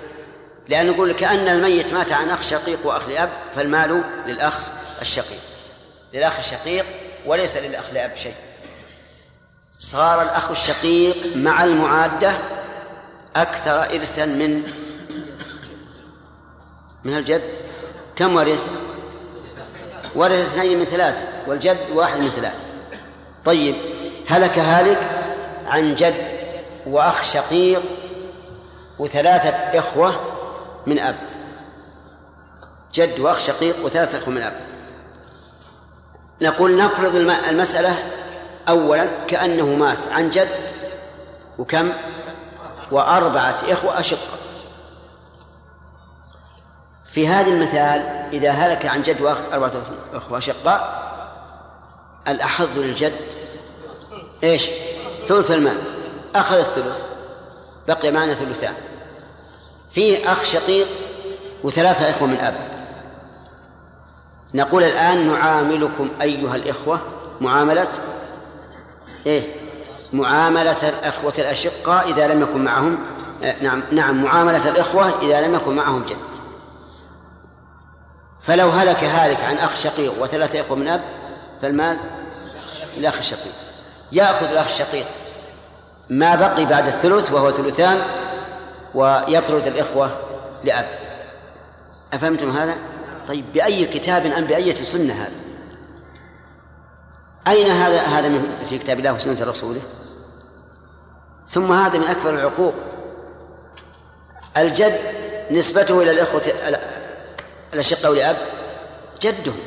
لأن 0.69 0.87
نقول 0.91 1.13
كأن 1.13 1.49
الميت 1.49 1.93
مات 1.93 2.13
عن 2.13 2.31
أخ 2.31 2.43
شقيق 2.43 2.87
وأخ 2.87 3.09
لأب 3.09 3.31
فالمال 3.55 4.05
للأخ 4.27 4.67
الشقيق. 5.01 5.41
للأخ 6.13 6.39
الشقيق 6.39 6.87
وليس 7.27 7.57
للأخ 7.57 7.91
لأب 7.93 8.15
شيء. 8.15 8.35
صار 9.79 10.23
الأخ 10.23 10.51
الشقيق 10.51 11.37
مع 11.37 11.65
المعادة 11.65 12.39
أكثر 13.37 13.83
إرثا 13.83 14.25
من 14.25 14.73
من 17.07 17.17
الجد 17.17 17.43
كم 18.17 18.37
ورث؟ 18.37 18.67
ورث 20.15 20.33
اثنين 20.33 20.79
من 20.79 20.85
ثلاثة 20.85 21.19
والجد 21.47 21.91
واحد 21.95 22.21
من 22.21 22.29
ثلاثة. 22.29 22.59
طيب 23.45 23.75
هلك 24.29 24.59
هالك 24.59 25.11
عن 25.67 25.95
جد 25.95 26.15
وأخ 26.87 27.23
شقيق 27.23 27.83
وثلاثة 28.99 29.79
إخوة 29.79 30.21
من 30.87 30.99
أب. 30.99 31.17
جد 32.95 33.21
وأخ 33.21 33.39
شقيق 33.39 33.85
وثلاثة 33.85 34.19
إخوة 34.19 34.35
من 34.35 34.43
أب. 34.43 34.61
نقول 36.43 36.77
نفرض 36.77 37.17
المسألة 37.49 37.97
أولا 38.69 39.07
كأنه 39.29 39.67
مات 39.67 39.99
عن 40.13 40.31
جد 40.31 40.49
وكم؟ 41.59 41.93
وأربعة 42.91 43.59
إخوة 43.69 44.01
أشقة. 44.01 44.46
في 47.17 47.29
هذا 47.29 47.49
المثال 47.49 48.29
إذا 48.33 48.51
هلك 48.51 48.87
عن 48.87 49.03
جد 49.03 49.21
وأربعة 49.21 49.73
إخوة 50.15 50.39
أشقاء 50.39 51.03
الأحظ 52.29 52.79
للجد 52.79 53.13
إيش؟ 54.45 54.67
ثلث 55.27 55.51
المال 55.51 55.77
أخذ 56.35 56.57
الثلث. 56.57 57.05
بقي 57.89 58.11
معنا 58.11 58.35
ثلثان. 58.35 58.75
فيه 59.93 60.33
أخ 60.33 60.45
شقيق 60.45 60.87
وثلاثة 61.65 62.11
إخوة 62.11 62.29
من 62.29 62.37
أب. 62.37 62.55
نقول 64.55 64.83
الآن 64.83 65.27
نعاملكم 65.27 66.09
أيها 66.23 66.57
الإخوة 66.57 67.01
معاملة 67.41 67.89
إيه؟ 69.27 69.43
معاملة 70.13 70.89
الأخوة 70.89 71.35
الأشقاء 71.39 72.11
إذا 72.11 72.27
لم 72.27 72.43
يكن 72.43 72.65
معهم 72.65 72.99
آه، 73.43 73.63
نعم 73.63 73.83
نعم 73.93 74.23
معاملة 74.23 74.69
الإخوة 74.69 75.23
إذا 75.23 75.41
لم 75.41 75.55
يكن 75.55 75.77
معهم 75.77 76.03
جد. 76.03 76.36
فلو 78.47 78.69
هلك 78.69 79.05
هالك 79.05 79.45
عن 79.45 79.57
أخ 79.57 79.77
شقيق 79.77 80.23
وثلاثة 80.23 80.61
إخوة 80.61 80.77
من 80.77 80.89
أب 80.89 81.01
فالمال 81.63 81.99
للأخ 82.97 83.19
الشقيق 83.19 83.53
يأخذ 84.13 84.47
الأخ 84.47 84.65
الشقيق 84.65 85.07
ما 86.11 86.35
بقي 86.35 86.65
بعد 86.65 86.87
الثلث 86.87 87.33
وهو 87.33 87.51
ثلثان 87.51 88.03
ويطرد 88.95 89.67
الإخوة 89.67 90.11
لأب 90.65 90.87
أفهمتم 92.13 92.51
هذا؟ 92.51 92.77
طيب 93.29 93.53
بأي 93.53 93.85
كتاب 93.85 94.27
أم 94.27 94.45
بأية 94.45 94.75
سنة 94.75 95.15
هذا؟ 95.15 95.33
أين 97.49 97.71
هذا 97.71 98.01
هذا 98.01 98.29
من 98.29 98.67
في 98.69 98.79
كتاب 98.79 98.99
الله 98.99 99.13
وسنة 99.13 99.45
رسوله؟ 99.45 99.81
ثم 101.49 101.73
هذا 101.73 101.99
من 101.99 102.07
أكبر 102.07 102.31
العقوق 102.31 102.75
الجد 104.57 104.99
نسبته 105.51 106.03
إلى 106.03 106.11
الإخوة 106.11 106.43
الأشقة 107.77 108.15
لأب؟ 108.15 108.37
جدهم. 109.23 109.59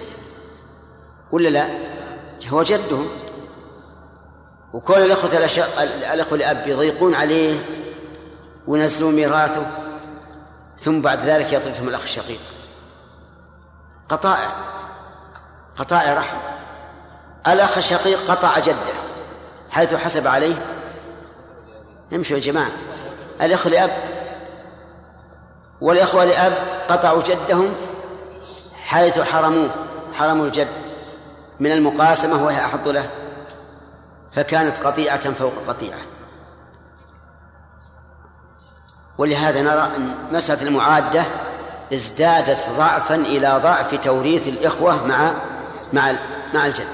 ولا 1.31 1.49
لا؟ 1.49 1.69
هو 2.47 2.63
جدهم. 2.63 3.09
وكل 4.73 4.93
الأخوة 4.93 5.37
الأخوة 6.13 6.37
لأب 6.37 6.67
يضيقون 6.67 7.15
عليه 7.15 7.59
وينزلون 8.67 9.15
ميراثه 9.15 9.65
ثم 10.77 11.01
بعد 11.01 11.21
ذلك 11.21 11.53
يطردهم 11.53 11.87
الأخ 11.87 12.03
الشقيق. 12.03 12.39
قطائع. 14.09 14.51
قطائع 15.77 16.13
رحم. 16.13 16.37
الأخ 17.47 17.77
الشقيق 17.77 18.31
قطع 18.31 18.59
جده 18.59 18.93
حيث 19.69 19.95
حسب 19.95 20.27
عليه. 20.27 20.55
امشوا 22.13 22.37
يا 22.37 22.41
جماعة. 22.41 22.71
الأخ 23.41 23.67
لأب 23.67 23.91
والإخوة 25.81 26.25
لأب 26.25 26.53
قطعوا 26.89 27.23
جدهم 27.23 27.75
حيث 28.89 29.19
حرموه 29.19 29.69
حرموا 30.13 30.45
الجد. 30.45 30.67
من 31.59 31.71
المقاسمة 31.71 32.43
وهي 32.45 32.57
أحظ 32.57 32.87
له. 32.87 33.09
فكانت 34.31 34.79
قطيعة 34.79 35.31
فوق 35.31 35.53
قطيعة. 35.67 35.99
ولهذا 39.17 39.61
نرى 39.61 39.95
أن 39.95 40.15
مسألة 40.31 40.67
المعادة 40.67 41.23
ازدادت 41.93 42.69
ضعفا 42.77 43.15
إلى 43.15 43.59
ضعف 43.63 43.95
توريث 43.95 44.47
الإخوة 44.47 45.05
مع 45.05 45.33
مع 45.93 46.13
مع 46.53 46.65
الجد. 46.65 46.87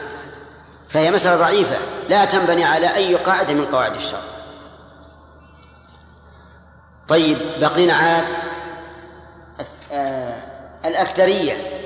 فهي 0.90 1.12
مسألة 1.12 1.38
ضعيفة. 1.38 1.78
لا 2.10 2.26
تنبني 2.26 2.66
على 2.66 2.96
أي 2.96 3.16
قاعدة 3.16 3.54
من 3.54 3.66
قواعد 3.66 3.96
الشرع. 3.96 4.20
طيب 7.08 7.38
بقينا 7.60 7.94
عاد 7.94 8.26
الأكثرية. 10.86 11.85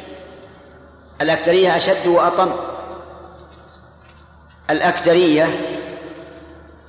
الأكثرية 1.22 1.78
أشد 1.78 2.07
وأطم. 2.07 2.51
الأكدرية 4.70 5.59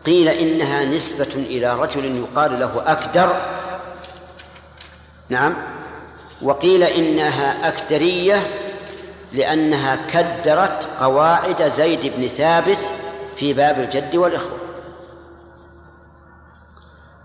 قيل 0.07 0.29
إنها 0.29 0.85
نسبة 0.85 1.35
إلى 1.35 1.75
رجل 1.75 2.17
يقال 2.17 2.61
له 2.61 2.83
أكدر. 2.87 3.37
نعم. 5.29 5.57
وقيل 6.43 6.83
إنها 6.83 7.69
أكدرية 7.69 8.47
لأنها 9.33 9.99
كدرت 10.13 10.89
قواعد 11.01 11.69
زيد 11.69 12.13
بن 12.17 12.29
ثابت 12.29 12.93
في 13.37 13.53
باب 13.53 13.79
الجد 13.79 14.17
والإخوة. 14.17 14.59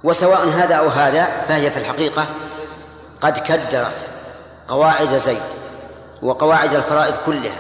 وسواء 0.03 0.47
هذا 0.47 0.76
أو 0.76 0.88
هذا 0.88 1.26
فهي 1.47 1.72
في 1.72 1.78
الحقيقة 1.78 2.26
قد 3.22 3.38
كدرت 3.38 4.08
قواعد 4.68 5.18
زيد. 5.18 5.64
وقواعد 6.26 6.73
الفرائض 6.73 7.15
كلها 7.26 7.57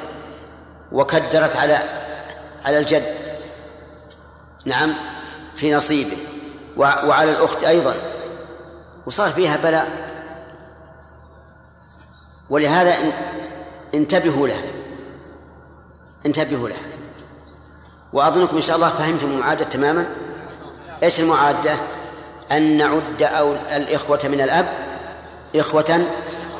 وكدرت 0.91 1.55
على 1.55 1.79
على 2.65 2.77
الجد. 2.77 3.15
نعم 4.65 4.95
في 5.55 5.73
نصيبه. 5.73 6.17
وعلى 6.77 7.31
الأخت 7.31 7.63
أيضا. 7.63 7.95
وصار 9.05 9.31
فيها 9.31 9.57
بلاء. 9.57 9.87
ولهذا 12.49 12.95
انتبهوا 13.93 14.47
له 14.47 14.61
انتبهوا 16.25 16.69
له 16.69 16.75
وأظنكم 18.13 18.55
إن 18.55 18.61
شاء 18.61 18.75
الله 18.75 18.89
فهمتم 18.89 19.27
المعادة 19.27 19.65
تماما. 19.65 20.07
إيش 21.03 21.19
المعادة؟ 21.19 21.75
أن 22.51 22.77
نعد 22.77 23.23
أو 23.23 23.53
الإخوة 23.75 24.19
من 24.23 24.41
الأب 24.41 24.67
إخوة 25.55 26.05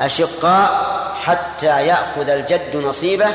أشقاء 0.01 0.95
حتى 1.23 1.87
يأخذ 1.87 2.29
الجد 2.29 2.77
نصيبه 2.77 3.27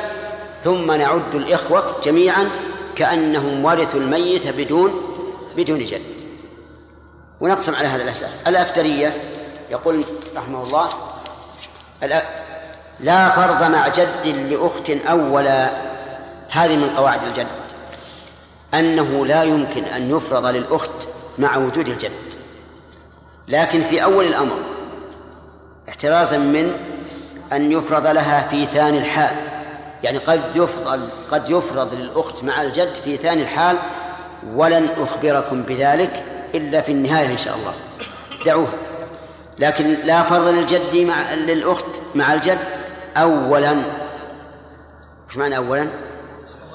ثم 0.63 0.93
نعد 0.93 1.35
الإخوة 1.35 1.97
جميعا 2.05 2.51
كأنهم 2.97 3.65
ورثوا 3.65 4.01
الميت 4.01 4.47
بدون 4.49 5.03
بدون 5.57 5.85
جد. 5.85 6.03
ونقسم 7.41 7.75
على 7.75 7.89
هذا 7.89 8.03
الأساس. 8.03 8.39
الأكثرية 8.47 9.17
يقول 9.71 10.05
رحمه 10.37 10.63
الله 10.63 10.89
لا 13.01 13.31
فرض 13.31 13.63
مع 13.63 13.89
جد 13.89 14.27
لأخت 14.27 14.91
أولا. 14.91 15.71
هذه 16.51 16.77
من 16.77 16.91
قواعد 16.97 17.23
الجد. 17.25 17.47
أنه 18.75 19.27
لا 19.27 19.43
يمكن 19.43 19.85
أن 19.85 20.17
يفرض 20.17 20.47
للأخت 20.47 20.91
مع 21.39 21.57
وجود 21.57 21.89
الجد. 21.89 22.13
لكن 23.49 23.83
في 23.83 24.05
أول 24.05 24.25
الأمر 24.25 24.57
احترازا 25.91 26.39
من 26.39 26.73
أن 27.53 27.73
يفرض 27.73 28.07
لها 28.07 28.49
في 28.49 28.67
ثاني 28.67 28.99
الحال. 28.99 29.37
يعني 30.03 30.19
قد 30.19 30.41
يفرض 30.55 31.11
قد 31.31 31.51
يفرض 31.51 31.95
للأخت 31.95 32.45
مع 32.45 32.63
الجد 32.63 32.95
في 32.95 33.17
ثاني 33.17 33.43
الحال 33.43 33.77
ولن 34.55 34.89
أخبركم 34.99 35.63
بذلك 35.63 36.25
إلا 36.55 36.81
في 36.81 36.93
النهاية 36.93 37.33
إن 37.33 37.39
شاء 37.39 37.57
الله. 37.57 37.73
دعوها. 38.47 38.73
لكن 39.59 39.95
لا 40.05 40.23
فرض 40.23 40.47
للجد 40.47 40.97
مع 40.97 41.35
للأخت 41.35 41.85
مع 42.15 42.35
الجد 42.35 42.59
أولا. 43.17 43.83
وش 45.29 45.37
معنى 45.37 45.57
أولا؟ 45.57 45.89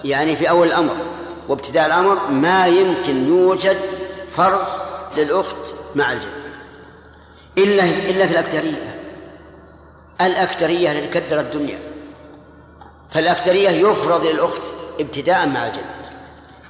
يعني 0.04 0.36
في 0.36 0.50
أول 0.50 0.68
الأمر 0.68 0.96
وابتداء 1.50 1.86
الأمر 1.86 2.28
ما 2.30 2.68
يمكن 2.68 3.28
يوجد 3.28 3.78
فرض 4.32 4.62
للأخت 5.18 5.58
مع 5.96 6.12
الجد. 6.12 6.30
إلا 7.58 7.84
إلا 7.84 8.28
في 8.28 8.32
الأكثرية. 8.34 8.95
الأكثرية 10.22 10.92
التي 10.92 11.40
الدنيا. 11.40 11.80
فالأكثرية 13.10 13.70
يفرض 13.70 14.26
للأخت 14.26 14.62
ابتداء 15.00 15.48
مع 15.48 15.68
الجد 15.68 15.82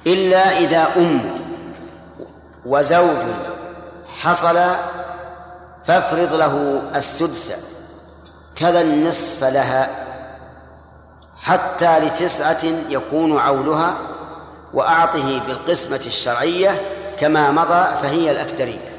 إلا 0.06 0.58
إذا 0.58 0.88
أم 0.96 1.34
وزوج 2.66 3.22
حصل 4.20 4.58
فافرض 5.84 6.32
له 6.32 6.82
السدس 6.96 7.52
كذا 8.56 8.80
النصف 8.80 9.44
لها 9.44 9.90
حتى 11.42 11.98
لتسعة 11.98 12.64
يكون 12.88 13.38
عولها 13.38 13.96
وأعطه 14.74 15.38
بالقسمة 15.46 16.00
الشرعية 16.06 16.80
كما 17.18 17.50
مضى 17.50 17.86
فهي 18.02 18.30
الأكثرية. 18.30 18.95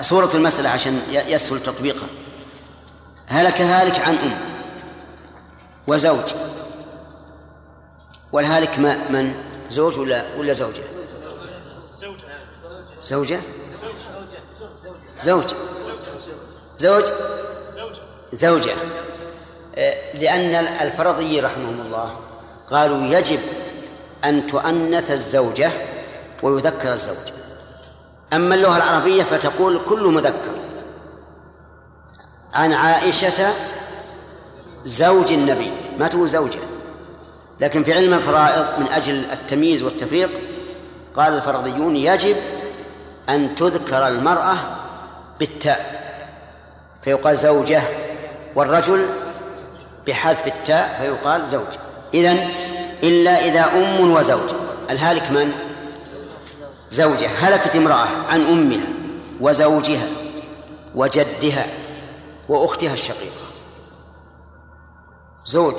صورة 0.00 0.30
المسألة 0.34 0.68
عشان 0.68 1.00
يسهل 1.10 1.62
تطبيقها. 1.62 2.08
هلك 3.28 3.60
هالك 3.60 4.00
عن 4.00 4.14
أم 4.14 4.38
وزوج. 5.86 6.34
والهالك 8.32 8.78
ما 8.78 9.08
من؟ 9.10 9.34
زوج 9.70 9.98
ولا 9.98 10.24
ولا 10.36 10.52
زوجة؟ 10.52 10.82
زوجة. 13.04 13.40
زوج 15.22 15.44
زوج؟ 16.78 17.04
زوجة. 18.32 18.74
آه، 19.76 20.16
لأن 20.16 20.54
الفرضي 20.54 21.40
رحمهم 21.40 21.80
الله 21.80 22.20
قالوا 22.70 23.06
يجب 23.18 23.40
أن 24.24 24.46
تؤنث 24.46 25.10
الزوجة 25.10 25.70
ويذكر 26.42 26.92
الزوج 26.92 27.41
أما 28.32 28.54
اللغة 28.54 28.76
العربية 28.76 29.22
فتقول 29.22 29.80
كل 29.88 30.02
مذكر. 30.02 30.52
عن 32.54 32.72
عائشة 32.72 33.52
زوج 34.84 35.32
النبي 35.32 35.72
ما 35.98 36.08
تقول 36.08 36.28
زوجة 36.28 36.58
لكن 37.60 37.84
في 37.84 37.92
علم 37.92 38.14
الفرائض 38.14 38.66
من 38.78 38.86
أجل 38.86 39.24
التمييز 39.32 39.82
والتفريق 39.82 40.30
قال 41.16 41.34
الفرضيون 41.34 41.96
يجب 41.96 42.36
أن 43.28 43.54
تذكر 43.54 44.08
المرأة 44.08 44.54
بالتاء. 45.40 46.02
فيقال 47.02 47.36
زوجة 47.36 47.82
والرجل 48.54 49.06
بحذف 50.06 50.46
التاء 50.46 50.98
فيقال 51.00 51.46
زوج. 51.46 51.66
إذن 52.14 52.48
إلا 53.02 53.44
إذا 53.44 53.64
أم 53.64 54.10
وزوج. 54.10 54.50
الهالك 54.90 55.30
من؟ 55.30 55.52
زوجة 56.92 57.28
هلكت 57.28 57.76
امرأة 57.76 58.06
عن 58.28 58.40
أمها 58.40 58.86
وزوجها 59.40 60.08
وجدها 60.94 61.66
وأختها 62.48 62.92
الشقيقة. 62.92 63.46
زوج 65.44 65.74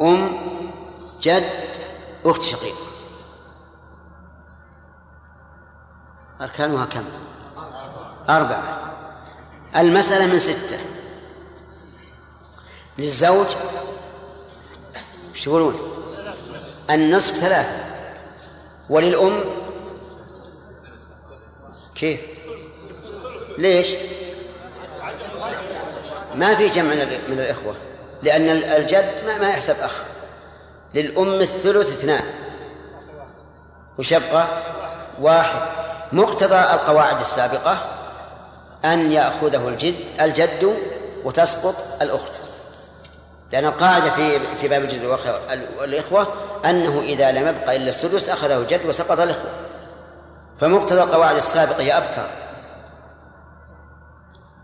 أم 0.00 0.28
جد 1.20 1.50
أخت 2.24 2.42
شقيقة. 2.42 2.86
أركانها 6.40 6.84
كم؟ 6.84 7.04
أربعة. 8.28 8.92
المسألة 9.76 10.26
من 10.26 10.38
ستة. 10.38 10.78
للزوج 12.98 13.46
إيش 15.34 15.46
يقولون؟ 15.46 15.74
النصف 16.90 17.34
ثلاثة. 17.34 17.84
وللأم 18.90 19.65
كيف؟ 21.96 22.20
ليش؟ 23.58 23.88
ما 26.34 26.54
في 26.54 26.68
جمع 26.68 26.94
من 27.28 27.38
الإخوة 27.38 27.74
لأن 28.22 28.48
الجد 28.48 29.24
ما, 29.40 29.48
يحسب 29.48 29.76
أخ 29.80 29.92
للأم 30.94 31.40
الثلث 31.40 31.88
اثنان 31.88 32.24
وش 33.98 34.12
يبقى؟ 34.12 34.46
واحد 35.20 35.62
مقتضى 36.12 36.58
القواعد 36.58 37.20
السابقة 37.20 37.78
أن 38.84 39.12
يأخذه 39.12 39.68
الجد 39.68 39.94
الجد 40.20 40.76
وتسقط 41.24 42.02
الأخت 42.02 42.32
لأن 43.52 43.64
القاعدة 43.64 44.10
في 44.10 44.40
في 44.60 44.68
باب 44.68 44.82
الجد 44.82 45.04
والإخوة 45.78 46.26
أنه 46.64 47.00
إذا 47.00 47.32
لم 47.32 47.48
يبقى 47.48 47.76
إلا 47.76 47.88
السدس 47.88 48.28
أخذه 48.28 48.58
الجد 48.58 48.86
وسقط 48.86 49.20
الإخوة 49.20 49.50
فمقتضى 50.60 51.02
القواعد 51.02 51.36
السابقة 51.36 51.96
أبكر 51.98 52.30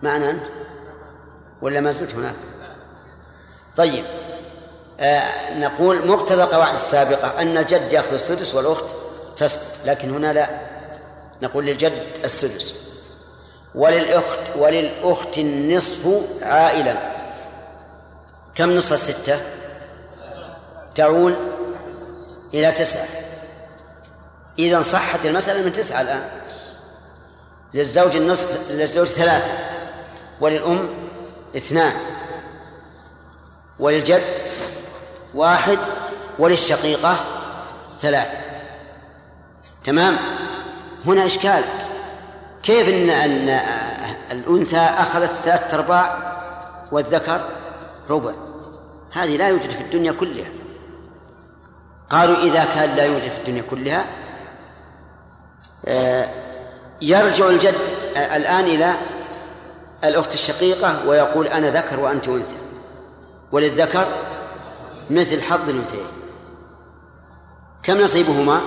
معنا 0.03 0.31
أنت 0.31 0.43
ولا 1.63 1.81
ما 1.81 1.93
زلت 1.93 2.15
هناك؟ 2.15 2.35
طيب. 3.77 4.05
آه 5.01 5.59
نقول 5.59 6.09
مقتضى 6.09 6.43
القواعد 6.43 6.75
السابقة 6.75 7.43
أن 7.43 7.59
الجد 7.59 7.93
يأخذ 7.93 8.15
السدس 8.15 8.55
والأخت 8.55 8.85
تسقط 9.37 9.87
لكن 9.87 10.11
هنا 10.11 10.33
لا. 10.33 10.51
نقول 11.43 11.67
للجد 11.67 11.93
السدس. 12.25 12.75
وللأخت 13.75 14.39
وللأخت 14.59 15.39
النصف 15.39 16.25
عائلا. 16.43 16.97
كم 18.55 18.71
نصف 18.71 18.93
الستة؟ 18.93 19.41
تعول 20.95 21.37
إلى 22.55 22.73
تسعة. 22.73 23.22
إذا 24.59 24.83
صحت 24.83 25.27
المسألة 25.27 25.63
من 25.63 25.73
تسعة 25.73 26.01
الآن. 26.01 26.29
للزوج 27.75 28.17
النصف 28.17 28.71
للزوج 28.71 29.07
ثلاثة. 29.07 29.53
وللأم 30.41 30.89
اثنان. 31.57 31.93
وللجد 33.79 34.23
واحد. 35.35 35.79
وللشقيقة 36.39 37.17
ثلاثة. 38.01 38.39
تمام؟ 39.85 40.19
هنا 41.07 41.27
إشكال. 41.27 41.65
كيف 42.63 42.89
إن 42.89 43.11
أن 43.11 43.49
الأنثى 44.33 44.79
أخذت 44.79 45.31
ثلاثة 45.31 45.77
أرباع 45.77 46.33
والذكر 46.93 47.41
ربع؟ 48.11 48.33
هذه 49.13 49.37
لا 49.37 49.49
يوجد 49.49 49.71
في 49.71 49.81
الدنيا 49.81 50.13
كلها. 50.13 50.49
قالوا 52.11 52.37
إذا 52.37 52.65
كان 52.65 52.97
لا 52.97 53.05
يوجد 53.05 53.31
في 53.31 53.39
الدنيا 53.39 53.63
كلها 53.71 54.05
يرجع 57.03 57.49
الجد 57.49 57.75
الآن 58.17 58.65
إلى 58.65 58.95
الأخت 60.05 60.35
الشقيقة 60.35 61.09
ويقول 61.09 61.47
أنا 61.47 61.71
ذكر 61.71 62.01
وأنت 62.01 62.29
أنثى. 62.29 62.57
وللذكر 63.53 64.07
مثل 65.11 65.43
حظ 65.43 65.69
الأنثيين. 65.69 66.07
كم 67.83 68.01
نصيبهما؟ 68.01 68.61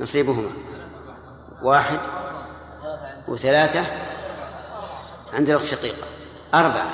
نصيبهما. 0.00 0.48
واحد 1.62 1.98
وثلاثة 3.28 3.84
عند 5.32 5.48
الأخت 5.48 5.64
الشقيقة. 5.64 6.06
أربعة. 6.54 6.90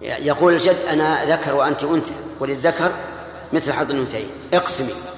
يقول 0.00 0.52
الجد 0.52 0.76
أنا 0.90 1.24
ذكر 1.24 1.54
وأنت 1.54 1.84
أنثى. 1.84 2.14
وللذكر 2.40 2.92
مثل 3.52 3.72
حظ 3.72 3.90
الأنثيين. 3.90 4.30
اقسمي. 4.54 5.15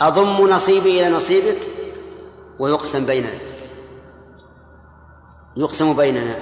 أضم 0.00 0.48
نصيبي 0.50 1.00
إلى 1.00 1.16
نصيبك 1.16 1.56
ويقسم 2.58 3.06
بيننا. 3.06 3.38
يقسم 5.56 5.96
بيننا. 5.96 6.34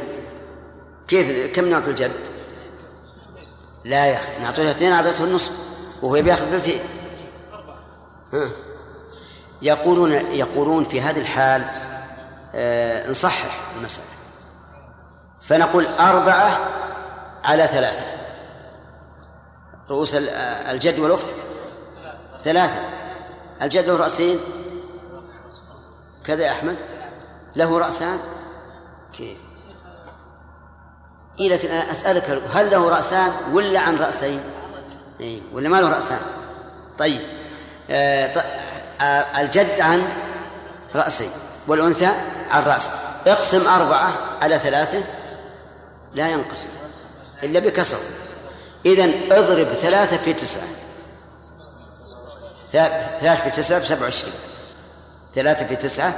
كيف 1.09 1.57
كم 1.57 1.69
نعطي 1.69 1.91
الجد؟ 1.91 2.13
لا 3.85 4.07
يا 4.07 4.17
أخي 4.17 4.43
نعطيه 4.43 4.71
اثنين 4.71 4.93
أعطيته 4.93 5.25
النصف 5.25 5.53
وهو 6.03 6.23
بياخذ 6.23 6.47
ثلثين 6.47 6.81
ها؟ 8.33 8.49
يقولون 9.63 10.13
يقولون 10.13 10.85
في 10.85 11.01
هذه 11.01 11.21
الحال 11.21 11.65
آه 12.55 13.11
نصحح 13.11 13.77
المسألة. 13.77 14.07
فنقول 15.41 15.87
أربعة 15.87 16.69
على 17.45 17.67
ثلاثة. 17.67 18.05
رؤوس 19.91 20.15
الجد 20.15 20.99
والأخت؟ 20.99 21.27
ثلاثة. 22.45 22.81
الجد 23.63 23.85
له 23.85 23.97
رأسين؟ 23.97 24.39
كذا 26.25 26.45
يا 26.45 26.53
أحمد. 26.53 26.77
له 27.57 27.79
رأسان؟ 27.79 28.19
كيف؟ 29.13 29.39
إيه 31.41 31.49
لكن 31.49 31.69
أنا 31.69 31.91
أسألك 31.91 32.43
هل 32.55 32.71
له 32.71 32.89
رأسان 32.89 33.33
ولا 33.53 33.81
عن 33.81 33.97
رأسين؟ 33.97 34.41
إيه 35.21 35.41
ولا 35.53 35.69
ما 35.69 35.81
له 35.81 35.89
رأسان؟ 35.89 36.21
طيب. 36.99 37.21
آه 37.91 38.45
آه 39.01 39.41
الجد 39.41 39.81
عن 39.81 40.09
رأسين 40.95 41.31
والأنثى 41.67 42.11
عن 42.51 42.63
رأس 42.63 42.91
اقسم 43.27 43.69
أربعة 43.69 44.13
على 44.43 44.59
ثلاثة 44.59 45.03
لا 46.15 46.29
ينقسم 46.29 46.69
إلا 47.43 47.61
بكسر. 47.61 47.99
إذا 48.87 49.05
اضرب 49.39 49.69
ثلاثة 49.69 50.17
في 50.17 50.33
تسعة. 50.33 50.69
ثلاثة 52.73 53.35
في 53.35 53.51
تسعة 53.51 53.79
بسبع 53.79 54.03
وعشرين. 54.03 54.35
ثلاثة 55.35 55.67
في 55.67 55.77
تسعة 55.77 56.15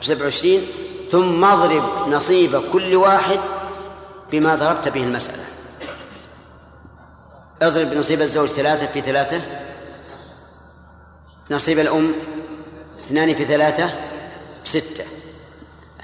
بسبع 0.00 0.24
وعشرين. 0.24 0.66
ثم 1.10 1.44
اضرب 1.44 2.08
نصيب 2.08 2.62
كل 2.72 2.96
واحد 2.96 3.40
بما 4.30 4.54
ضربت 4.54 4.88
به 4.88 5.02
المسألة. 5.02 5.44
اضرب 7.62 7.94
نصيب 7.94 8.22
الزوج 8.22 8.48
ثلاثة 8.48 8.86
في 8.86 9.00
ثلاثة. 9.00 9.40
نصيب 11.50 11.78
الأم 11.78 12.12
اثنان 13.00 13.34
في 13.34 13.44
ثلاثة 13.44 13.90
ستة 14.64 15.04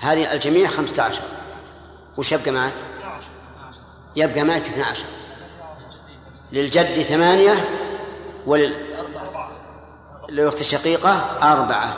هذه 0.01 0.33
الجميع 0.33 0.69
خمسة 0.69 1.03
عشر. 1.03 1.23
وش 2.17 2.33
يبقى 2.33 2.51
معك؟ 2.51 2.73
يبقى 4.17 4.45
معك 4.45 4.63
اثنى 4.63 4.83
عشر. 4.83 5.07
للجد 6.53 7.03
ثمانية 7.03 7.65
ولل 8.47 8.88
للأخت 10.29 10.61
الشقيقة 10.61 11.11
أربعة. 11.43 11.97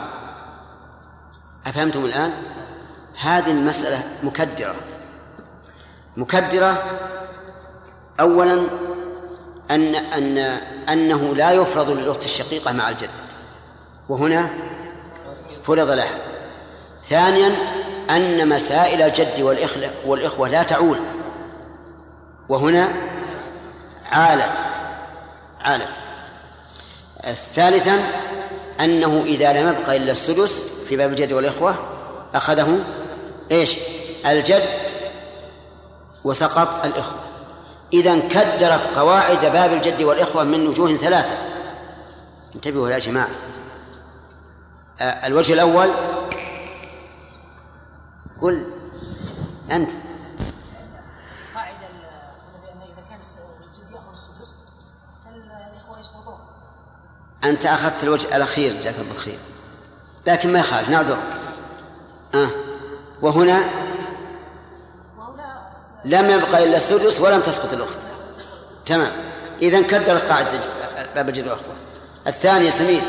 أفهمتم 1.67 2.05
الآن؟ 2.05 2.33
هذه 3.21 3.51
المسألة 3.51 4.03
مكدرة. 4.23 4.75
مكدرة 6.17 6.83
أولا 8.19 8.67
أن 9.71 9.95
أن 9.95 10.37
أنه 10.89 11.35
لا 11.35 11.51
يفرض 11.51 11.89
للأخت 11.89 12.25
الشقيقة 12.25 12.71
مع 12.71 12.89
الجد. 12.89 13.09
وهنا 14.09 14.49
فرض 15.63 15.89
لها. 15.89 16.17
ثانيا 17.09 17.55
أن 18.09 18.49
مسائل 18.49 19.01
الجد 19.01 19.41
والإخوة 19.41 19.89
والإخوة 20.05 20.47
لا 20.47 20.63
تعول. 20.63 20.97
وهنا 22.49 22.89
عالت 24.11 24.65
عالت. 25.61 25.99
ثالثا 27.53 28.03
أنه 28.79 29.23
إذا 29.25 29.53
لم 29.53 29.67
يبق 29.67 29.89
إلا 29.89 30.11
السدس 30.11 30.59
في 30.89 30.97
باب 30.97 31.09
الجد 31.09 31.33
والإخوة 31.33 31.75
أخذه 32.33 32.79
إيش؟ 33.51 33.77
الجد 34.25 34.63
وسقط 36.23 36.85
الإخوة. 36.85 37.19
إذا 37.93 38.19
كدرت 38.19 38.97
قواعد 38.97 39.45
باب 39.45 39.73
الجد 39.73 40.01
والإخوة 40.01 40.43
من 40.43 40.67
وجوه 40.67 40.95
ثلاثة. 40.95 41.33
انتبهوا 42.55 42.89
يا 42.89 42.99
جماعة. 42.99 43.29
الوجه 45.01 45.53
الأول 45.53 45.89
قل 48.41 48.65
أنت. 49.71 49.91
أنت 57.43 57.65
أخذت 57.65 58.03
الوجه 58.03 58.35
الأخير 58.35 58.73
جزاك 58.73 58.95
الله 58.99 59.13
خير. 59.13 59.37
لكن 60.27 60.53
ما 60.53 60.59
يخالف 60.59 60.89
نعذرك 60.89 61.17
آه. 62.35 62.49
وهنا 63.21 63.61
لم 66.05 66.29
يبقى 66.29 66.63
إلا 66.63 66.77
السدس 66.77 67.19
ولم 67.19 67.41
تسقط 67.41 67.73
الأخت. 67.73 67.99
تمام. 68.85 69.11
إذا 69.61 69.81
كدرت 69.81 70.29
قاعدة 70.29 70.59
باب 71.15 71.29
الجد 71.29 71.43
والأخوة 71.43 71.73
الثانية 72.27 72.69
سمير. 72.69 73.01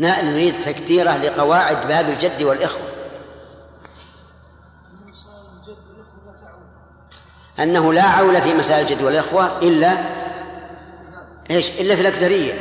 نريد 0.00 0.60
تكديره 0.60 1.16
لقواعد 1.16 1.88
باب 1.88 2.08
الجد 2.08 2.42
والإخوة. 2.42 2.82
أنه 7.58 7.92
لا 7.92 8.02
عول 8.02 8.42
في 8.42 8.54
مسائل 8.54 8.82
الجد 8.82 9.02
والإخوة 9.02 9.58
إلا 9.58 10.04
إيش؟ 11.50 11.70
إلا 11.70 11.94
في 11.94 12.00
الأكثرية. 12.00 12.54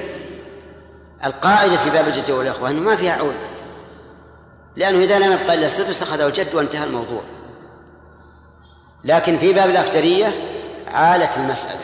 القاعدة 1.25 1.77
في 1.77 1.89
باب 1.89 2.07
الجد 2.07 2.31
والإخوة 2.31 2.69
أنه 2.69 2.81
ما 2.81 2.95
فيها 2.95 3.13
عول. 3.13 3.33
لأنه 4.75 4.97
إذا 5.03 5.19
لم 5.19 5.31
يبقى 5.31 5.53
إلا 5.53 5.65
السدس 5.65 6.01
أخذه 6.01 6.27
الجد 6.27 6.55
وانتهى 6.55 6.83
الموضوع. 6.83 7.21
لكن 9.03 9.37
في 9.37 9.53
باب 9.53 9.69
الأكثرية 9.69 10.33
عالت 10.87 11.37
المسألة. 11.37 11.79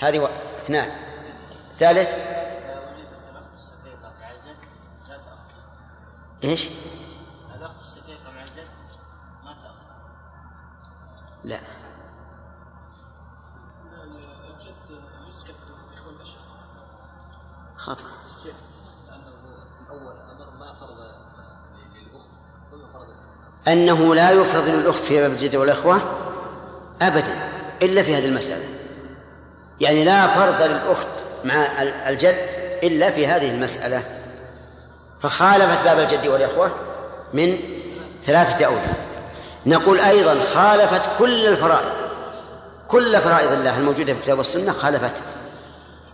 هذه 0.00 0.28
اثنان. 0.58 0.90
ثالث 1.78 2.08
إيش؟ 6.46 6.68
الأخت 7.56 7.76
الشقيقة 7.80 8.30
مع 8.30 8.42
الجد 8.42 8.68
ما 9.44 9.52
تأخذ. 9.52 9.74
لا. 11.44 11.60
الجد 14.50 15.00
الأشقاء 16.16 16.56
خطأ 17.76 18.04
لأنه 19.08 19.32
في 19.70 19.80
الأول 19.80 20.16
أمر 20.16 20.50
ما 20.58 20.74
فرض 20.80 20.98
للأخت 21.94 22.30
ثم 22.70 22.92
فرض 22.92 23.14
أنه 23.68 24.14
لا 24.14 24.30
يفرض 24.30 24.68
للأخت 24.68 25.04
في 25.04 25.20
باب 25.20 25.30
الجد 25.30 25.56
والإخوة 25.56 26.00
أبدا 27.02 27.50
إلا 27.82 28.02
في 28.02 28.16
هذه 28.16 28.26
المسألة. 28.26 28.64
يعني 29.80 30.04
لا 30.04 30.34
فرض 30.34 30.62
للأخت 30.62 31.08
مع 31.44 31.82
الجد 31.82 32.36
إلا 32.82 33.10
في 33.10 33.26
هذه 33.26 33.50
المسألة. 33.50 34.15
فخالفت 35.28 35.84
باب 35.84 35.98
الجد 35.98 36.26
والإخوة 36.26 36.70
من 37.34 37.58
ثلاثة 38.22 38.66
أوجه. 38.66 38.92
نقول 39.66 40.00
أيضا 40.00 40.40
خالفت 40.40 41.10
كل 41.18 41.46
الفرائض 41.46 41.92
كل 42.88 43.20
فرائض 43.20 43.52
الله 43.52 43.78
الموجودة 43.78 44.12
في 44.12 44.18
الكتاب 44.18 44.38
والسنة 44.38 44.72
خالفت. 44.72 45.22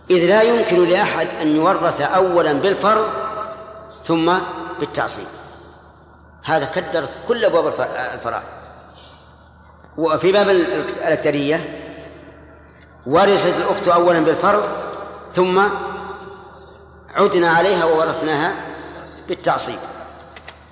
إذ 0.09 0.29
لا 0.29 0.41
يمكن 0.41 0.89
لأحد 0.89 1.27
أن 1.41 1.55
يورث 1.55 2.01
أولا 2.01 2.53
بالفرض 2.53 3.07
ثم 4.03 4.33
بالتعصيب. 4.79 5.27
هذا 6.43 6.65
كدر 6.65 7.05
كل 7.27 7.45
أبواب 7.45 7.73
الفرائض. 8.13 8.43
وفي 9.97 10.31
باب 10.31 10.49
الأكثرية 10.49 11.79
ورثت 13.05 13.57
الأخت 13.57 13.87
أولا 13.87 14.19
بالفرض 14.19 14.63
ثم 15.31 15.61
عدنا 17.15 17.49
عليها 17.49 17.85
وورثناها 17.85 18.72
بالتعصيب. 19.27 19.79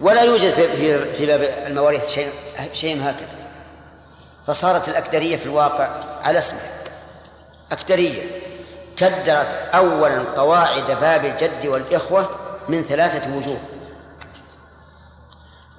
ولا 0.01 0.21
يوجد 0.21 0.53
في 0.53 1.13
في 1.13 1.25
باب 1.25 1.41
المواريث 1.41 2.09
شيء 2.09 2.29
شيء 2.73 3.01
هكذا. 3.01 3.41
فصارت 4.47 4.89
الأكدرية 4.89 5.37
في 5.37 5.45
الواقع 5.45 5.89
على 6.23 6.39
اسمه 6.39 6.59
أكدرية 7.71 8.41
كدرت 8.97 9.69
أولا 9.73 10.19
قواعد 10.19 10.91
باب 10.91 11.25
الجد 11.25 11.65
والإخوة 11.65 12.29
من 12.69 12.83
ثلاثة 12.83 13.35
وجوه. 13.37 13.61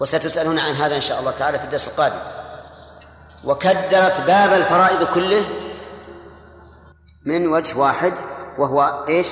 وستسألون 0.00 0.58
عن 0.58 0.74
هذا 0.74 0.96
إن 0.96 1.00
شاء 1.00 1.20
الله 1.20 1.30
تعالى 1.30 1.58
في 1.58 1.64
الدرس 1.64 1.88
القادم. 1.88 2.20
وكدرت 3.44 4.20
باب 4.20 4.52
الفرائض 4.52 5.04
كله 5.04 5.44
من 7.24 7.46
وجه 7.46 7.78
واحد 7.78 8.12
وهو 8.58 9.04
إيش؟ 9.08 9.26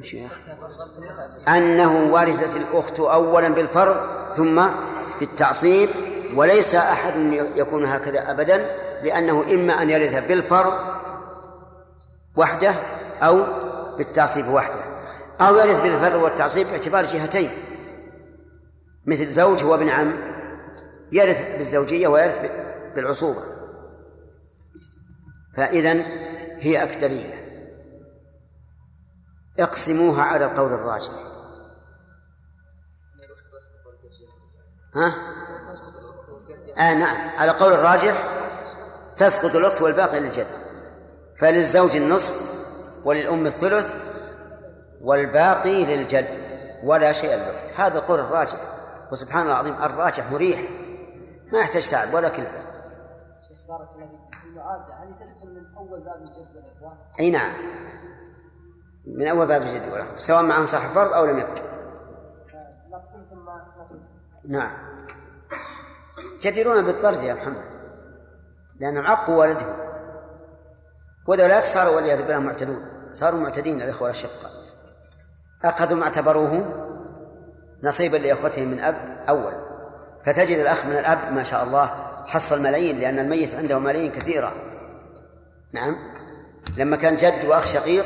شيخ. 0.00 0.38
أنه 1.48 2.12
ورثت 2.12 2.56
الأخت 2.56 3.00
أولا 3.00 3.48
بالفرض 3.48 3.96
ثم 4.34 4.66
بالتعصيب 5.20 5.88
وليس 6.34 6.74
أحد 6.74 7.16
يكون 7.56 7.84
هكذا 7.84 8.30
أبدا 8.30 8.76
لأنه 9.02 9.44
إما 9.54 9.82
أن 9.82 9.90
يرث 9.90 10.14
بالفرض 10.14 10.72
وحده 12.36 12.74
أو 13.22 13.44
بالتعصيب 13.96 14.48
وحده. 14.48 14.84
أو 15.40 15.56
يرث 15.56 15.80
بالفرض 15.80 16.22
والتعصيب 16.22 16.66
باعتبار 16.66 17.04
جهتين 17.04 17.50
مثل 19.06 19.30
زوج 19.30 19.62
هو 19.62 19.74
ابن 19.74 19.88
عم 19.88 20.12
يرث 21.12 21.56
بالزوجية 21.56 22.08
ويرث 22.08 22.50
بالعصوبة. 22.96 23.40
فإذا 25.56 25.92
هي 26.60 26.82
أكدرية 26.82 27.45
اقسموها 29.60 30.22
على 30.22 30.44
القول 30.44 30.72
الراجح. 30.72 31.12
ها؟ 34.94 35.14
آه 36.78 36.94
نعم. 36.94 37.38
على 37.38 37.50
قول 37.50 37.72
الراجح 37.72 38.24
تسقط 39.16 39.56
الأخت 39.56 39.82
والباقي 39.82 40.20
للجد. 40.20 40.46
فللزوج 41.36 41.96
النصف 41.96 42.56
وللأم 43.04 43.46
الثلث 43.46 43.94
والباقي 45.00 45.84
للجد 45.84 46.26
ولا 46.84 47.12
شيء 47.12 47.34
للأخت. 47.34 47.80
هذا 47.80 47.98
القول 47.98 48.20
الراجح 48.20 48.58
وسبحان 49.12 49.42
الله 49.42 49.52
العظيم 49.52 49.82
الراجح 49.82 50.32
مريح. 50.32 50.60
ما 51.52 51.58
يحتاج 51.58 51.90
تعب 51.90 52.14
ولا 52.14 52.28
كلمة 52.28 52.48
شيخ 53.48 53.58
بارك 53.68 53.88
الله 53.94 54.06
فيك. 54.06 54.44
المعادة 54.44 54.94
هل 54.94 55.14
تدخل 55.14 55.48
من 55.48 55.76
أول 55.76 56.00
باب 56.00 56.22
الجد 56.22 56.56
والإخوان؟ 56.56 56.96
أي 57.20 57.30
نعم. 57.30 57.52
من 59.06 59.28
أول 59.28 59.46
باب 59.46 59.62
الجد 59.62 59.92
والأخوة 59.92 60.18
سواء 60.18 60.42
معهم 60.42 60.66
صاحب 60.66 60.90
فرض 60.90 61.12
أو 61.12 61.26
لم 61.26 61.38
يكن. 61.38 61.62
نعم. 64.48 64.72
جديرون 66.40 66.84
بالطرد 66.84 67.22
يا 67.22 67.34
محمد 67.34 67.72
لأنهم 68.80 69.06
عقوا 69.06 69.34
والدهم. 69.34 69.76
وذولاك 71.26 71.64
صاروا 71.64 71.96
والعياذ 71.96 72.22
بالله 72.22 72.38
معتدون 72.38 72.80
صاروا 73.10 73.40
معتدين 73.40 73.82
الإخوة 73.82 74.08
الأشقاء. 74.08 74.50
أخذوا 75.64 75.98
ما 75.98 76.04
اعتبروه 76.04 76.64
نصيبا 77.82 78.16
لإخوتهم 78.16 78.68
من 78.68 78.80
أب 78.80 78.96
أول. 79.28 79.52
فتجد 80.24 80.58
الأخ 80.58 80.86
من 80.86 80.92
الأب 80.92 81.32
ما 81.32 81.42
شاء 81.42 81.64
الله 81.64 81.86
حصل 82.26 82.62
ملايين 82.62 83.00
لأن 83.00 83.18
الميت 83.18 83.54
عنده 83.54 83.78
ملايين 83.78 84.12
كثيرة. 84.12 84.52
نعم. 85.72 85.96
لما 86.76 86.96
كان 86.96 87.16
جد 87.16 87.44
وأخ 87.44 87.66
شقيق 87.66 88.04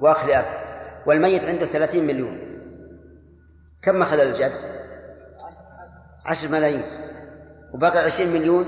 وأخ 0.00 0.24
لأب 0.24 0.44
والميت 1.06 1.44
عنده 1.44 1.66
ثلاثين 1.66 2.06
مليون. 2.06 2.38
كم 3.82 4.02
أخذ 4.02 4.20
الجد؟ 4.20 4.52
عشر 6.26 6.48
ملايين. 6.48 6.82
وبقي 7.74 7.98
عشرين 7.98 8.32
مليون 8.32 8.66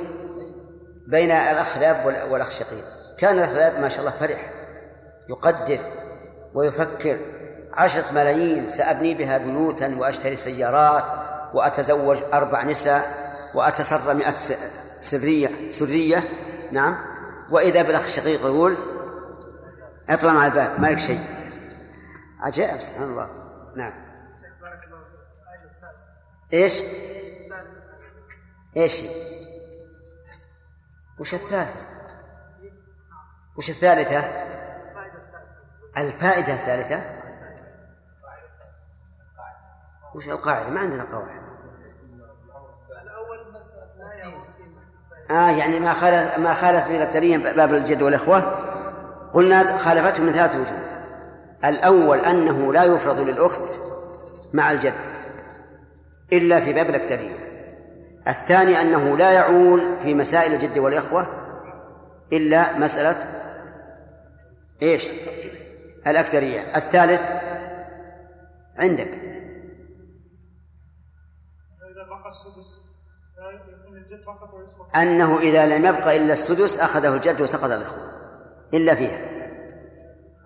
بين 1.06 1.30
الأخ 1.30 1.78
لأب 1.78 2.06
والأخ 2.30 2.46
الشقيق 2.46 2.84
كان 3.18 3.38
الأخ 3.38 3.50
لأب 3.50 3.80
ما 3.80 3.88
شاء 3.88 4.00
الله 4.00 4.10
فرح. 4.10 4.52
يقدر 5.28 5.78
ويفكر. 6.54 7.18
عشرة 7.72 8.12
ملايين 8.12 8.68
سأبني 8.68 9.14
بها 9.14 9.38
بيوتا 9.38 9.96
وأشتري 9.98 10.36
سيارات 10.36 11.04
وأتزوج 11.54 12.18
أربع 12.32 12.64
نساء 12.64 13.02
وأتسرى 13.54 14.14
مئة 14.14 14.30
سرية 15.00 15.70
سرية. 15.70 16.24
نعم. 16.72 16.96
وإذا 17.50 17.82
بالأخ 17.82 18.04
الشقيق 18.04 18.40
يقول 18.40 18.76
اطلع 20.10 20.32
مع 20.32 20.46
الباب 20.46 20.80
ما 20.80 20.86
لك 20.86 20.98
شيء 20.98 21.20
عجائب 22.40 22.80
سبحان 22.80 23.02
الله 23.02 23.28
نعم 23.76 23.92
إيش؟ 26.52 26.80
إيش؟ 28.76 29.02
وش 31.18 31.34
الثالثة؟ 31.34 31.80
وش 33.56 33.70
الثالثة؟ 33.70 34.24
الفائدة 35.96 36.52
الثالثة 36.52 37.00
وش 40.14 40.28
القاعدة؟ 40.28 40.70
ما 40.70 40.80
عندنا 40.80 41.04
قواعد 41.04 41.40
آه 45.30 45.50
يعني 45.50 45.80
ما 45.80 45.92
خالف 45.92 46.38
ما 46.38 46.54
خالف 46.54 46.90
التريم 46.90 47.42
باب 47.42 47.74
الجد 47.74 48.02
والإخوة 48.02 48.69
قلنا 49.32 49.78
خالفته 49.78 50.22
من 50.22 50.32
ثلاث 50.32 50.54
وجوه. 50.54 50.90
الأول 51.64 52.18
أنه 52.18 52.72
لا 52.72 52.84
يفرض 52.84 53.20
للأخت 53.20 53.80
مع 54.52 54.70
الجد 54.70 54.94
إلا 56.32 56.60
في 56.60 56.72
باب 56.72 56.90
الأكترية. 56.90 57.34
الثاني 58.28 58.80
أنه 58.80 59.16
لا 59.16 59.30
يعول 59.30 60.00
في 60.00 60.14
مسائل 60.14 60.52
الجد 60.52 60.78
والإخوة 60.78 61.26
إلا 62.32 62.78
مسألة 62.78 63.16
إيش؟ 64.82 65.08
الأكترية. 66.06 66.60
الثالث 66.76 67.30
عندك. 68.76 69.10
أنه 74.96 75.38
إذا 75.38 75.78
لم 75.78 75.86
يبق 75.86 76.06
إلا 76.06 76.32
السدس 76.32 76.78
أخذه 76.78 77.14
الجد 77.14 77.40
وسقط 77.40 77.64
الإخوة. 77.64 78.19
إلا 78.74 78.94
فيها. 78.94 79.18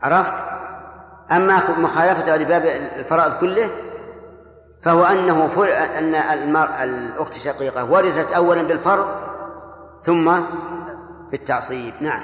عرفت؟ 0.03 0.45
أما 1.33 1.81
مخالفته 1.81 2.37
لباب 2.37 2.65
الفرائض 2.97 3.35
كله 3.35 3.71
فهو 4.83 5.05
أنه 5.05 5.49
فر... 5.49 5.69
أن 5.99 6.15
المر... 6.15 6.83
الأخت 6.83 7.37
الشقيقة 7.37 7.91
ورثت 7.91 8.33
أولا 8.33 8.63
بالفرض 8.63 9.07
ثم 10.03 10.41
بالتعصيب. 11.31 11.95
نعم. 12.01 12.21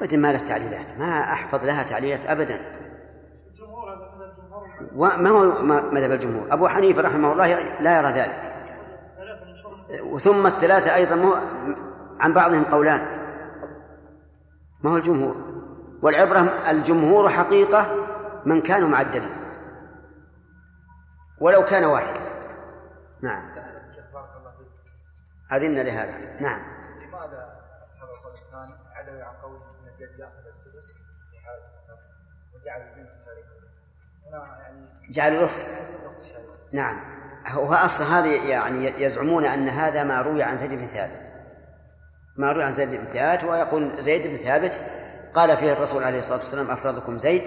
أبدا 0.00 0.16
ما 0.16 0.32
لها 0.32 0.40
تعليلات. 0.40 0.98
ما 0.98 1.20
أحفظ 1.32 1.64
لها 1.64 1.82
تعليلات 1.82 2.26
أبدا. 2.26 2.60
وما 4.96 5.30
هو 5.30 5.62
مذهب 5.92 6.12
الجمهور؟ 6.12 6.52
أبو 6.52 6.68
حنيفة 6.68 7.02
رحمه 7.02 7.32
الله 7.32 7.80
لا 7.80 7.98
يرى 7.98 8.08
ذلك. 8.08 8.34
وثم 10.02 10.46
الثلاثة 10.46 10.94
أيضا 10.94 11.40
عن 12.20 12.32
بعضهم 12.32 12.64
قولان. 12.64 13.20
ما 14.82 14.90
هو 14.90 14.96
الجمهور؟ 14.96 15.36
والعبرة 16.02 16.40
الجمهور 16.70 17.28
حقيقة 17.28 17.86
من 18.46 18.60
كانوا 18.60 18.88
مع 18.88 19.00
الدليل 19.00 19.32
ولو 21.40 21.64
كان 21.64 21.84
واحدا. 21.84 22.20
نعم. 23.22 23.50
أذن 25.52 25.74
لهذا. 25.74 26.40
نعم. 26.40 26.60
لماذا 27.02 27.60
أصحاب 27.82 28.08
القول 28.08 28.32
الثاني 28.32 28.80
عدلوا 28.94 29.24
عن 29.24 29.34
قول 29.42 29.56
أن 29.56 29.88
الجد 29.88 30.18
يأخذ 30.18 30.46
السدس 30.46 30.92
في 31.30 31.38
حالة 31.38 31.62
الفقر 31.82 32.06
وجعل 32.54 32.80
البنت 32.80 33.12
شريكة؟ 33.12 33.50
هنا 34.26 34.58
يعني 34.60 34.86
جعل 35.10 35.32
الأخت. 35.32 35.66
نعم. 36.72 36.96
هو 37.48 37.74
أصل 37.74 38.04
هذه 38.04 38.50
يعني 38.50 39.02
يزعمون 39.02 39.44
أن 39.44 39.68
هذا 39.68 40.04
ما 40.04 40.22
روي 40.22 40.42
عن 40.42 40.56
زيد 40.56 40.70
بن 40.70 40.86
ثابت. 40.86 41.39
ما 42.40 42.52
روي 42.52 42.64
عن 42.64 42.72
زيد 42.72 42.88
بن 42.90 43.04
ثابت 43.04 43.44
ويقول 43.44 43.90
زيد 43.98 44.26
بن 44.26 44.36
ثابت 44.36 44.82
قال 45.34 45.56
فيه 45.56 45.72
الرسول 45.72 46.04
عليه 46.04 46.18
الصلاة 46.18 46.38
والسلام 46.38 46.70
أفرادكم 46.70 47.18
زيد. 47.18 47.42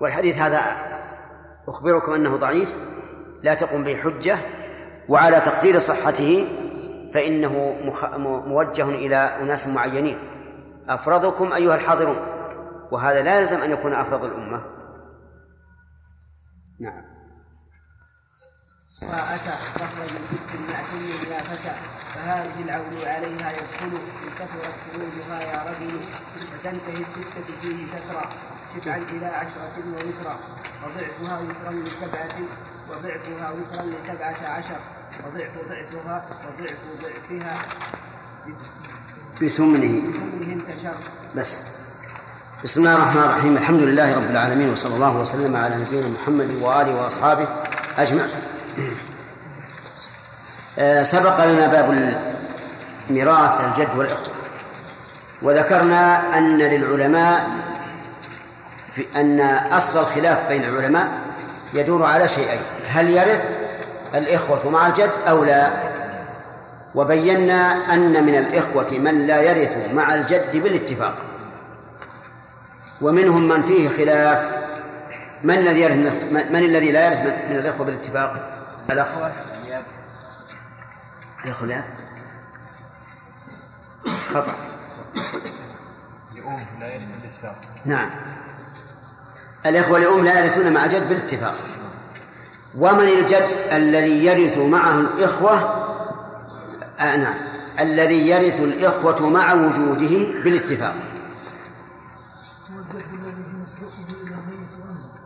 والحديث 0.00 0.38
هذا 0.38 0.60
أخبركم 1.68 2.12
أنه 2.12 2.36
ضعيف 2.36 2.76
لا 3.42 3.54
تقوم 3.54 3.84
به 3.84 3.96
حجة 3.96 4.38
وعلى 5.08 5.40
تقدير 5.40 5.78
صحته 5.78 6.48
فإنه 7.14 7.76
مخ... 7.84 8.16
موجه 8.46 8.88
إلى 8.88 9.16
أناس 9.16 9.66
معينين. 9.66 10.18
أفرضكم 10.88 11.52
أيها 11.52 11.74
الحاضرون. 11.74 12.16
وهذا 12.92 13.22
لا 13.22 13.40
يلزم 13.40 13.62
أن 13.62 13.70
يكون 13.70 13.92
أفرض 13.92 14.24
الأمة. 14.24 14.62
نعم. 16.80 17.09
وأتى 19.02 19.54
فخرج 19.74 20.10
ست 20.24 20.50
مئتين 20.68 21.32
يا 21.32 21.38
فتى 21.38 21.74
فهذه 22.14 22.62
العول 22.64 23.04
عليها 23.04 23.50
يدخل 23.52 23.86
إن 23.86 24.30
كثرت 24.38 24.74
خروجها 24.92 25.40
يا 25.40 25.62
رجل 25.70 26.00
فتنتهي 26.52 27.02
الستة 27.02 27.52
فيه 27.62 27.86
سترا 27.86 28.22
تسعا 28.76 28.96
إلى 28.96 29.26
عشرة 29.26 29.74
ووترا 29.92 30.36
وضعفها 30.82 31.38
وترا 31.40 31.72
لسبعة 31.72 32.36
وضعفها 32.90 33.50
وترا 33.50 33.82
لسبعة 33.82 34.50
عشر. 34.56 34.80
وضعف 35.26 35.50
ضعفها 35.68 36.24
وضعف 36.44 36.78
ضعفها. 37.02 37.62
بثمنه. 39.42 40.02
بثمنه 40.12 40.52
انتشر. 40.52 40.94
بس. 41.36 41.58
بسم 42.64 42.80
الله 42.80 42.94
الرحمن 42.96 43.22
الرحيم. 43.22 43.56
الحمد 43.56 43.80
لله 43.80 44.14
رب 44.14 44.30
العالمين 44.30 44.72
وصلى 44.72 44.94
الله 44.94 45.16
وسلم 45.16 45.56
على 45.56 45.76
نبينا 45.76 46.08
محمد 46.08 46.50
وآله 46.62 46.94
وأصحابه 47.02 47.48
أجمعين. 47.98 48.30
سبق 51.02 51.44
لنا 51.44 51.66
باب 51.66 52.14
ميراث 53.10 53.60
الجد 53.64 53.88
والإخوة 53.96 54.34
وذكرنا 55.42 56.38
أن 56.38 56.58
للعلماء 56.58 57.50
في 58.94 59.06
أن 59.16 59.40
أصل 59.72 60.00
الخلاف 60.00 60.48
بين 60.48 60.64
العلماء 60.64 61.08
يدور 61.74 62.04
على 62.04 62.28
شيئين. 62.28 62.60
هل 62.88 63.10
يرث 63.10 63.50
الإخوة 64.14 64.70
مع 64.70 64.86
الجد 64.86 65.10
أو 65.28 65.44
لا؟ 65.44 65.70
وبينا 66.94 67.94
أن 67.94 68.24
من 68.26 68.34
الإخوة 68.34 68.90
من 68.90 69.26
لا 69.26 69.40
يرث 69.42 69.92
مع 69.94 70.14
الجد 70.14 70.56
بالاتفاق. 70.56 71.14
ومنهم 73.00 73.48
من 73.48 73.62
فيه 73.62 73.88
خلاف. 73.88 74.50
من 75.44 75.58
الذي 75.58 75.80
يرث 75.80 76.22
من 76.32 76.56
الذي 76.56 76.92
لا 76.92 77.06
يرث 77.06 77.18
من 77.50 77.56
الإخوة 77.56 77.86
بالاتفاق؟ 77.86 78.59
الأخ. 78.90 79.08
الأخ 81.44 81.62
لا 81.62 81.82
خطأ. 84.34 84.54
لأم 86.34 86.66
لا 86.80 86.94
يرث 86.94 87.08
بالاتفاق 87.08 87.60
نعم. 87.84 88.10
الإخوة 89.66 89.98
لأم 89.98 90.24
لا 90.24 90.44
يرثون 90.44 90.72
مع 90.72 90.86
جد 90.86 91.08
بالاتفاق. 91.08 91.54
ومن 92.74 93.08
الجد 93.08 93.48
الذي 93.72 94.24
يرث 94.24 94.58
معه 94.58 94.98
الإخوة؟ 94.98 95.54
آه 96.98 97.16
نعم. 97.16 97.34
الذي 97.80 98.28
يرث 98.28 98.60
الإخوة 98.60 99.28
مع 99.28 99.52
وجوده 99.52 100.42
بالاتفاق. 100.44 100.94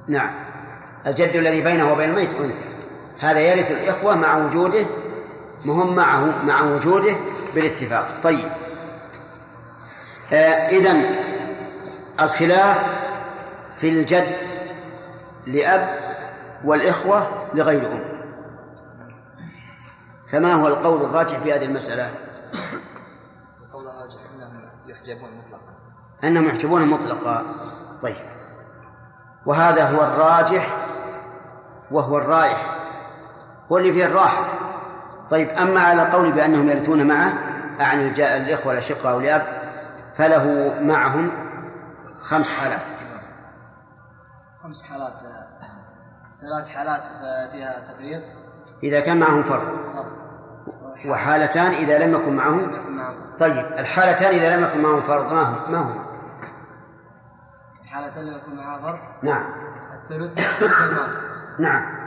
نعم. 0.09 0.31
الجد 1.07 1.37
الذي 1.37 1.61
بينه 1.61 1.93
وبين 1.93 2.11
الميت 2.11 2.31
أنثى. 2.35 2.74
هذا 3.21 3.41
يرث 3.41 3.71
الإخوة 3.71 4.17
مع 4.17 4.37
وجوده 4.37 4.87
مهم 5.65 5.97
معه 5.97 6.45
مع 6.45 6.63
وجوده 6.63 7.17
بالاتفاق. 7.55 8.21
طيب. 8.23 8.49
آه 10.33 10.69
إذن 10.69 11.17
الخلاف 12.21 12.79
في 13.77 13.89
الجد 13.89 14.37
لأب 15.47 15.99
والإخوة 16.65 17.27
لغير 17.55 17.93
أم. 17.93 18.05
فما 20.27 20.55
هو 20.55 20.69
القول 20.69 21.05
الراجح 21.05 21.39
في 21.39 21.53
هذه 21.53 21.65
المسألة؟ 21.65 22.11
القول 23.63 23.87
الراجح 23.87 24.21
أنهم 24.35 24.69
يحجبون 24.87 25.31
مطلقا. 25.39 25.75
أنهم 26.25 26.47
يحجبون 26.47 26.87
مطلقا. 26.87 27.45
طيب. 28.03 28.15
وهذا 29.47 29.89
هو 29.89 30.03
الراجح 30.05 30.77
وهو 31.91 32.19
الرايح 32.19 32.74
هو 33.73 33.79
اللي 33.79 33.93
فيه 33.93 34.07
الراحة. 34.07 34.45
طيب 35.31 35.49
أما 35.49 35.81
على 35.81 36.03
قول 36.03 36.33
بأنهم 36.33 36.71
يرثون 36.71 37.07
معه 37.07 37.33
أعني 37.81 38.09
الإخوة 38.37 38.73
الأشقاء 38.73 39.19
الأب 39.19 39.43
فله 40.15 40.75
معهم 40.81 41.31
خمس 42.21 42.53
حالات. 42.53 42.81
خمس 44.63 44.85
حالات 44.85 45.21
ثلاث 46.41 46.69
حالات 46.77 47.07
فيها 47.53 47.81
تفريط. 47.81 48.23
إذا 48.83 49.01
كان 49.01 49.21
معهم 49.21 49.43
فرد 49.43 49.69
وحالتان 51.09 51.73
إذا 51.73 51.99
لم 51.99 52.15
يكن 52.15 52.37
معهم. 52.37 52.71
طيب 53.39 53.67
الحالتان 53.79 54.35
إذا 54.35 54.57
لم 54.57 54.65
يكن 54.65 54.83
معهم 54.83 55.03
فرد 55.03 55.33
ما 55.33 55.43
هم؟ 55.43 55.73
ما 55.73 55.79
هم؟ 55.79 56.05
الحالتان 57.83 58.25
لم 58.25 58.37
يكن 58.37 58.57
معها 58.57 58.83
فرد 58.83 58.99
نعم. 59.23 59.47
الثلث 59.93 60.63
نعم. 61.59 62.04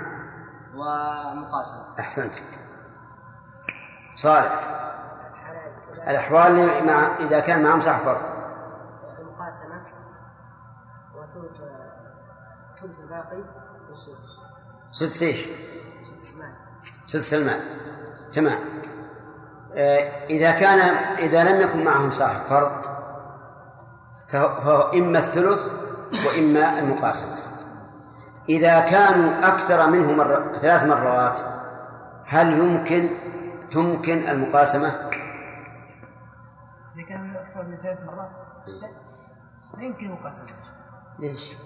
ومقاسمة. 0.77 1.99
أحسنت. 1.99 2.33
صالح. 4.15 4.77
الأحوال 6.07 6.59
اللي 6.59 6.91
مع 6.91 7.17
إذا 7.19 7.39
كان 7.39 7.63
معهم 7.63 7.81
صاحب 7.81 8.03
فرد 8.03 8.21
المقاسمة 9.19 9.81
وثلث 11.15 11.57
ثلث 12.81 12.99
الباقي 12.99 13.43
والسدس 13.87 14.39
سدس 14.91 15.23
إيش؟ 15.23 15.47
سدس 16.17 16.33
مال. 16.33 16.53
سدس 17.05 17.33
المال. 17.33 17.59
تمام. 18.31 18.59
آه، 19.73 20.25
إذا 20.29 20.51
كان 20.51 20.79
إذا 21.17 21.43
لم 21.43 21.61
يكن 21.61 21.83
معهم 21.83 22.11
صاحب 22.11 22.41
فرض 22.41 22.71
فهو, 24.27 24.61
فهو 24.61 24.91
إما 24.93 25.19
الثلث 25.19 25.67
وإما 26.25 26.79
المقاسمة. 26.79 27.46
إذا 28.49 28.79
كانوا 28.79 29.47
أكثر 29.47 29.89
منه 29.89 30.13
مرة 30.13 30.51
ثلاث 30.51 30.83
مرات 30.83 31.39
هل 32.25 32.59
يمكن 32.59 33.09
تمكن 33.71 34.17
المقاسمة؟ 34.29 34.87
إذا 36.95 37.05
كان 37.09 37.35
أكثر 37.35 37.63
من 37.63 37.77
ثلاث 37.77 37.99
مرات 38.01 38.29
لا, 38.67 38.87
لا 39.77 39.83
يمكن 39.83 40.11
مقاسمة 40.11 40.47
ليش؟ 41.19 41.57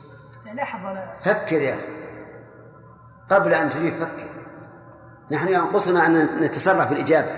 لاحظ 0.54 0.86
على 0.86 1.14
فكر 1.24 1.62
يا 1.62 1.76
أخي. 1.76 1.88
قبل 3.30 3.54
أن 3.54 3.70
تجيب 3.70 3.94
فكر. 3.94 4.30
نحن 5.32 5.48
ينقصنا 5.48 6.06
أن 6.06 6.28
نتسرع 6.42 6.86
في 6.86 6.94
الإجابة 6.94 7.32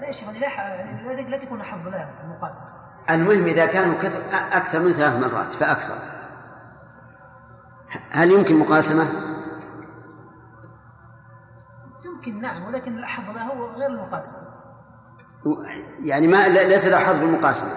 لا 0.00 0.06
يا 0.06 0.12
شيخ 0.12 0.28
لا 0.28 1.12
لا 1.12 1.36
تكون 1.36 1.62
حظ 1.62 1.88
لها 1.88 2.10
المقاسمة. 2.24 2.68
المهم 3.10 3.44
إذا 3.44 3.66
كانوا 3.66 3.94
كثر 3.94 4.20
أكثر 4.52 4.80
من 4.80 4.92
ثلاث 4.92 5.16
مرات 5.16 5.54
فأكثر. 5.54 6.15
هل 8.10 8.30
يمكن 8.30 8.58
مقاسمة؟ 8.58 9.06
يمكن 12.04 12.40
نعم 12.40 12.64
ولكن 12.64 12.98
الأحظ 12.98 13.34
له 13.34 13.42
هو 13.42 13.66
غير 13.66 13.90
المقاسمة 13.90 14.38
يعني 16.00 16.26
ما 16.26 16.48
ليس 16.48 16.86
له 16.86 16.98
حظ 16.98 17.16
في 17.16 17.24
المقاسمة 17.24 17.70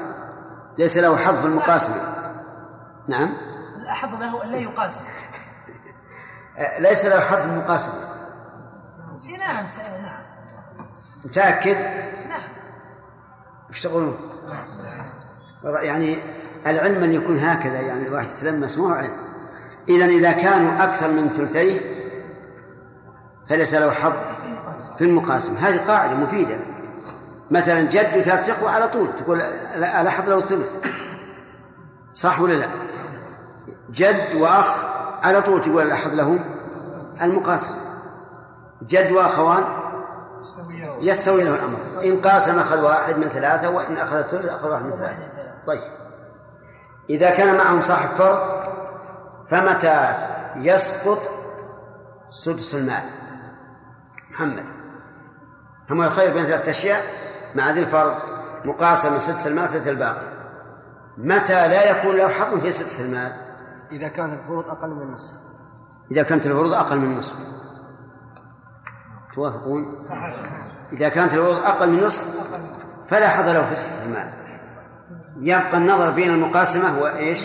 ليس 0.77 0.97
له 0.97 1.17
حظ 1.17 1.39
في 1.39 1.45
المقاسمة 1.45 1.95
نعم 3.07 3.33
الأحظ 3.75 4.15
له 4.15 4.43
أن 4.43 4.49
لا 4.49 4.57
يقاسم 4.57 5.03
ليس 6.87 7.05
له 7.05 7.19
حظ 7.19 7.37
في 7.37 7.45
المقاسمة 7.45 7.93
نعم. 9.39 9.65
نعم 10.03 10.21
متأكد؟ 11.25 11.77
نعم 12.29 12.49
وش 13.69 13.83
تقولون؟ 13.83 14.17
يعني 15.63 16.17
العلم 16.65 17.03
اللي 17.03 17.15
يكون 17.15 17.39
هكذا 17.39 17.81
يعني 17.81 18.07
الواحد 18.07 18.29
يتلمس 18.29 18.77
ما 18.77 18.83
هو 18.83 18.93
علم 18.93 19.28
إذا 19.89 20.05
إذا 20.05 20.31
كانوا 20.31 20.83
أكثر 20.83 21.07
من 21.07 21.29
ثلثيه 21.29 21.79
فليس 23.49 23.73
له 23.73 23.91
حظ 23.91 24.13
في 24.97 25.03
المقاسمة 25.03 25.59
هذه 25.59 25.77
قاعدة 25.87 26.15
مفيدة. 26.15 26.59
مثلا 27.51 27.81
جد 27.81 28.17
وثلاث 28.17 28.49
إخوة 28.49 28.71
على 28.71 28.87
طول 28.87 29.07
تقول 29.15 29.41
على 29.75 30.11
حظ 30.11 30.29
له 30.29 30.37
الثلث؟ 30.37 30.75
صح 32.13 32.41
ولا 32.41 32.53
لا؟ 32.53 32.67
جد 33.91 34.35
وأخ 34.35 34.85
على 35.23 35.41
طول 35.41 35.61
تقول 35.61 35.83
الأحظ 35.83 36.13
لهم 36.13 36.39
المقاسمة 37.21 37.75
جد 38.81 39.11
وأخوان 39.11 39.63
يستوي 41.01 41.43
له 41.43 41.55
الأمر. 41.55 41.77
إن 42.05 42.21
قاسم 42.21 42.59
أخذ 42.59 42.81
واحد 42.81 43.17
من 43.17 43.27
ثلاثة 43.27 43.69
وإن 43.69 43.97
أخذ 43.97 44.17
الثلث 44.17 44.49
أخذ 44.49 44.69
واحد 44.69 44.83
من 44.85 44.91
ثلاثة. 44.91 45.15
طيب. 45.67 45.81
إذا 47.09 47.29
كان 47.29 47.57
معهم 47.57 47.81
صاحب 47.81 48.09
فرض 48.17 48.58
فمتى 49.49 50.13
يسقط 50.55 51.19
سدس 52.29 52.75
المال 52.75 53.03
محمد. 54.31 54.65
هم 55.89 56.03
يخير 56.03 56.33
بين 56.33 56.45
ثلاثة 56.45 56.71
أشياء 56.71 57.03
مع 57.55 57.71
ذي 57.71 57.79
الفرض 57.79 58.15
مقاسمة 58.65 59.17
سدس 59.17 59.47
المال 59.47 59.67
ثلث 59.67 59.87
الباقي. 59.87 60.25
متى 61.17 61.67
لا 61.67 61.91
يكون 61.91 62.15
له 62.15 62.27
حظ 62.27 62.59
في 62.59 62.71
سدس 62.71 62.99
المال 62.99 63.31
إذا 63.91 64.07
كانت 64.07 64.39
الفروض 64.39 64.69
أقل 64.69 64.89
من 64.89 65.01
النصف. 65.01 65.33
إذا 66.11 66.23
كانت 66.23 66.45
الفروض 66.45 66.73
أقل 66.73 66.97
من 66.97 67.11
النصف. 67.11 67.35
توافقون؟ 69.33 69.97
إذا 70.93 71.09
كانت 71.09 71.33
الفروض 71.33 71.55
أقل 71.57 71.89
من 71.89 71.99
النصف 71.99 72.23
فلا 73.07 73.29
حظ 73.29 73.47
له 73.49 73.69
في 73.69 73.75
سدس 73.75 74.01
المال 74.05 74.29
يبقى 75.41 75.77
النظر 75.77 76.11
بين 76.11 76.29
المقاسمة 76.29 76.99
وإيش؟ 76.99 77.39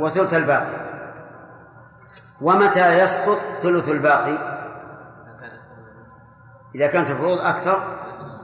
وثلث 0.00 0.34
الباقي. 0.34 0.88
ومتى 2.40 2.98
يسقط 2.98 3.38
ثلث 3.38 3.88
الباقي؟ 3.88 4.58
إذا 6.74 6.86
كانت 6.86 7.10
الفروض 7.10 7.38
أكثر 7.38 7.82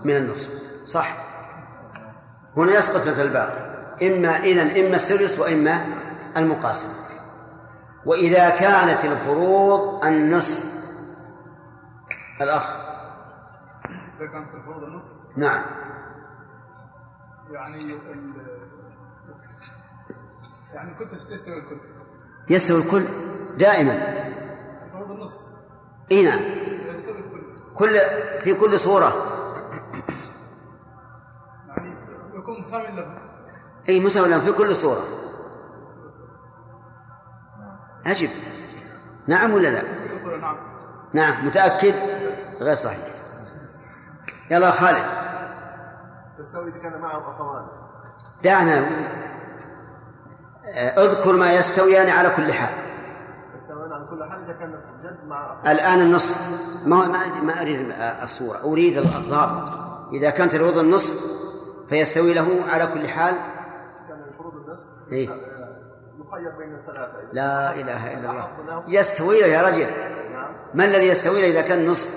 من 0.05 0.17
النصف. 0.17 0.51
صح. 0.87 1.17
هنا 2.57 2.73
يسقط 2.73 2.97
ثلث 2.97 3.21
الباقي. 3.21 3.59
إما 4.03 4.37
إذن 4.37 4.85
إما 4.85 4.97
الثلث 4.97 5.39
وإما 5.39 5.87
المقاسمة 6.37 6.93
وإذا 8.07 8.51
كانت 8.51 9.05
الفروض 9.05 10.05
النصف. 10.05 10.75
الأخ. 12.41 12.77
إذا 14.21 14.27
كانت 14.27 14.55
الفروض 14.55 14.83
النصف. 14.83 15.17
نعم. 15.37 15.63
يعني 17.51 17.99
يعني 20.75 20.95
كنت 20.95 21.15
تستوي 21.15 21.59
الكل. 21.59 21.77
يستوي 22.51 22.83
الكل 22.83 23.05
دائما. 23.59 23.93
الفروض 24.87 25.11
النصف 25.11 25.43
إي 26.13 26.25
نعم. 26.25 26.41
يستوي 26.95 27.19
الكل. 27.19 27.43
كل 27.75 28.01
في 28.43 28.55
كل 28.55 28.79
صورة. 28.79 29.13
يعني 31.69 31.95
يكون 32.35 32.59
مساوي 32.59 32.87
له. 32.87 33.19
إي 33.89 34.01
مساوي 34.01 34.29
له 34.29 34.41
في 34.41 34.53
كل 34.53 34.77
صورة. 34.77 35.05
أجب 38.07 38.31
نعم 39.27 39.55
ولا 39.55 39.69
لا؟ 39.69 39.83
نعم. 40.41 40.57
نعم 41.13 41.47
متأكد؟ 41.47 41.95
غير 42.61 42.75
صحيح. 42.75 43.15
يلا 44.51 44.71
خالد. 44.71 45.05
تستوي 46.39 46.69
إذا 46.69 46.79
كان 46.79 47.01
معه 47.01 47.31
أخوان 47.31 47.67
دعنا. 48.43 48.89
اذكر 50.77 51.33
ما 51.33 51.53
يستويان 51.55 52.09
على 52.09 52.31
كل 52.31 52.53
حال. 52.53 52.75
يستوون 53.57 53.93
على 53.93 54.07
كل 54.11 54.25
حال 54.31 54.45
إذا 54.45 54.53
كان 54.53 54.81
جد 55.05 55.29
مع 55.29 55.71
الآن 55.73 56.01
النصف. 56.01 56.37
ما 56.87 56.97
هو- 56.97 57.43
ما 57.45 57.61
أريد 57.63 57.93
الصورة. 58.23 58.59
أريد 58.65 58.97
الضابط. 58.97 59.71
إذا 60.13 60.31
كانت 60.31 60.55
الوضع 60.55 60.81
النصف 60.81 61.13
فيستوي 61.89 62.35
له 62.35 62.49
على 62.69 62.87
كل 62.87 63.09
حال. 63.09 63.35
كان 64.09 64.23
الفروض 64.29 64.55
النصف. 64.55 64.87
إيه. 65.13 65.29
يخير 65.29 66.51
بين 66.59 66.75
الثلاثة. 66.75 67.13
لا 67.33 67.75
إله 67.75 68.15
إلا 68.15 68.31
الله. 68.31 68.85
يستوي 68.89 69.41
له 69.41 69.47
يا 69.47 69.63
رجل. 69.63 69.87
نعم. 70.33 70.53
ما 70.75 70.85
الذي 70.85 71.09
يستوي 71.09 71.43
له 71.43 71.49
إذا 71.49 71.63
كان 71.69 71.89
نصف 71.91 72.09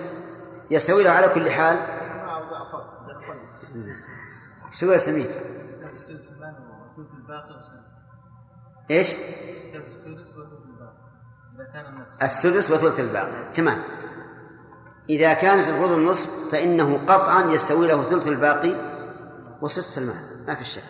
يستوي 0.72 1.04
له 1.04 1.10
على 1.10 1.30
كل 1.30 1.50
حال. 1.50 1.80
شو 4.72 4.92
يا 4.92 4.98
سمير 4.98 5.26
الباقي 7.18 7.67
النصف 11.90 12.24
السدس 12.24 12.72
وثلث 12.72 13.00
الباقي. 13.00 13.52
تمام. 13.54 13.84
إذا 15.10 15.34
كانت 15.34 15.70
الفروض 15.70 15.92
النصف 15.92 16.52
فإنه 16.52 17.00
قطعا 17.08 17.52
يستوي 17.52 17.88
له 17.88 18.04
ثلث 18.04 18.28
الباقي 18.28 18.76
وسدس 19.62 19.98
المال. 19.98 20.16
ما 20.48 20.56
في 20.56 20.66
شك. 20.66 20.84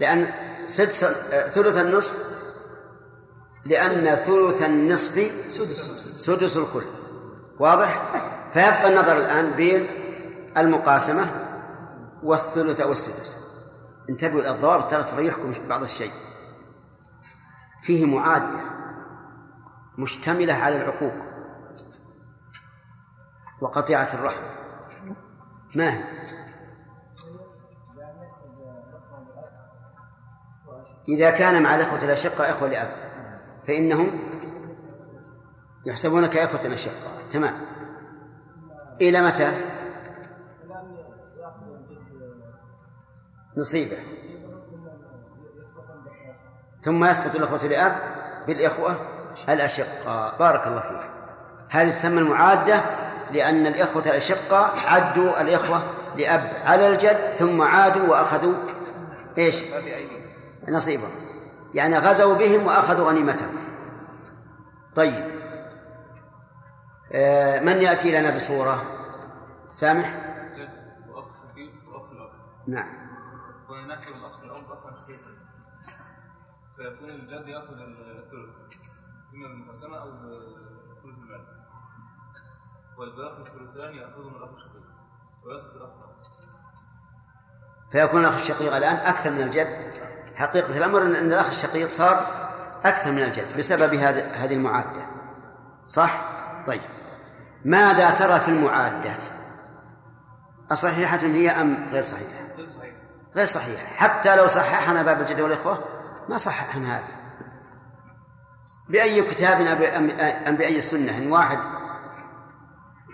لأن 0.00 0.32
سدس 0.66 1.04
آه، 1.04 1.48
ثلث 1.48 1.76
النصف 1.76 2.34
لأن 3.64 4.14
ثلث 4.14 4.62
النصف 4.62 5.32
سدس 5.48 5.90
سدس 6.16 6.56
الكل. 6.56 6.84
واضح؟ 7.58 8.02
فيبقى 8.50 8.88
النظر 8.88 9.16
الآن 9.16 9.50
بين 9.50 9.86
المقاسمة 10.56 11.26
والثلث 12.22 12.80
أو 12.80 12.92
السدس 12.92 13.36
انتبهوا 14.10 14.50
الضوابط 14.50 14.90
ترى 14.90 15.02
تريحكم 15.02 15.52
بعض 15.68 15.82
الشيء. 15.82 16.10
فيه 17.84 18.06
معادة 18.06 18.60
مشتملة 19.98 20.54
على 20.54 20.76
العقوق 20.76 21.14
وقطيعة 23.60 24.08
الرحم 24.14 24.42
ما 25.74 25.94
هي؟ 25.94 26.04
إذا 31.08 31.30
كان 31.30 31.62
مع 31.62 31.74
الإخوة 31.74 32.04
الأشقة 32.04 32.50
إخوة 32.50 32.68
لأب 32.68 32.88
فإنهم 33.66 34.06
يحسبون 35.86 36.26
كإخوة 36.26 36.66
الأشقة 36.66 37.28
تمام 37.30 37.54
إلى 39.00 39.20
متى؟ 39.20 39.52
نصيبه 43.56 43.96
ثم 46.84 47.04
يسقط 47.04 47.36
الأخوة 47.36 47.58
لأب 47.58 47.96
بالإخوة 48.46 48.96
الأشقاء 49.48 50.36
بارك 50.38 50.66
الله 50.66 50.80
فيك. 50.80 51.10
هذه 51.70 51.90
تسمى 51.90 52.18
المعادة 52.18 52.80
لأن 53.32 53.66
الإخوة 53.66 54.02
الأشقاء 54.06 54.74
عدوا 54.86 55.40
الإخوة 55.40 55.82
لأب 56.16 56.52
على 56.64 56.88
الجد 56.88 57.30
ثم 57.32 57.62
عادوا 57.62 58.08
وأخذوا 58.08 58.54
إيش؟ 59.38 59.56
نصيبهم. 60.68 61.10
يعني 61.74 61.98
غزوا 61.98 62.34
بهم 62.34 62.66
وأخذوا 62.66 63.08
غنيمتهم. 63.08 63.54
طيب. 64.94 65.24
آه 67.12 67.60
من 67.60 67.82
يأتي 67.82 68.20
لنا 68.20 68.36
بصورة؟ 68.36 68.82
سامح؟ 69.70 70.14
جد 70.56 70.68
شقيق 71.52 71.70
نعم. 72.66 72.88
ونحسب 73.68 74.08
الأخ 74.08 74.42
الأب 74.42 74.72
اخا 74.72 74.94
شقيقا 75.02 75.33
فيكون 76.76 77.08
الجد 77.08 77.48
يأخذ 77.48 77.72
الثلث 77.72 78.54
اما 79.34 79.48
بالمقاسمه 79.48 79.96
أو 79.96 80.10
بثلث 80.10 81.04
المال 81.04 81.46
والباقي 82.98 83.40
الثلثان 83.40 83.94
ياخذهم 83.94 84.36
الأخ 84.36 84.50
الشقيق 84.50 84.86
ويسقط 85.44 85.76
الأخ 85.76 85.90
فيكون 87.92 88.20
الأخ 88.20 88.34
الشقيق 88.34 88.76
الآن 88.76 88.96
أكثر 88.96 89.30
من 89.30 89.40
الجد. 89.40 89.92
حقيقة 90.34 90.78
الأمر 90.78 91.02
أن 91.02 91.14
أن 91.14 91.32
الأخ 91.32 91.48
الشقيق 91.48 91.88
صار 91.88 92.26
أكثر 92.84 93.12
من 93.12 93.22
الجد 93.22 93.58
بسبب 93.58 93.94
هذا 93.94 94.32
هذه 94.32 94.54
المعادة. 94.54 95.06
صح؟ 95.86 96.22
طيب. 96.66 96.80
ماذا 97.64 98.10
ترى 98.10 98.40
في 98.40 98.48
المعادة؟ 98.48 99.16
أصحيحة 100.72 101.18
هي 101.18 101.50
أم 101.50 101.88
غير 101.92 102.02
صحيحة؟ 102.02 102.44
غير 102.56 102.68
صحيح 102.68 102.94
غير 103.34 103.46
صحيحة. 103.46 103.86
حتى 103.96 104.36
لو 104.36 104.46
صححنا 104.46 105.02
باب 105.02 105.20
الجد 105.20 105.40
والإخوة 105.40 105.93
ما 106.28 106.38
صححنا 106.38 106.96
هذا. 106.96 107.04
بأي 108.88 109.22
كتاب 109.22 109.60
أم 109.60 109.78
بأ- 110.08 110.48
أم 110.48 110.56
بأي 110.56 110.80
سنة؟ 110.80 111.18
إن 111.18 111.32
واحد 111.32 111.58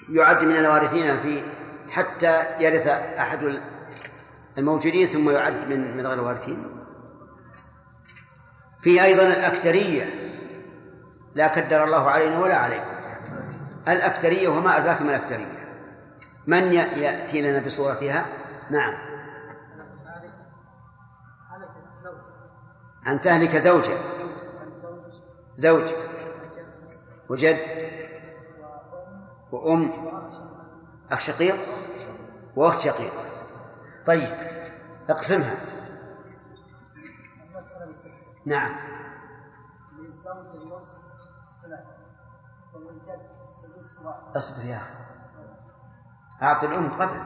يعد 0.09 0.45
من 0.45 0.57
الوارثين 0.57 1.19
في 1.19 1.43
حتى 1.91 2.45
يرث 2.61 2.87
أحد 3.19 3.61
الموجودين 4.59 5.07
ثم 5.07 5.31
يعد 5.31 5.69
من 5.69 5.97
من 5.97 6.07
غير 6.07 6.15
الوارثين. 6.15 6.65
في 8.83 9.05
أيضا 9.05 9.23
الأكثرية 9.23 10.05
لا 11.35 11.47
قدر 11.49 11.85
الله 11.85 12.11
علينا 12.11 12.39
ولا 12.39 12.57
عليكم. 12.57 12.91
الأكثرية 13.89 14.49
وما 14.49 14.77
أدراك 14.77 15.03
ما 15.03 15.09
الأكثرية 15.17 15.61
من 16.47 16.73
يأتي 16.73 17.43
لنا 17.43 17.67
بصورتها؟ 17.67 18.25
نعم. 18.71 19.10
أن 23.07 23.21
تهلك 23.21 23.57
زوجة. 23.57 23.99
زوج. 25.55 25.91
وجد. 27.29 27.59
وأم. 29.53 29.93
أخ 31.13 31.21
شقيق. 31.21 31.57
وأخت 32.57 32.79
شقيقة 32.79 33.23
طيب 34.07 34.29
اقسمها. 35.09 35.55
نعم. 38.47 38.77
للزوج 39.99 40.47
النصف 40.55 40.99
وللجد 42.75 43.21
السدس 43.43 43.99
واحد 44.05 44.37
اصبر 44.37 44.65
يا 44.65 44.77
أخي. 44.77 45.05
أعطي 46.43 46.67
الأم 46.67 46.91
قبل. 46.93 47.21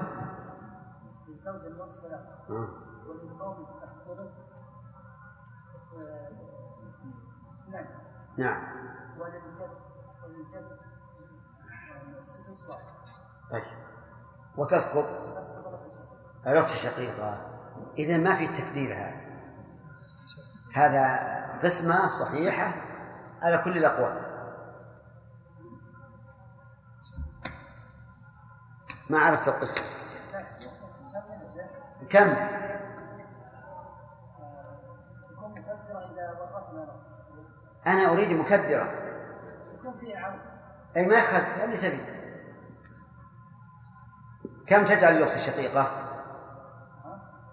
للزوج 1.29 1.65
النصف 1.67 2.03
ثلاثة 2.03 2.29
آه. 2.51 2.69
وللأم 3.09 3.67
الثلث 3.83 4.31
نعم. 8.39 8.75
طيب. 13.51 13.63
وتسقط. 14.57 15.05
تسقط 15.41 15.81
الأخت 16.47 16.73
الشقيقة. 16.75 17.51
إذا 17.99 18.17
ما 18.17 18.35
في 18.35 18.47
تقدير 18.47 18.95
هذا. 18.95 19.25
هذا 20.75 21.59
قسمة 21.59 22.07
صحيحة 22.07 22.75
على 23.43 23.59
كل 23.59 23.77
الأقوال. 23.77 24.35
ما 29.11 29.19
عرفت 29.19 29.49
القسم 29.49 29.83
كم؟ 32.11 32.64
أنا 37.87 38.13
أريد 38.13 38.33
مكدرة. 38.33 39.05
أي 40.97 41.07
ما 41.07 41.15
يخالف 41.15 41.65
اللي 41.65 41.77
تبي 41.77 42.01
كم 44.67 44.85
تجعل 44.85 45.15
للأخت 45.15 45.35
الشقيقة؟ 45.35 46.11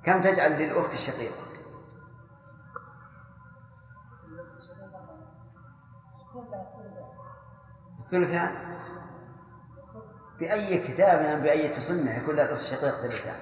كم 0.04 0.22
تجعل 0.22 0.52
للأخت 0.52 0.94
الشقيقة؟ 0.94 1.52
يكون 6.30 6.46
لها 6.46 6.64
ثلث 8.12 8.24
الثلثان 8.24 8.52
بأي 10.40 10.78
كتاب 10.78 11.20
أم 11.20 11.42
بأي 11.42 11.82
سنة 11.82 12.18
يكون 12.18 12.36
لها 12.36 12.46
الأخت 12.46 12.62
الشقيقة 12.62 13.02
ثلثان 13.02 13.36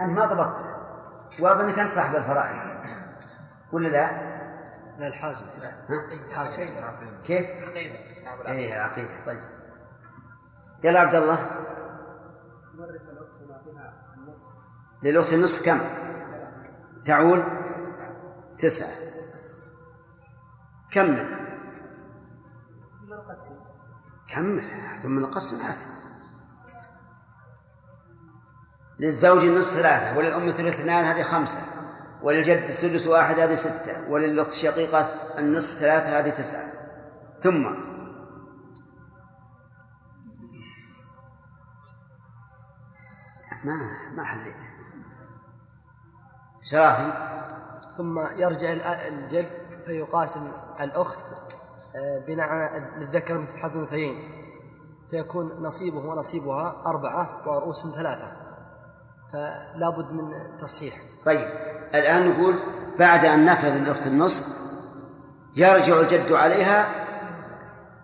أنت 0.00 0.18
ما 0.18 0.26
ضبطت. 0.26 0.64
واضح 1.40 1.60
أنك 1.60 1.78
أنت 1.78 1.90
صاحب 1.90 2.16
الفرائض. 2.16 2.71
ولا 3.72 3.88
لا؟ 3.88 4.32
لا 4.98 5.06
الحازم. 5.06 5.46
ها؟ 5.46 6.34
حازم. 6.34 6.62
كيف؟ 7.24 7.46
اي 8.46 8.76
العقيدة. 8.76 9.24
طيب. 9.26 9.40
يلا 10.84 11.00
عبد 11.00 11.14
الله. 11.14 11.50
للأخت 15.02 15.32
النصف 15.32 15.66
كم؟ 15.66 15.80
تعول؟ 17.04 17.42
تسعة. 18.58 18.88
كمل. 20.90 21.48
كمل. 24.28 24.64
ثم 25.02 25.20
نقسم 25.20 25.66
عاد 25.66 25.78
للزوج 28.98 29.44
النصف 29.44 29.70
ثلاثة 29.70 30.18
وللأم 30.18 30.48
ثلث 30.48 30.80
اثنان 30.80 31.04
هذه 31.04 31.22
خمسة. 31.22 31.81
وللجد 32.22 32.62
السدس 32.62 33.06
واحد 33.06 33.38
هذه 33.38 33.54
ستة 33.54 34.10
وللأخت 34.10 34.50
الشقيقة 34.50 35.06
النصف 35.38 35.72
ثلاثة 35.72 36.18
هذه 36.18 36.30
تسعة. 36.30 36.72
ثم 37.42 37.62
ما 43.64 43.76
ما 44.16 44.24
حليته. 44.24 44.64
شرافي. 46.62 47.12
ثم 47.96 48.18
يرجع 48.18 48.72
الجد 49.08 49.46
فيقاسم 49.86 50.52
الأخت 50.80 51.42
آه، 51.96 52.18
بناء 52.18 52.78
للذكر 52.98 53.38
مثل 53.38 53.58
حظ 53.58 53.76
الأنثيين. 53.76 54.42
فيكون 55.10 55.46
نصيبه 55.46 55.98
ونصيبها 55.98 56.82
أربعة 56.86 57.42
ورؤوس 57.46 57.86
ثلاثة. 57.86 58.32
فلا 59.32 59.90
بد 59.90 60.12
من 60.12 60.56
تصحيح. 60.56 60.94
طيب. 61.24 61.71
الآن 61.94 62.30
نقول 62.30 62.58
بعد 62.98 63.24
أن 63.24 63.44
نفرض 63.44 63.72
للأخت 63.72 64.06
النصف 64.06 64.46
يرجع 65.56 66.00
الجد 66.00 66.32
عليها 66.32 66.88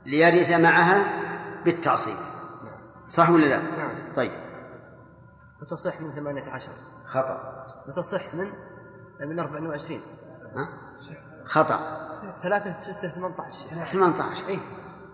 ليرث 0.06 0.50
معها 0.52 1.04
بالتعصيب. 1.64 2.16
صح 3.08 3.30
ولا 3.30 3.46
لا؟ 3.46 3.56
نعم. 3.56 4.12
طيب. 4.16 4.32
وتصح 5.62 6.00
من 6.00 6.10
ثمانية 6.10 6.50
عشر. 6.50 6.72
خطأ. 7.06 7.66
وتصح 7.88 8.34
من 8.34 8.48
من 9.20 9.38
24 9.38 10.00
ها؟ 10.56 10.68
خطأ. 11.44 11.80
ثلاثة 12.42 12.72
في 12.72 12.82
ستة 12.82 13.08
18 13.08 13.86
18 13.86 14.48
إيه. 14.48 14.58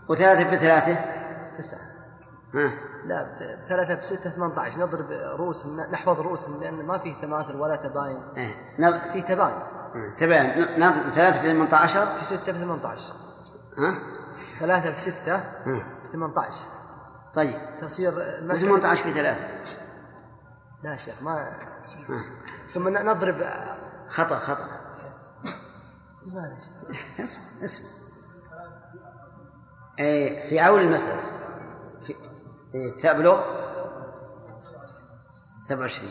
وثلاثة 0.08 0.50
بثلاثة؟ 0.50 0.94
تسعة. 1.58 1.78
ها 1.78 1.93
لا 3.04 3.36
ثلاثة 3.68 3.94
بستة 3.94 4.30
18 4.30 4.78
نضرب 4.78 5.10
رؤوسهم 5.10 5.80
نحفظ 5.80 6.20
رؤوسهم 6.20 6.60
لأن 6.60 6.86
ما 6.86 6.98
فيه 6.98 7.14
تماثل 7.22 7.56
ولا 7.56 7.76
تباين. 7.76 8.22
نض... 8.78 8.98
فيه 8.98 9.22
تباين. 9.22 9.58
تبين 10.18 10.50
نضرب 10.78 11.08
ثلاثة 11.10 11.40
في 11.40 11.48
18 11.48 12.06
في 12.06 12.24
ستة 12.24 12.52
في 12.52 12.58
18 12.58 13.12
ها. 13.78 13.94
ثلاثة 14.60 14.90
في 14.92 15.00
ستة 15.00 15.34
ها. 15.34 15.84
في 16.06 16.12
18 16.12 16.54
طيب. 17.34 17.58
تصير 17.80 18.12
المسألة 18.12 18.68
18 18.80 19.02
في 19.02 19.12
ثلاثة؟ 19.12 19.46
لا 20.82 20.96
شيخ 20.96 21.22
ما 21.22 21.32
ها. 22.08 22.24
ثم 22.74 22.88
نضرب 22.88 23.36
خطأ 24.08 24.36
خطأ. 24.38 24.66
شيخ؟ 26.24 26.90
اسمع 27.20 27.64
اسمع. 27.64 27.88
إيه 29.98 30.48
في 30.48 30.60
عول 30.60 30.80
المسألة. 30.80 31.20
في 32.06 32.14
إيه 32.74 32.96
تبلغ 32.96 33.40
27 35.64 36.10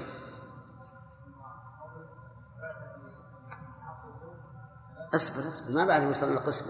اصبر 5.16 5.48
اصبر 5.48 5.76
ما 5.76 5.86
بعد 5.86 6.04
وصلنا 6.04 6.34
القسمة 6.34 6.68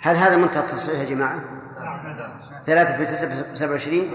هل 0.00 0.16
هذا 0.16 0.36
منتهى 0.36 0.60
التصحيح 0.60 1.00
يا 1.00 1.04
جماعة؟ 1.04 1.40
ثلاثة 2.62 2.96
في 2.96 3.04
تسعة 3.04 3.54
سبعة 3.54 3.70
وعشرين. 3.70 4.10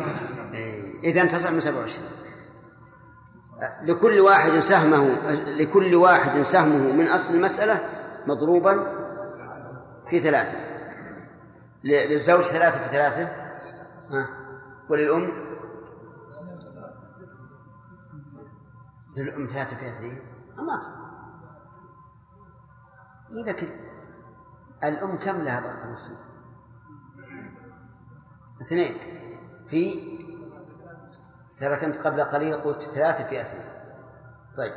إذا 1.04 1.26
تسعة 1.26 1.52
من 1.52 1.62
سبعة 1.62 1.80
وعشرين. 1.80 2.10
لكل 3.82 4.20
واحد 4.20 4.60
سهمه 4.60 5.08
لكل 5.48 5.96
واحد 5.96 6.42
سهمه 6.42 6.94
من 6.94 7.08
أصل 7.08 7.36
المسألة 7.36 7.80
مضروبا 8.28 8.74
في 10.10 10.20
ثلاثة. 10.20 10.58
للزوج 11.84 12.44
ثلاثة 12.44 12.78
في 12.78 12.90
ثلاثة. 12.90 13.24
ها؟ 14.12 14.39
وللأم؟ 14.90 15.50
للأم 19.18 19.46
ثلاثة 19.46 19.76
في 19.76 19.90
اثنين 19.90 20.22
أما 20.60 21.00
إيه 23.32 23.46
لكن 23.46 23.68
الأم 24.84 25.18
كم 25.18 25.42
لها 25.42 25.96
فيك؟ 25.96 26.18
اثنين. 28.62 28.98
في؟ 29.68 30.10
ترى 31.58 31.76
كنت 31.76 31.98
قبل 31.98 32.24
قليل 32.24 32.56
قلت 32.56 32.82
ثلاثة 32.82 33.24
في 33.24 33.42
أثنين. 33.42 33.70
طيب. 34.58 34.74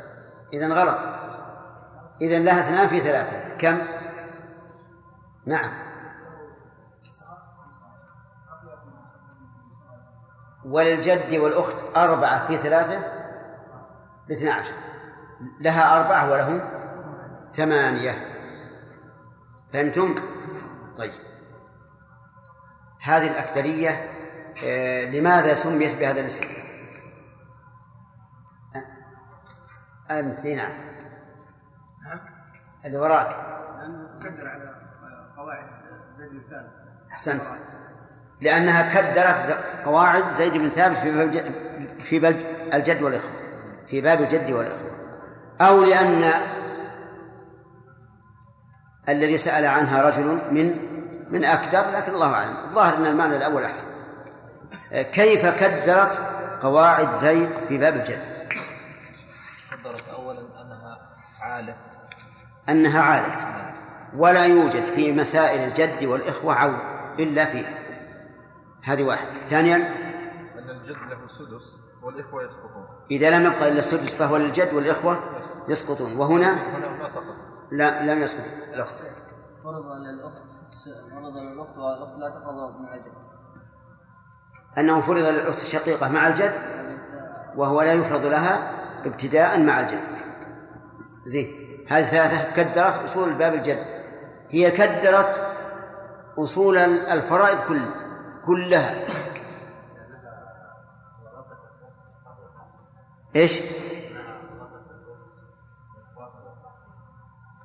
إذا 0.53 0.73
غلط. 0.73 0.97
إذا 2.21 2.39
لها 2.39 2.59
اثنان 2.59 2.87
في 2.87 2.99
ثلاثة. 2.99 3.57
كم؟ 3.57 3.77
نعم. 5.45 5.92
وللجد 10.65 11.37
والأخت 11.37 11.97
أربعة 11.97 12.47
في 12.47 12.57
ثلاثة؟ 12.57 13.23
باثنى 14.27 14.49
عشر. 14.49 14.73
لها 15.59 15.99
أربعة 15.99 16.31
وله 16.31 16.69
ثمانية. 17.49 18.11
فهمتم؟ 19.73 20.15
طيب. 20.97 21.11
هذه 23.01 23.27
الأكثرية 23.27 23.89
آه، 24.65 25.05
لماذا 25.05 25.53
سميت 25.53 25.99
بهذا 25.99 26.19
الاسم؟ 26.19 26.45
أه؟ 28.75 30.19
أنت 30.19 30.45
نعم. 30.45 30.71
اللي 32.85 32.97
وراك. 32.97 33.27
قدر 34.19 34.47
على 34.49 34.75
قواعد 35.37 35.67
زيد 36.17 36.33
الثاني 36.33 36.67
أحسنت. 37.11 37.41
لأنها 38.43 39.01
كدرت 39.01 39.57
قواعد 39.85 40.29
زيد 40.29 40.57
بن 40.57 40.69
ثابت 40.69 40.97
في 40.97 41.11
باب 41.11 41.45
في 41.99 42.19
باب 42.19 42.35
الجد 42.73 43.01
والإخوة 43.01 43.31
في 43.87 44.01
باب 44.01 44.21
الجد 44.21 44.51
والإخوة. 44.51 44.91
أو 45.61 45.83
لأن 45.83 46.31
الذي 49.09 49.37
سأل 49.37 49.65
عنها 49.65 50.01
رجل 50.01 50.39
من 50.51 50.77
من 51.29 51.45
أكدر 51.45 51.91
لكن 51.91 52.13
الله 52.13 52.33
أعلم. 52.33 52.57
الظاهر 52.63 52.97
أن 52.97 53.05
المعنى 53.05 53.35
الأول 53.35 53.63
أحسن. 53.63 53.85
كيف 54.91 55.45
كدرت 55.45 56.21
قواعد 56.61 57.11
زيد 57.11 57.49
في 57.67 57.77
باب 57.77 57.95
الجد؟ 57.95 58.19
قدرت 59.71 60.03
اولا 60.15 60.39
أنها 60.39 60.99
عاله 61.41 61.75
أنها 62.69 63.01
عالت. 63.01 63.47
ولا 64.17 64.45
يوجد 64.45 64.83
في 64.83 65.11
مسائل 65.11 65.67
الجد 65.67 66.03
والإخوة 66.03 66.55
عول 66.55 66.77
إلا 67.19 67.45
فيها. 67.45 67.82
هذه 68.83 69.03
واحد. 69.03 69.31
ثانيا 69.31 69.75
أن 70.57 70.69
الجد 70.69 70.97
له 71.09 71.27
سدس 71.27 71.77
والإخوة 72.01 72.43
يسقطون. 72.43 72.85
إذا 73.11 73.39
لم 73.39 73.45
يبقى 73.45 73.69
إلا 73.69 73.79
السدس 73.79 74.15
فهو 74.15 74.37
للجد 74.37 74.73
والإخوة 74.73 75.19
يسقطون. 75.67 76.17
وهنا؟ 76.17 76.53
هنا 76.53 77.03
ما 77.03 77.09
سقط. 77.09 77.35
لا 77.71 78.13
لم 78.13 78.21
يسقط 78.21 78.43
الأخت. 78.73 78.95
فرض 79.63 79.85
للأخت 79.85 80.43
فرض 81.11 81.37
للأخت 81.37 81.77
والأخت 81.77 82.17
لا 82.17 82.29
تقرض 82.29 82.81
مع 82.81 82.95
الجد. 82.95 83.23
أنه 84.77 85.01
فرض 85.01 85.17
للأخت 85.17 85.61
الشقيقة 85.61 86.09
مع 86.09 86.27
الجد 86.27 86.53
وهو 87.55 87.81
لا 87.81 87.93
يفرض 87.93 88.25
لها 88.25 88.71
ابتداء 89.05 89.59
مع 89.59 89.79
الجد. 89.79 89.99
زين. 91.25 91.47
هذه 91.89 92.05
ثلاثة 92.05 92.55
كدرت 92.55 93.03
أصول 93.03 93.33
باب 93.33 93.53
الجد. 93.53 93.85
هي 94.49 94.71
كدرت 94.71 95.47
أصول 96.37 96.77
الفرائض 96.77 97.59
كل 97.59 97.79
كلها. 98.45 98.95
إيش؟ 103.35 103.61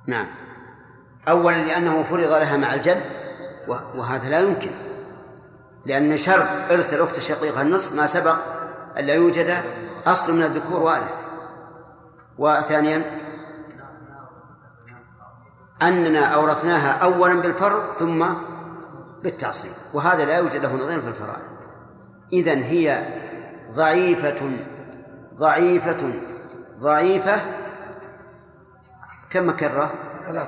نعم. 0.07 0.27
أولا 1.27 1.55
لأنه 1.65 2.03
فرض 2.03 2.31
لها 2.31 2.57
مع 2.57 2.73
الجد 2.73 3.01
وهذا 3.67 4.29
لا 4.29 4.39
يمكن. 4.39 4.71
لأن 5.85 6.17
شرط 6.17 6.47
إرث 6.71 6.93
الأخت 6.93 7.17
الشقيقة 7.17 7.61
النصف 7.61 7.95
ما 7.95 8.07
سبق 8.07 8.35
أن 8.97 9.05
لا 9.05 9.13
يوجد 9.13 9.63
أصل 10.07 10.33
من 10.33 10.43
الذكور 10.43 10.81
وارث. 10.81 11.23
وثانيا 12.37 13.19
أننا 15.81 16.25
أورثناها 16.25 16.91
أولا 16.91 17.41
بالفرض 17.41 17.91
ثم 17.91 18.25
بالتعصيب 19.23 19.71
وهذا 19.93 20.25
لا 20.25 20.37
يوجد 20.37 20.63
له 20.63 20.75
نظير 20.75 21.01
في 21.01 21.07
الفرائض. 21.07 21.49
إذن 22.33 22.63
هي 22.63 23.03
ضعيفة 23.71 24.51
ضعيفة 25.35 26.13
ضعيفة 26.79 27.41
كم 29.29 29.51
كرة؟ 29.51 29.91
لا 30.29 30.47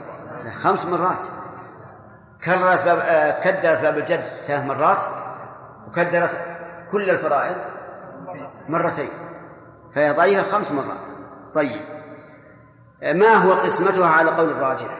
خمس 0.53 0.85
مرات. 0.85 1.25
كررت 2.43 2.85
باب 2.85 2.97
آه، 2.97 3.41
كدرت 3.41 3.81
باب 3.81 3.97
الجد 3.97 4.23
ثلاث 4.23 4.65
مرات 4.65 5.03
وكدرت 5.87 6.37
كل 6.91 7.09
الفرائض 7.09 7.55
مرتين 8.69 9.09
فهي 9.95 10.11
ضعيفة 10.11 10.51
خمس 10.51 10.71
مرات. 10.71 10.99
طيب. 11.53 11.81
ما 13.03 13.33
هو 13.33 13.53
قسمتها 13.53 14.07
على 14.07 14.29
قول 14.31 14.49
الراجح؟ 14.49 14.97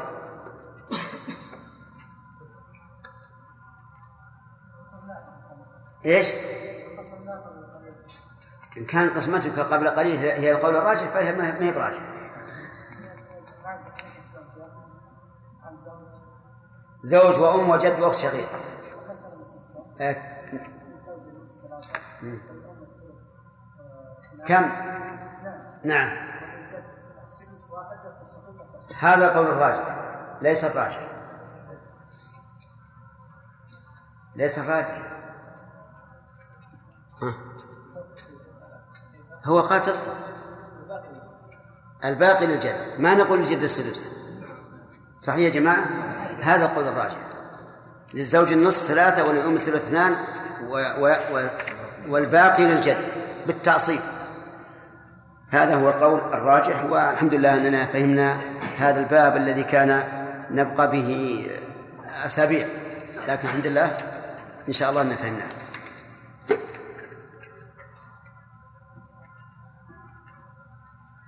إيش؟ 6.05 6.27
إن 8.77 8.85
كان 8.85 9.09
قسمتك 9.09 9.59
قبل 9.59 9.89
قليل 9.89 10.19
هي 10.19 10.51
القول 10.51 10.75
الراجح 10.75 11.03
فهي 11.03 11.31
ما 11.31 11.65
هي 11.65 11.71
براجح. 11.71 12.01
زوج 17.03 17.39
وأم 17.39 17.69
وجد 17.69 17.99
وأخت 17.99 18.17
شقيقة. 18.17 18.59
آه، 20.01 20.15
كم؟ 24.47 24.71
نعم. 25.83 26.31
هذا 28.99 29.35
قول 29.35 29.47
الراجح. 29.47 30.01
ليس 30.41 30.63
الراجح 30.63 31.07
ليس 34.35 34.59
الراجح 34.59 35.20
هو 39.45 39.61
قال 39.61 39.81
تسقط 39.81 40.15
الباقي 42.05 42.47
للجد 42.47 42.75
ما 42.97 43.13
نقول 43.13 43.39
للجد 43.39 43.61
السدس. 43.61 44.09
صحيح 45.19 45.39
يا 45.39 45.49
جماعة؟ 45.49 45.85
هذا 46.41 46.65
القول 46.65 46.87
الراجح. 46.87 47.17
للزوج 48.13 48.51
النصف 48.51 48.83
ثلاثة 48.83 49.29
وللأم 49.29 49.55
الثلث 49.55 49.87
اثنان 49.87 50.15
و... 50.69 50.77
و... 50.99 51.15
و... 51.33 51.47
والباقي 52.07 52.65
للجد. 52.65 52.97
بالتعصيب. 53.47 53.99
هذا 55.49 55.75
هو 55.75 55.89
القول 55.89 56.19
الراجح 56.19 56.83
والحمد 56.83 57.33
لله 57.33 57.53
أننا 57.53 57.85
فهمنا 57.85 58.41
هذا 58.77 58.99
الباب 58.99 59.37
الذي 59.37 59.63
كان 59.63 60.03
نبقى 60.51 60.89
به 60.89 61.49
أسابيع. 62.25 62.67
لكن 63.27 63.47
الحمد 63.47 63.67
لله 63.67 63.97
إن 64.67 64.73
شاء 64.73 64.89
الله 64.89 65.01
أننا 65.01 65.15
فهمناه. 65.15 65.60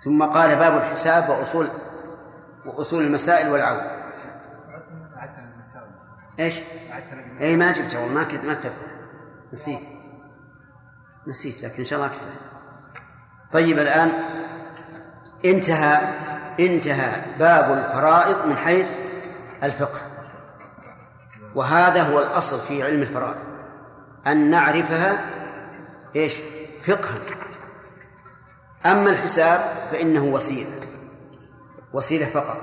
ثم 0.04 0.24
قال 0.24 0.56
باب 0.56 0.78
الحساب 0.78 1.30
وأصول 1.30 1.68
وأصول 2.66 3.04
المسائل 3.04 3.50
والعون. 3.50 3.82
إيش؟ 6.40 6.60
اي 7.42 7.56
ما 7.56 7.72
جبته 7.72 8.00
والله 8.00 8.14
ما 8.14 8.24
كنت 8.24 8.46
ما 8.46 8.54
كتبته. 8.54 8.88
نسيت. 9.54 9.80
نسيت 11.28 11.64
لكن 11.64 11.78
إن 11.80 11.86
شاء 11.86 12.00
الله 12.00 12.12
أكتبه. 12.12 12.32
طيب 13.52 13.80
الآن 13.80 14.12
انتهى 15.46 16.02
انتهى 16.60 17.22
باب 17.40 17.72
الفرائض 17.72 18.46
من 18.46 18.58
حيث 18.58 18.96
الفقه. 19.64 20.02
وهذا 21.56 22.04
هو 22.04 22.20
الأصل 22.20 22.60
في 22.60 22.84
علم 22.84 23.02
الفرائض 23.02 23.38
أن 24.28 24.50
نعرفها 24.50 25.26
إيش؟ 26.16 26.42
فقها. 26.84 27.20
أما 28.86 29.10
الحساب 29.10 29.62
فإنه 29.92 30.24
وسيلة 30.24 30.70
وسيلة 31.94 32.26
فقط. 32.26 32.62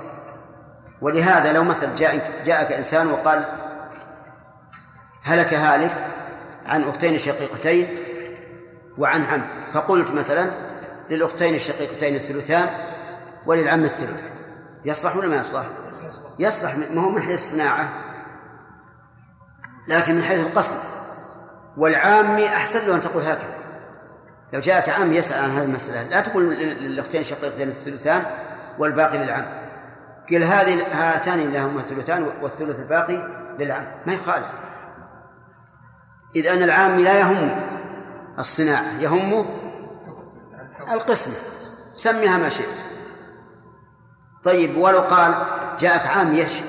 ولهذا 1.01 1.53
لو 1.53 1.63
مثلا 1.63 1.95
جاءك, 1.95 2.31
جاءك 2.45 2.71
إنسان 2.71 3.07
وقال 3.07 3.45
هلك 5.23 5.53
هالك 5.53 6.07
عن 6.65 6.83
أختين 6.83 7.17
شقيقتين 7.17 7.97
وعن 8.97 9.23
عم 9.25 9.45
فقلت 9.73 10.11
مثلا 10.11 10.51
للأختين 11.09 11.55
الشقيقتين 11.55 12.15
الثلثان 12.15 12.69
وللعم 13.45 13.83
الثلث 13.83 14.29
يصلح 14.85 15.15
ولا 15.15 15.27
ما 15.27 15.35
يصلح؟ 15.35 15.65
يصلح 16.39 16.75
ما 16.75 17.01
هو 17.01 17.09
من 17.09 17.21
حيث 17.21 17.33
الصناعه 17.33 17.89
لكن 19.87 20.15
من 20.15 20.23
حيث 20.23 20.39
القسم 20.39 20.75
والعام 21.77 22.37
أحسن 22.37 22.87
له 22.87 22.95
أن 22.95 23.01
تقول 23.01 23.23
هكذا. 23.23 23.60
لو 24.53 24.59
جاءك 24.59 24.89
عام 24.89 25.13
يسأل 25.13 25.43
عن 25.43 25.49
هذه 25.49 25.63
المسألة 25.63 26.09
لا 26.09 26.21
تقول 26.21 26.49
للأختين 26.53 27.21
الشقيقتين 27.21 27.67
الثلثان 27.67 28.25
والباقي 28.79 29.17
للعم. 29.17 29.45
قل 30.29 30.43
هذه 30.43 30.83
هاتان 30.91 31.51
لهما 31.51 31.79
الثلثان 31.79 32.23
والثلث 32.41 32.79
الباقي 32.79 33.27
للعام 33.59 33.87
ما 34.05 34.13
يخالف. 34.13 34.51
إذ 36.35 36.47
أن 36.47 36.63
العام 36.63 36.99
لا 36.99 37.19
يهمه 37.19 37.61
الصناعة 38.39 38.99
يهمه 38.99 39.45
القسمة 40.91 41.33
سميها 41.95 42.37
ما 42.37 42.49
شئت. 42.49 42.65
طيب 44.43 44.77
ولو 44.77 44.99
قال 44.99 45.35
جاءك 45.79 46.07
عام 46.07 46.35
يش 46.35 46.61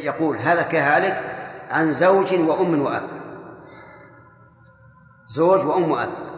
يقول 0.00 0.38
هلك 0.38 0.74
هالك 0.74 1.22
عن 1.70 1.92
زوج 1.92 2.34
وأم 2.34 2.82
وأب. 2.82 3.08
زوج 5.26 5.64
وأم 5.64 5.90
وأب. 5.90 6.31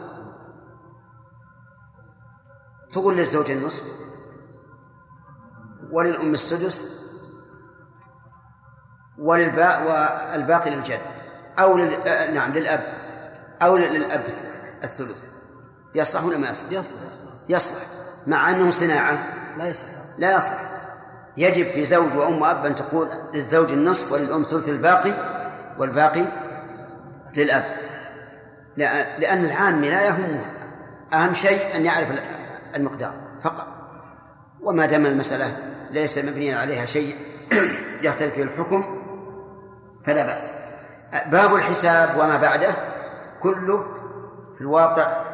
تقول 2.94 3.16
للزوج 3.16 3.50
النصف 3.50 3.82
وللأم 5.90 6.34
السدس 6.34 7.04
وللباء 9.18 9.82
والباقي 10.32 10.70
للجد. 10.70 10.98
أو 11.58 11.76
لل... 11.76 11.94
آه، 11.94 12.30
نعم 12.30 12.52
للأب. 12.52 12.80
أو 13.62 13.76
للأب 13.76 14.24
الثلث. 14.84 15.24
يصلح 15.94 16.24
ولا 16.24 16.38
ما 16.38 16.50
يصلح؟ 16.50 16.72
يصلح. 16.72 16.98
يصلح. 17.48 17.82
مع 18.26 18.50
أنه 18.50 18.70
صناعة. 18.70 19.18
لا 19.58 19.66
يصلح. 19.66 19.88
لا 20.18 20.38
يصلح. 20.38 20.70
يجب 21.36 21.70
في 21.70 21.84
زوج 21.84 22.16
وأم 22.16 22.42
وأب 22.42 22.66
أن 22.66 22.76
تقول 22.76 23.08
للزوج 23.34 23.72
النصف 23.72 24.12
وللأم 24.12 24.42
ثلث 24.42 24.68
الباقي 24.68 25.12
والباقي 25.78 26.26
للأب. 27.36 27.64
لأن 29.18 29.44
العام 29.44 29.84
لا 29.84 30.02
يهمه 30.02 30.44
أهم 31.12 31.32
شيء 31.32 31.76
أن 31.76 31.84
يعرف 31.84 32.10
المقدار 32.76 33.12
فقط. 33.42 33.66
وما 34.60 34.86
دام 34.86 35.06
المسألة 35.06 35.56
ليس 35.90 36.18
مبنيا 36.18 36.56
عليها 36.56 36.86
شيء 36.86 37.16
يختلف 38.02 38.34
فيه 38.34 38.42
الحكم 38.42 39.00
فلا 40.04 40.26
بأس. 40.26 40.46
باب 41.26 41.54
الحساب 41.54 42.18
وما 42.18 42.36
بعده 42.36 42.74
كله 43.40 43.84
في 44.54 44.60
الواقع 44.60 45.24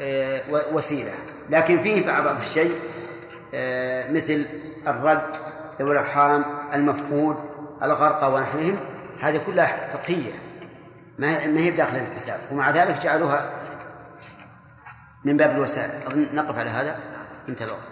آه، 0.00 0.42
وسيلة. 0.72 1.12
لكن 1.50 1.78
فيه 1.78 2.06
بعض 2.20 2.38
الشيء 2.38 2.72
آه، 3.54 4.12
مثل 4.12 4.46
الرد 4.86 5.36
ذوي 5.80 5.92
الأرحام 5.92 6.44
المفقود 6.74 7.36
الغرقى 7.82 8.32
ونحوهم 8.32 8.76
هذه 9.20 9.40
كلها 9.46 9.88
فقهية 9.92 10.32
ما 11.18 11.46
ما 11.46 11.60
هي 11.60 11.68
الحساب. 11.68 12.38
ومع 12.52 12.70
ذلك 12.70 13.02
جعلوها 13.02 13.50
من 15.24 15.36
باب 15.36 15.50
الوسائل. 15.50 15.90
أظن 16.06 16.26
نقف 16.34 16.58
على 16.58 16.70
هذا. 16.70 17.00
انتهى 17.48 17.66
الوقت 17.66 17.86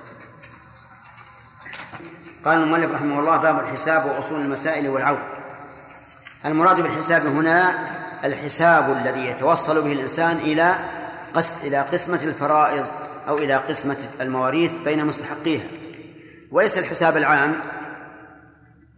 قال 2.45 2.59
المؤلف 2.59 2.93
رحمه 2.93 3.19
الله 3.19 3.37
باب 3.37 3.61
الحساب 3.61 4.07
وأصول 4.07 4.41
المسائل 4.41 4.89
والعون 4.89 5.19
المراد 6.45 6.81
بالحساب 6.81 7.27
هنا 7.27 7.89
الحساب 8.25 8.93
الذي 8.93 9.27
يتوصل 9.27 9.83
به 9.83 9.93
الإنسان 9.93 10.37
إلى 10.37 10.77
إلى 11.65 11.81
قسمة 11.81 12.21
الفرائض 12.25 12.87
أو 13.29 13.39
إلى 13.39 13.57
قسمة 13.57 13.97
المواريث 14.21 14.73
بين 14.85 15.07
مستحقيها. 15.07 15.65
وليس 16.51 16.79
الحساب 16.79 17.17
العام. 17.17 17.55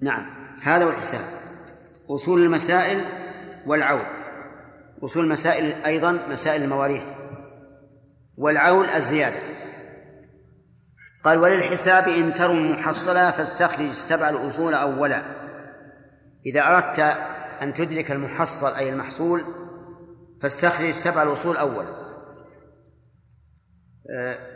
نعم 0.01 0.27
هذا 0.63 0.85
هو 0.85 0.91
الحساب. 0.91 1.25
أصول 2.11 2.45
المسائل 2.45 3.05
والعول 3.67 4.07
أصول 5.03 5.25
المسائل 5.25 5.75
أيضا 5.87 6.13
مسائل 6.29 6.63
المواريث. 6.63 7.05
والعول 8.39 8.87
الزيادة. 8.87 9.41
قال 11.25 11.39
وللحساب 11.39 12.09
إن 12.09 12.35
ترم 12.35 12.71
محصلا 12.71 13.31
فاستخرج 13.31 13.91
سبع 13.91 14.29
الأصول 14.29 14.75
أولا. 14.75 15.23
إذا 16.47 16.63
أردت 16.69 17.01
أن 17.63 17.75
تدرك 17.75 18.11
المحصل 18.11 18.75
أي 18.75 18.91
المحصول 18.91 19.43
فاستخرج 20.43 20.91
سبع 20.91 21.23
الأصول 21.23 21.57
أولا. 21.57 22.05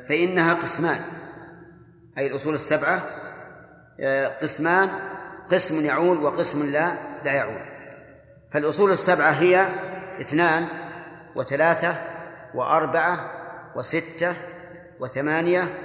فإنها 0.09 0.55
قسمان. 0.55 1.00
أي 2.18 2.26
الأصول 2.26 2.55
السبعة 2.55 3.02
قسمان 4.42 4.88
قسم 5.48 5.84
يعول 5.84 6.18
وقسم 6.18 6.70
لا 6.72 6.92
لا 7.24 7.32
يعول 7.32 7.60
فالأصول 8.52 8.90
السبعة 8.90 9.30
هي 9.30 9.68
اثنان 10.20 10.66
وثلاثة 11.36 11.94
وأربعة 12.55 13.38
وستة 13.77 14.35
وثمانية 15.01 15.78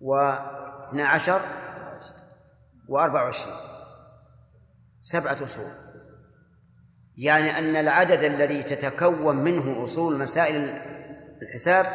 واثنى 0.00 1.02
عشر 1.02 1.40
وأربع 2.88 3.22
وعشرين. 3.22 3.54
سبعة 5.02 5.44
أصول. 5.44 5.70
يعني 7.16 7.58
أن 7.58 7.76
العدد 7.76 8.22
الذي 8.22 8.62
تتكون 8.62 9.36
منه 9.36 9.84
أصول 9.84 10.18
مسائل 10.18 10.74
الحساب 11.42 11.86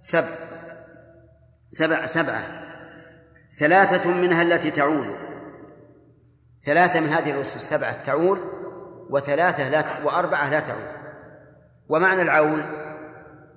سبع 0.00 0.28
سبع 1.70 2.06
سبعة. 2.06 2.42
ثلاثة 3.58 4.10
منها 4.10 4.42
التي 4.42 4.70
تعول. 4.70 5.14
ثلاثة 6.64 7.00
من 7.00 7.08
هذه 7.08 7.30
الأصول 7.30 7.56
السبعة 7.56 8.02
تعول 8.02 8.38
وثلاثة 9.10 9.68
لا. 9.68 10.04
وأربعة 10.04 10.50
لا 10.50 10.60
تعول. 10.60 11.01
ومعنى 11.88 12.22
العول 12.22 12.64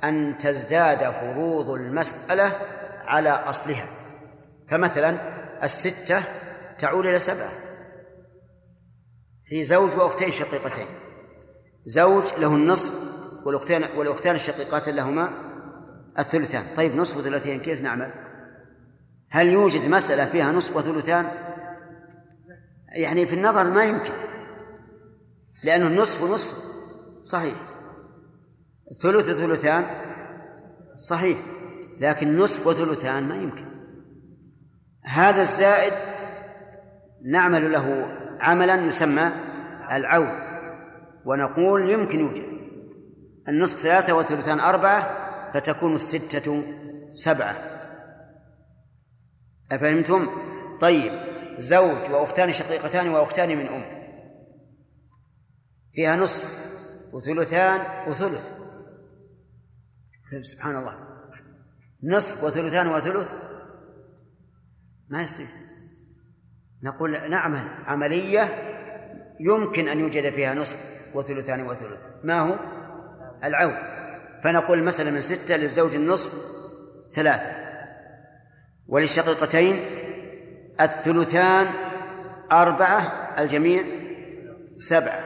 أن 0.04 0.38
تزداد 0.38 1.12
فروض 1.12 1.70
المسألة 1.70 2.52
على 3.06 3.30
أصلها. 3.30 3.88
فمثلا 4.70 5.18
الستة 5.64 6.24
تعول 6.80 7.08
إلى 7.08 7.20
سبعة 7.20 7.50
في 9.46 9.64
زوج 9.64 9.98
وأختين 9.98 10.32
شقيقتين. 10.32 10.86
زوج 11.86 12.34
له 12.38 12.56
النصف 12.56 12.94
والأختان 13.46 13.84
والأختان 13.98 14.36
الشقيقات 14.36 14.90
لهما 14.90 15.30
الثلثان. 16.20 16.64
طيب 16.76 16.96
نصف 16.96 17.18
وثلثين 17.18 17.60
كيف 17.60 17.82
نعمل؟ 17.82 18.12
هل 19.30 19.48
يوجد 19.48 19.90
مسألة 19.90 20.26
فيها 20.26 20.52
نصف 20.52 20.76
وثلثان؟ 20.76 21.28
يعني 22.96 23.26
في 23.26 23.36
النظر 23.36 23.64
ما 23.64 23.86
يمكن 23.86 24.14
لأنه 25.64 25.88
النصف 25.88 26.24
ونصف 26.24 26.54
صحيح. 27.24 27.75
ثلث 28.94 29.32
ثلثان؟ 29.32 29.86
صحيح 30.96 31.38
لكن 32.00 32.38
نصف 32.38 32.68
وثلثان 32.68 33.28
ما 33.28 33.36
يمكن. 33.36 33.66
هذا 35.04 35.42
الزائد 35.42 35.94
نعمل 37.32 37.72
له 37.72 38.18
عملا 38.40 38.76
يسمى 38.76 39.32
العون 39.92 40.30
ونقول 41.26 41.90
يمكن 41.90 42.20
يوجد. 42.20 42.44
النصف 43.48 43.80
ثلاثة 43.80 44.14
وثلثان 44.14 44.60
أربعة 44.60 45.26
فتكون 45.54 45.94
الستة 45.94 46.64
سبعة. 47.12 47.56
أفهمتم؟ 49.72 50.28
طيب 50.82 51.14
زوج 51.58 52.12
وأختان 52.12 52.54
شقيقتان 52.54 53.10
وأختان 53.10 53.58
من 53.58 53.68
أم. 53.68 53.86
فيها 55.94 56.16
نصف 56.16 56.66
وثلثان 57.14 57.82
وثلث. 58.08 58.65
سبحان 60.42 60.76
الله. 60.76 60.94
نصف 62.04 62.44
وثلثان 62.44 62.88
وثلث؟ 62.88 63.34
ما 65.10 65.22
يصير. 65.22 65.48
نقول 66.84 67.30
نعمل. 67.30 67.70
عملية 67.86 68.50
يمكن 69.40 69.88
أن 69.88 70.00
يوجد 70.00 70.34
فيها 70.34 70.54
نصف 70.54 70.78
وثلثان 71.14 71.68
وثلث. 71.68 72.00
ما 72.24 72.40
هو؟ 72.40 72.60
العون. 73.44 73.76
فنقول 74.44 74.84
مثلا 74.84 75.12
من 75.12 75.22
ستة 75.22 75.56
للزوج 75.56 75.96
النصف 75.96 76.56
ثلاثة. 77.12 77.66
وللشقيقتين 78.88 79.86
الثلثان 80.82 81.68
أربعة 82.52 83.02
الجميع 83.40 83.84
سبعة. 84.78 85.20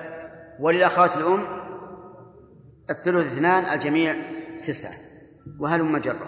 وللأخوات 0.60 1.18
الأم 1.18 1.44
الثلث 2.90 3.26
اثنان 3.34 3.74
الجميع 3.74 4.16
تسعة. 4.62 4.94
وهلم 5.60 5.98
جرة؟ 5.98 6.28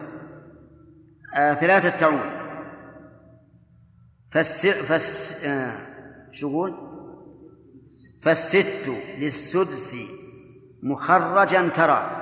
آه 1.36 1.54
ثلاثة 1.54 1.90
تعون 1.90 2.22
فالس 4.32 4.68
فس 4.68 5.36
آه 5.44 5.72
شو 6.32 6.50
يقول؟ 6.50 6.74
فالست 8.24 8.92
للسدس 9.18 9.96
مخرجا 10.84 11.68
ترى 11.68 12.18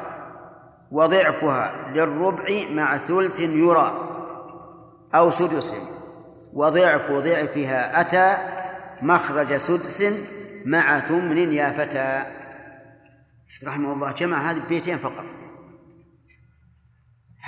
وضعفها 0.91 1.91
للربع 1.93 2.65
مع 2.71 2.97
ثلث 2.97 3.39
يرى 3.39 4.09
أو 5.15 5.29
سدس. 5.29 5.73
وضعف 6.53 7.11
ضعفها 7.11 8.01
أتى 8.01 8.37
مخرج 9.01 9.55
سدس 9.55 10.03
مع 10.65 10.99
ثمن 10.99 11.53
يا 11.53 11.71
فتى 11.71 12.23
رحمه 13.63 13.93
الله 13.93 14.11
جمع 14.11 14.51
هذه 14.51 14.61
بيتين 14.69 14.97
فقط. 14.97 15.25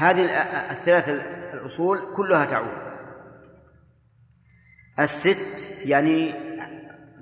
هذه 0.02 0.26
الثلاث 0.72 1.10
الأصول 1.54 2.00
كلها 2.16 2.46
تعود. 2.46 2.78
الست 5.00 5.72
يعني 5.86 6.34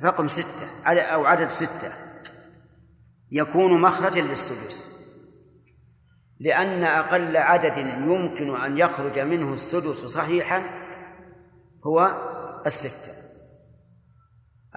رقم 0.03 0.27
ستة 0.27 0.87
أو 0.87 1.25
عدد 1.25 1.47
ستة. 1.47 1.91
يكون 3.31 3.81
مخرجا 3.81 4.21
للسدس. 4.21 4.99
لأن 6.39 6.83
أقل 6.83 7.37
عدد 7.37 7.77
يمكن 7.77 8.61
أن 8.61 8.77
يخرج 8.77 9.19
منه 9.19 9.53
السدس 9.53 10.05
صحيحا 10.05 10.63
هو 11.85 12.17
الستة. 12.65 13.11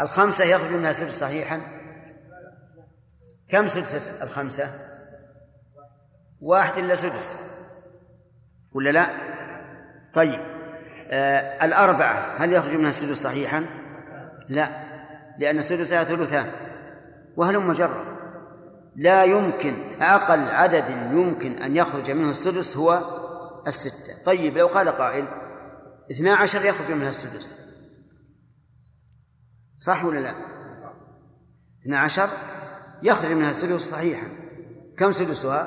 الخمسة 0.00 0.44
يخرج 0.44 0.72
منها 0.72 0.92
سدس 0.92 1.18
صحيحا. 1.18 1.60
كم 3.48 3.68
سدس 3.68 4.08
الخمسة؟ 4.08 4.88
واحد 6.40 6.78
إلا 6.78 6.94
سدس. 6.94 7.51
ولا 8.74 8.90
لا؟ 8.90 9.06
طيب. 10.14 10.40
آه 11.10 11.64
الأربعة 11.64 12.36
هل 12.38 12.52
يخرج 12.52 12.76
منها 12.76 12.90
السدس 12.90 13.22
صحيحا؟ 13.22 13.64
لا 14.48 14.92
لأن 15.38 15.58
السدس 15.58 15.88
ثلثان 15.88 16.46
وهلم 17.36 17.72
جرا 17.72 18.04
لا 18.96 19.24
يمكن 19.24 19.74
أقل 20.00 20.40
عدد 20.40 20.90
يمكن 20.90 21.52
أن 21.52 21.76
يخرج 21.76 22.10
منه 22.10 22.30
السدس 22.30 22.76
هو 22.76 23.02
الستة. 23.66 24.24
طيب 24.26 24.58
لو 24.58 24.66
قال 24.66 24.88
قائل 24.88 25.24
اثنا 26.10 26.34
عشر 26.34 26.64
يخرج 26.64 26.92
منها 26.92 27.10
السدس. 27.10 27.56
صح 29.78 30.04
ولا 30.04 30.18
لا؟ 30.18 30.32
اثنا 31.82 31.98
عشر 31.98 32.28
يخرج 33.02 33.32
منها 33.32 33.50
السدس 33.50 33.80
صحيحا. 33.80 34.26
كم 34.96 35.12
سدسها؟ 35.12 35.66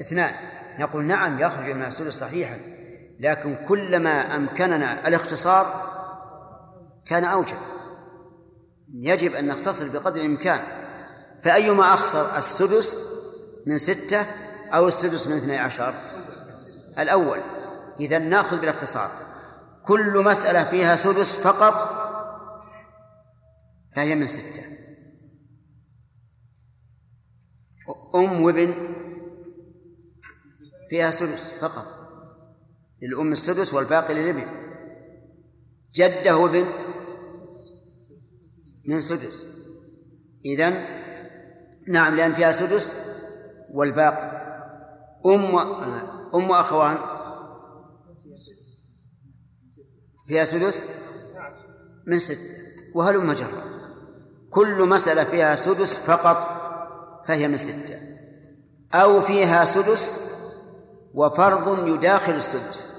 اثنان. 0.00 0.34
نقول 0.78 1.04
نعم 1.04 1.38
يخرج 1.38 1.70
منها 1.70 1.88
السدس 1.88 2.14
صحيحا 2.14 2.58
لكن 3.20 3.66
كلما 3.68 4.36
أمكننا 4.36 5.08
الاختصار 5.08 5.90
كان 7.06 7.24
أوجب. 7.24 7.56
يجب 8.94 9.34
أن 9.34 9.48
نختصر 9.48 9.88
بقدر 9.88 10.20
الإمكان. 10.20 10.84
فأيما 11.42 11.94
أخسر 11.94 12.38
السدس 12.38 12.96
من 13.66 13.78
ستة 13.78 14.26
أو 14.74 14.88
السدس 14.88 15.26
من 15.26 15.36
اثني 15.36 15.58
عشر؟ 15.58 15.94
الأول 16.98 17.40
إذا 18.00 18.18
نأخذ 18.18 18.60
بالاختصار. 18.60 19.10
كل 19.86 20.24
مسألة 20.24 20.64
فيها 20.64 20.96
سدس 20.96 21.36
فقط 21.36 22.04
فهي 23.96 24.14
من 24.14 24.26
ستة. 24.26 24.64
أم 28.14 28.42
وابن 28.42 28.93
فيها 30.94 31.10
سدس 31.10 31.50
فقط 31.50 31.86
للأم 33.02 33.32
السدس 33.32 33.74
والباقي 33.74 34.14
للابن. 34.14 34.46
جده 35.94 36.36
وابن 36.36 36.66
من 38.86 39.00
سدس. 39.00 39.44
إذن 40.44 40.84
نعم 41.88 42.16
لأن 42.16 42.34
فيها 42.34 42.52
سدس 42.52 42.92
والباقي. 43.70 44.44
أم 45.26 45.58
أم 46.34 46.52
أخوان. 46.52 46.96
فيها 50.26 50.44
سدس 50.44 50.84
من 52.06 52.18
ستة 52.18 52.38
وهلم 52.94 53.32
جرا 53.32 53.64
كل 54.50 54.88
مسألة 54.88 55.24
فيها 55.24 55.56
سدس 55.56 55.98
فقط 55.98 56.38
فهي 57.26 57.48
من 57.48 57.56
ستة. 57.56 57.98
أو 58.94 59.20
فيها 59.20 59.64
سدس 59.64 60.23
وفرض 61.14 61.88
يداخل 61.88 62.32
السدس. 62.32 62.94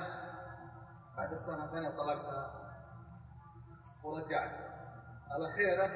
بعد 1.16 1.32
السنة 1.32 1.64
الثانية 1.64 1.90
طلقتها. 1.90 2.52
ورجعت. 4.04 4.66
الأخيرة 5.36 5.94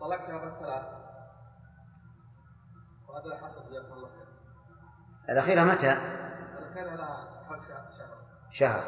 طلقتها 0.00 0.38
بالثلاث. 0.38 0.86
وهذا 3.08 3.36
حصل 3.44 3.70
جزاكم 3.70 3.92
الله 3.92 4.08
خير. 4.08 4.28
الأخيرة 5.28 5.64
متى؟ 5.64 5.92
الأخيرة 6.58 6.94
لها 6.94 7.33
شهر. 8.50 8.84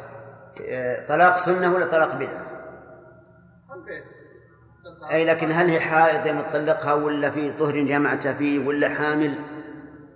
طلاق 1.07 1.37
سنة 1.37 1.73
ولا 1.73 1.85
طلاق 1.85 2.15
بدعة؟ 2.15 2.57
أي 5.11 5.25
لكن 5.25 5.51
هل 5.51 5.69
هي 5.69 5.79
حائض 5.79 6.27
مطلقها 6.27 6.93
ولا 6.93 7.29
في 7.29 7.51
طهر 7.51 7.79
جمعتها 7.79 8.33
فيه 8.33 8.67
ولا 8.67 8.89
حامل؟ 8.89 9.39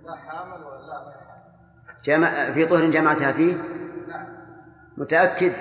لا 0.04 0.16
حامل 0.16 0.64
ولا 0.64 1.12
جمع 2.04 2.50
في 2.50 2.66
طهر 2.66 2.90
جمعتها 2.90 3.32
فيه؟ 3.32 3.54
نعم. 4.08 4.26
متأكد؟ 4.96 5.52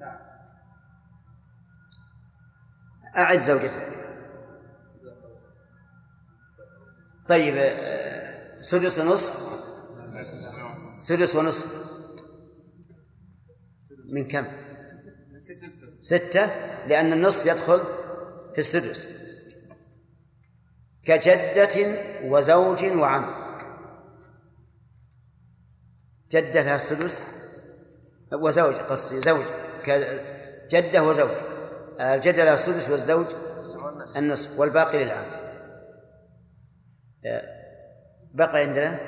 نعم. 0.00 0.18
أعد 3.16 3.38
زوجتها 3.38 3.88
طيب 7.28 7.54
آه، 7.56 8.58
سدس 8.60 8.98
ونصف؟ 8.98 9.48
سدس 11.00 11.36
ونصف. 11.36 11.77
من 14.08 14.28
كم؟ 14.28 14.46
ستة. 16.00 16.50
لأن 16.86 17.12
النصف 17.12 17.46
يدخل 17.46 17.80
في 18.52 18.58
السدس. 18.58 19.28
كجدة 21.04 21.98
وزوج 22.24 22.84
وعم. 22.84 23.48
جدة 26.30 26.62
لها 26.62 26.76
السدس 26.76 27.22
وزوج 28.32 28.74
قصدي 28.74 29.20
زوج. 29.20 29.44
كجدة 30.70 31.02
وزوج. 31.02 31.30
الجدة 32.00 32.44
لها 32.44 32.54
السدس 32.54 32.88
والزوج 32.88 33.26
النصف 34.16 34.58
والباقي 34.60 35.04
للعام 35.04 35.26
بقي 38.34 38.60
عندنا 38.60 39.00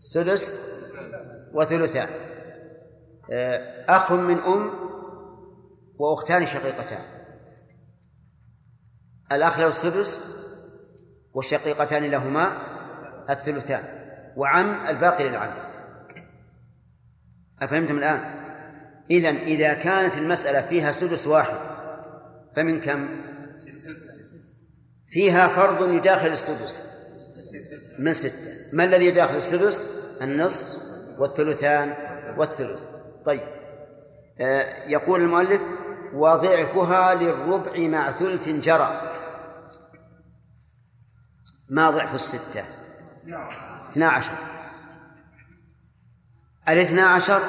سدس 0.00 0.54
وثلثان. 1.52 2.08
أخ 3.88 4.12
من 4.12 4.38
أم 4.38 4.70
وأختان 5.98 6.46
شقيقتان 6.46 7.02
الأخ 9.32 9.58
له 9.58 9.68
السدس 9.68 10.20
والشقيقتان 11.34 12.04
لهما 12.04 12.58
الثلثان 13.30 13.84
وعم 14.36 14.86
الباقي 14.86 15.28
للعم 15.28 15.52
أفهمتم 17.62 17.98
الآن؟ 17.98 18.20
إذا 19.10 19.30
إذا 19.30 19.74
كانت 19.74 20.16
المسألة 20.16 20.60
فيها 20.60 20.92
سدس 20.92 21.26
واحد 21.26 21.58
فمن 22.56 22.80
كم؟ 22.80 23.24
فيها 25.06 25.48
فرض 25.48 25.88
يداخل 25.88 26.28
السدس 26.28 26.82
من 27.98 28.12
ستة 28.12 28.76
ما 28.76 28.84
الذي 28.84 29.06
يداخل 29.06 29.36
السدس؟ 29.36 29.86
النصف 30.22 30.84
والثلثان 31.18 31.94
والثلث 32.38 32.93
طيب. 33.26 33.48
آه 34.40 34.86
يقول 34.86 35.20
المؤلف 35.20 35.60
وضعفها 36.14 37.14
للربع 37.14 37.78
مع 37.78 38.10
ثلث 38.10 38.48
جرى. 38.48 39.00
ما 41.70 41.90
ضعف 41.90 42.14
الستة؟ 42.14 42.64
اثنا 43.88 44.08
عشر. 44.08 44.32
الاثنا 46.68 47.02
عشر 47.02 47.40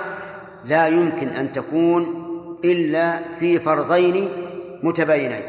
لا 0.66 0.88
يمكن 0.88 1.28
أن 1.28 1.52
تكون 1.52 2.26
إلا 2.66 3.22
في 3.40 3.60
فرضين 3.60 4.30
متباينين. 4.84 5.44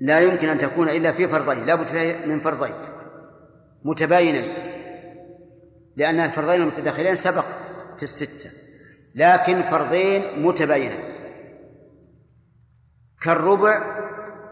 لا 0.00 0.20
يمكن 0.20 0.48
أن 0.48 0.58
تكون 0.58 0.88
إلا 0.88 1.12
في 1.12 1.28
فرضين 1.28 1.66
لا 1.66 1.74
بد 1.74 2.16
من 2.26 2.40
فرضين 2.40 2.74
متباينين. 3.84 4.52
لأن 5.96 6.20
الفرضين 6.20 6.60
المتداخلين 6.60 7.14
سبق. 7.14 7.44
في 8.02 8.08
الستة. 8.08 8.50
لكن 9.14 9.62
فرضين 9.62 10.42
متباينين 10.42 11.04
كالربع 13.20 13.80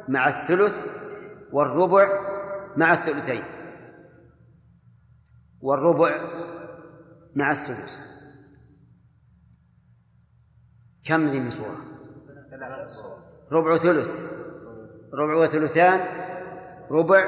مع 0.08 0.28
الثلث 0.28 0.86
والربع 1.52 2.08
مع 2.76 2.92
الثلثين. 2.92 3.42
والربع 5.60 6.10
مع 7.34 7.52
السدس 7.52 8.22
كم 11.04 11.28
ذي 11.28 11.40
من 11.40 11.50
صورة 11.50 11.76
ربع 13.52 13.76
ثلث. 13.76 14.20
ربع 15.12 15.34
وثلثان 15.34 16.00
ربع 16.90 17.24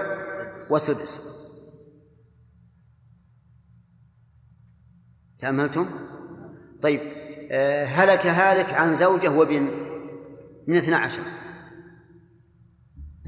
وسدس. 0.71 1.33
تأملتم؟ 5.39 6.12
طيب 6.83 7.01
آه، 7.51 7.85
هلك 7.85 8.27
هالك 8.27 8.75
عن 8.75 8.95
زوجة 8.95 9.31
وابن 9.31 9.71
من 10.67 10.77
اثنا 10.77 10.97
عشر. 10.97 11.23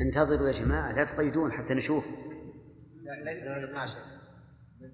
انتظروا 0.00 0.46
يا 0.46 0.52
جماعة 0.52 0.92
لا 0.92 1.04
تقيدون 1.04 1.52
حتى 1.52 1.74
نشوف. 1.74 2.06
لا 3.02 3.30
ليس 3.30 3.42
من 3.42 3.64
12 3.64 3.96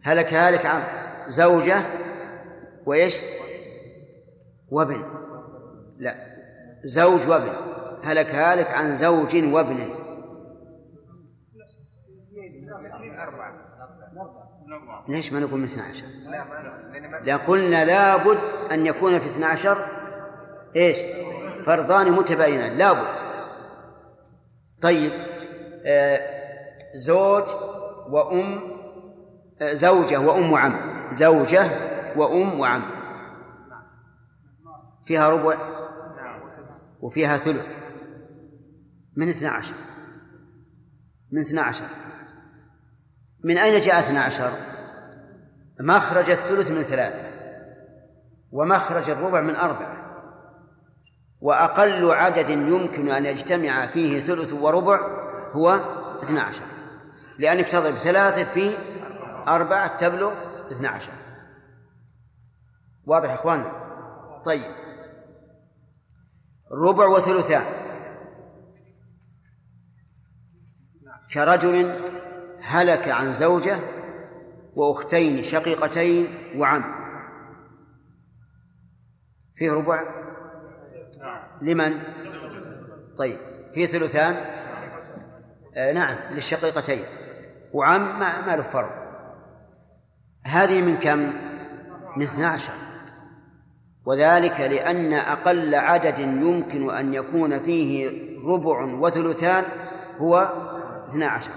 هلك 0.02 0.34
هالك 0.34 0.66
عن 0.66 0.82
زوجة 1.30 1.82
وإيش؟ 2.86 3.20
وابن. 4.68 5.04
لا 5.98 6.14
زوج 6.84 7.28
وابن. 7.28 7.52
هلك 8.04 8.26
هالك 8.26 8.70
عن 8.70 8.94
زوج 8.94 9.36
وابن. 9.36 9.99
ليش 15.08 15.32
ما 15.32 15.40
نقول 15.40 15.60
من 15.60 15.64
12 15.64 16.04
لأن 17.24 17.38
قلنا 17.38 17.84
لابد 17.84 18.38
أن 18.72 18.86
يكون 18.86 19.18
في 19.18 19.26
12 19.26 19.78
إيش؟ 20.76 20.98
فرضان 21.66 22.12
متباينان. 22.12 22.78
لابد 22.78 23.08
طيب 24.82 25.12
آه 25.86 26.20
زوج 26.94 27.44
وأم 28.10 28.60
آه 29.62 29.72
زوجة 29.74 30.20
وأم 30.20 30.52
وعم. 30.52 31.06
زوجة 31.10 31.70
وأم 32.16 32.60
وعم. 32.60 32.82
فيها 35.04 35.30
ربع؟ 35.30 35.56
وفيها 37.00 37.36
ثلث. 37.36 37.76
من 39.16 39.28
12 39.28 39.74
من 41.32 41.40
12 41.40 41.84
من 43.44 43.58
أين 43.58 43.80
جاء 43.80 43.98
12 43.98 44.50
مخرج 45.80 46.30
الثلث 46.30 46.70
من 46.70 46.82
ثلاثة 46.82 47.30
ومخرج 48.52 49.10
الربع 49.10 49.40
من 49.40 49.56
أربعة 49.56 50.00
وأقل 51.40 52.10
عدد 52.10 52.48
يمكن 52.48 53.08
أن 53.08 53.26
يجتمع 53.26 53.86
فيه 53.86 54.20
ثلث 54.20 54.52
وربع 54.52 55.00
هو 55.52 55.80
12 56.22 56.62
لأنك 57.38 57.68
تضرب 57.68 57.94
ثلاثة 57.94 58.44
في 58.44 58.74
أربعة 59.48 59.96
تبلغ 59.96 60.32
12 60.72 61.10
واضح 63.06 63.28
يا 63.28 63.34
إخواننا 63.34 63.90
طيب. 64.44 64.62
ربع 66.72 67.06
وثلثان. 67.06 67.64
كرجل 71.34 71.96
هلك 72.60 73.08
عن 73.08 73.34
زوجة 73.34 73.78
وأختين 74.76 75.42
شقيقتين 75.42 76.26
وعم. 76.56 76.84
فيه 79.52 79.72
ربع؟ 79.72 80.02
لمن؟ 81.62 81.98
طيب. 83.16 83.38
فيه 83.74 83.86
ثلثان؟ 83.86 84.36
آه 85.76 85.92
نعم 85.92 86.16
للشقيقتين. 86.34 87.04
وعم 87.72 88.18
ما, 88.18 88.46
ما 88.46 88.56
له 88.56 88.62
فرض 88.62 88.90
هذه 90.44 90.82
من 90.82 90.96
كم؟ 90.96 91.32
من 92.16 92.22
12 92.22 92.72
وذلك 94.06 94.60
لأن 94.60 95.12
أقل 95.12 95.74
عدد 95.74 96.18
يمكن 96.18 96.94
أن 96.94 97.14
يكون 97.14 97.58
فيه 97.58 98.10
ربع 98.46 98.82
وثلثان 98.82 99.64
هو 100.18 100.52
12 101.08 101.50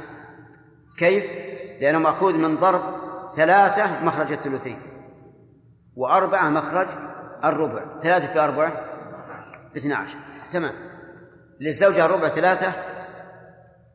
كيف؟ 0.97 1.31
لأنه 1.81 1.99
مأخوذ 1.99 2.37
من 2.37 2.55
ضرب 2.55 2.81
ثلاثة 3.29 4.05
مخرج 4.05 4.31
الثلثين 4.31 4.79
وأربعة 5.95 6.49
مخرج 6.49 6.87
الربع 7.43 7.99
ثلاثة 7.99 8.27
في 8.33 8.39
أربعة 8.39 8.85
باثنى 9.73 9.93
عشر. 9.93 10.17
تمام. 10.51 10.73
للزوجة 11.59 12.05
الربع 12.05 12.27
ثلاثة 12.27 12.73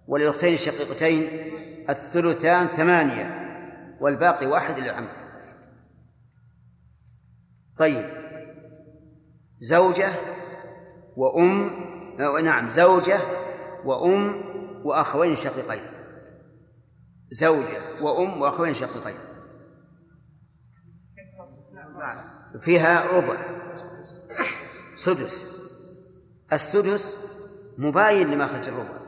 وللأختين 0.07 0.55
الشقيقتين 0.55 1.29
الثلثان 1.91 2.67
ثمانية 2.67 3.49
والباقي 4.01 4.47
واحد 4.47 4.79
للعم 4.79 5.05
طيب. 7.79 8.11
زوجة 9.59 10.09
وأم 11.17 11.71
نعم 12.45 12.71
زوجة 12.71 13.19
وأم 13.85 14.43
وأخوين 14.85 15.37
شقيقين. 15.37 15.98
زوجة 17.31 18.03
وأم 18.03 18.41
وأخوين 18.41 18.75
شقيقين. 18.75 19.19
فيها 22.61 23.19
ربع. 23.19 23.37
سدس. 24.97 25.59
السدس 26.53 27.25
مباين 27.79 28.31
لمخرج 28.31 28.69
الربع. 28.69 28.99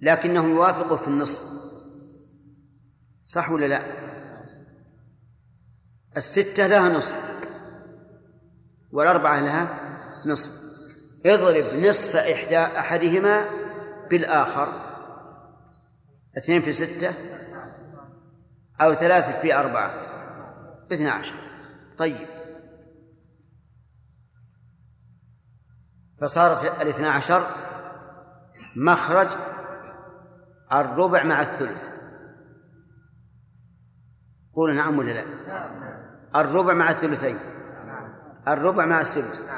لكنه 0.00 0.44
يوافق 0.44 0.94
في 0.94 1.08
النصف. 1.08 1.42
صح 3.26 3.50
ولا 3.50 3.66
لا؟ 3.66 3.82
الستة 6.16 6.66
لها 6.66 6.98
نصف. 6.98 7.32
والأربعة 8.92 9.40
لها 9.40 9.78
نصف. 10.26 10.62
اضرب 11.26 11.64
نصف 11.74 12.16
إحدى 12.16 12.58
أحدهما 12.58 13.44
بالآخر. 14.10 14.91
اثنين 16.38 16.62
في 16.62 16.72
ستة 16.72 17.14
أو 18.80 18.94
ثلاثة 18.94 19.40
في 19.40 19.54
أربعة 19.54 19.90
باثنى 20.88 21.08
عشر 21.08 21.34
طيب. 21.98 22.26
فصارت 26.20 26.82
الاثنى 26.82 27.08
عشر 27.08 27.42
مخرج 28.76 29.28
الربع 30.72 31.22
مع 31.22 31.40
الثلث. 31.40 31.88
قولوا 34.54 34.74
نعم 34.74 34.98
ولا 34.98 35.10
لا؟ 35.10 35.24
الربع 36.40 36.72
مع 36.72 36.90
الثلثين. 36.90 37.38
الربع 38.48 38.86
مع 38.86 39.00
السدس 39.00 39.50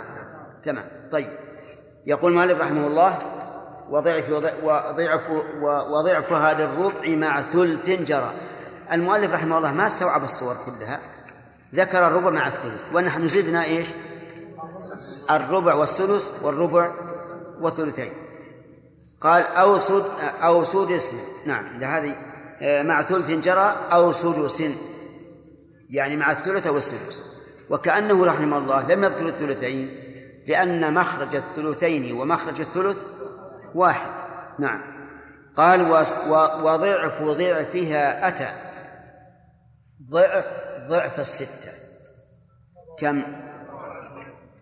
تمام. 0.62 0.84
طيب. 1.12 1.38
يقول 2.06 2.32
مالك 2.32 2.60
رحمه 2.60 2.86
الله 2.86 3.18
وضعف 3.90 4.30
وضعف 4.62 5.30
وضعف 5.90 6.32
هذا 6.32 6.64
الربع 6.64 7.08
مع 7.08 7.42
ثلث 7.42 7.90
جرى. 7.90 8.32
المؤلف 8.92 9.34
رحمه 9.34 9.58
الله 9.58 9.72
ما 9.72 9.86
استوعب 9.86 10.24
الصور 10.24 10.56
كلها 10.66 11.00
ذكر 11.74 12.06
الربع 12.06 12.30
مع 12.30 12.46
الثلث. 12.46 12.88
ونحن 12.94 13.28
زدنا 13.28 13.64
إيش؟ 13.64 13.88
الربع 15.30 15.74
والثلث 15.74 16.30
والربع 16.42 16.92
والثلثين. 17.60 18.12
قال 19.20 19.42
أو 19.42 19.78
سد 19.78 20.04
أو 20.42 20.64
سدس 20.64 21.14
نعم 21.46 21.82
هذه 21.82 22.16
آه، 22.62 22.82
مع 22.82 23.02
ثلث 23.02 23.30
جرى 23.30 23.76
أو 23.92 24.12
سدس 24.12 24.62
يعني 25.90 26.16
مع 26.16 26.32
الثلث 26.32 26.66
أو 26.66 26.80
وكأنه 27.70 28.24
رحمه 28.24 28.58
الله 28.58 28.94
لم 28.94 29.04
يذكر 29.04 29.26
الثلثين 29.26 30.00
لأن 30.46 30.94
مخرج 30.94 31.36
الثلثين 31.36 32.12
ومخرج 32.12 32.60
الثلث 32.60 33.02
واحد. 33.74 34.12
نعم. 34.58 34.94
قال 35.56 35.82
وضعف 36.62 37.22
ضعفها 37.22 38.28
أتى. 38.28 38.52
ضعف 40.10 40.44
ضعف 40.88 41.20
الستة. 41.20 41.72
كم؟ 42.98 43.22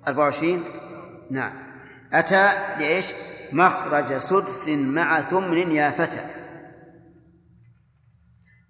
أربعة 0.09 0.25
وعشرين؟ 0.25 0.65
نعم. 1.31 1.53
أتى 2.13 2.53
لإيش؟ 2.79 3.13
مخرج 3.53 4.17
سدس 4.17 4.69
مع 4.69 5.21
ثمن 5.21 5.73
يا 5.73 5.91
فتى. 5.91 6.25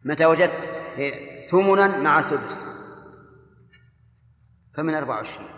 متى 0.04 0.26
وجدت؟ 0.26 0.70
ثمنا 1.50 1.98
مع 1.98 2.20
سدس. 2.20 2.64
فمن 4.76 4.94
أربعة 4.94 5.16
وعشرين. 5.16 5.48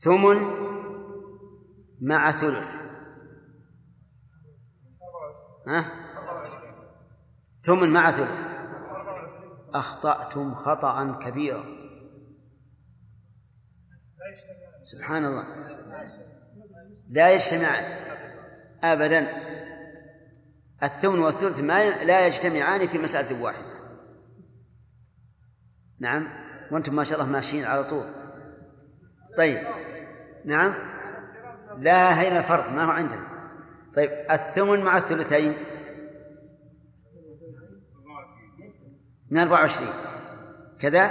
ثمن 0.00 0.50
مع 2.00 2.30
ثلث. 2.30 2.83
ها؟ 5.66 5.84
ثمن 7.62 7.92
مع 7.92 8.10
ثلث 8.10 8.46
أخطأتم 9.74 10.54
خطأ 10.54 11.18
كبيرا. 11.22 11.64
سبحان 14.82 15.24
الله. 15.24 15.44
لا 17.10 17.30
يجتمعان 17.30 17.84
أبدا. 18.84 19.26
الثمن 20.82 21.18
والثلث 21.18 21.60
ما 21.60 21.90
لا 21.90 22.26
يجتمعان 22.26 22.86
في 22.86 22.98
مسألة 22.98 23.42
واحدة. 23.42 23.74
نعم؟ 25.98 26.28
وأنتم 26.70 26.96
ما 26.96 27.04
شاء 27.04 27.20
الله 27.20 27.32
ماشيين 27.32 27.64
على 27.64 27.84
طول. 27.84 28.06
طيب. 29.36 29.66
نعم؟ 30.44 30.74
لا 31.78 32.12
هنا 32.12 32.42
فرق 32.42 32.70
ما 32.70 32.84
هو 32.84 32.90
عندنا. 32.90 33.33
طيب 33.96 34.10
الثمن 34.30 34.84
مع 34.84 34.96
الثلثين. 34.96 35.54
من 39.30 39.38
24 39.38 39.88
كذا 40.78 41.10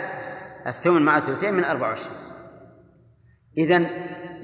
الثمن 0.68 1.02
مع 1.02 1.18
الثلثين 1.18 1.54
من 1.54 1.64
24 1.64 2.18
إذن 3.58 3.88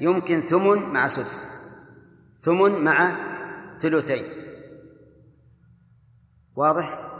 يمكن 0.00 0.40
ثمن 0.40 0.92
مع 0.92 1.06
سدس. 1.06 1.50
ثمن 2.38 2.84
مع 2.84 3.16
ثلثين. 3.78 4.24
واضح؟ 6.56 7.10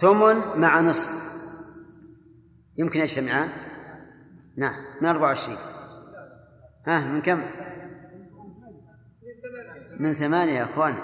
ثمن 0.00 0.60
مع 0.60 0.80
نصف. 0.80 1.26
يمكن 2.78 3.00
يجتمعان؟ 3.00 3.48
نعم 4.56 4.84
من 5.00 5.08
24 5.08 5.56
ها 6.86 7.12
من 7.12 7.22
كم؟ 7.22 7.44
من 10.00 10.14
ثمانية 10.14 10.52
يا 10.52 10.64
أخوان. 10.64 10.94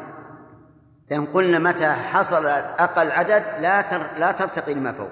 لأن 1.10 1.26
قلنا 1.26 1.58
متى 1.58 1.92
حصل 1.92 2.46
أقل 2.46 3.10
عدد 3.10 3.44
لا. 3.60 3.82
لا 4.18 4.32
ترتقي 4.32 4.74
لما 4.74 4.92
فوق. 4.92 5.10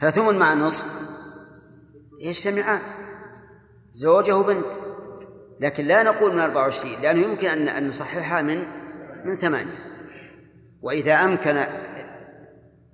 فثمن 0.00 0.38
مع 0.38 0.54
نصف. 0.54 1.02
يجتمعان. 2.20 2.80
زوجه 3.90 4.42
بنت. 4.42 4.72
لكن 5.60 5.84
لا 5.84 6.02
نقول 6.02 6.34
من 6.34 6.40
24 6.40 7.02
لأنه 7.02 7.20
يمكن 7.20 7.48
أن 7.48 7.68
أن 7.68 7.88
نصححها 7.88 8.42
من 8.42 8.64
من 9.24 9.34
ثمانية. 9.34 9.78
وإذا 10.82 11.14
أمكن 11.14 11.64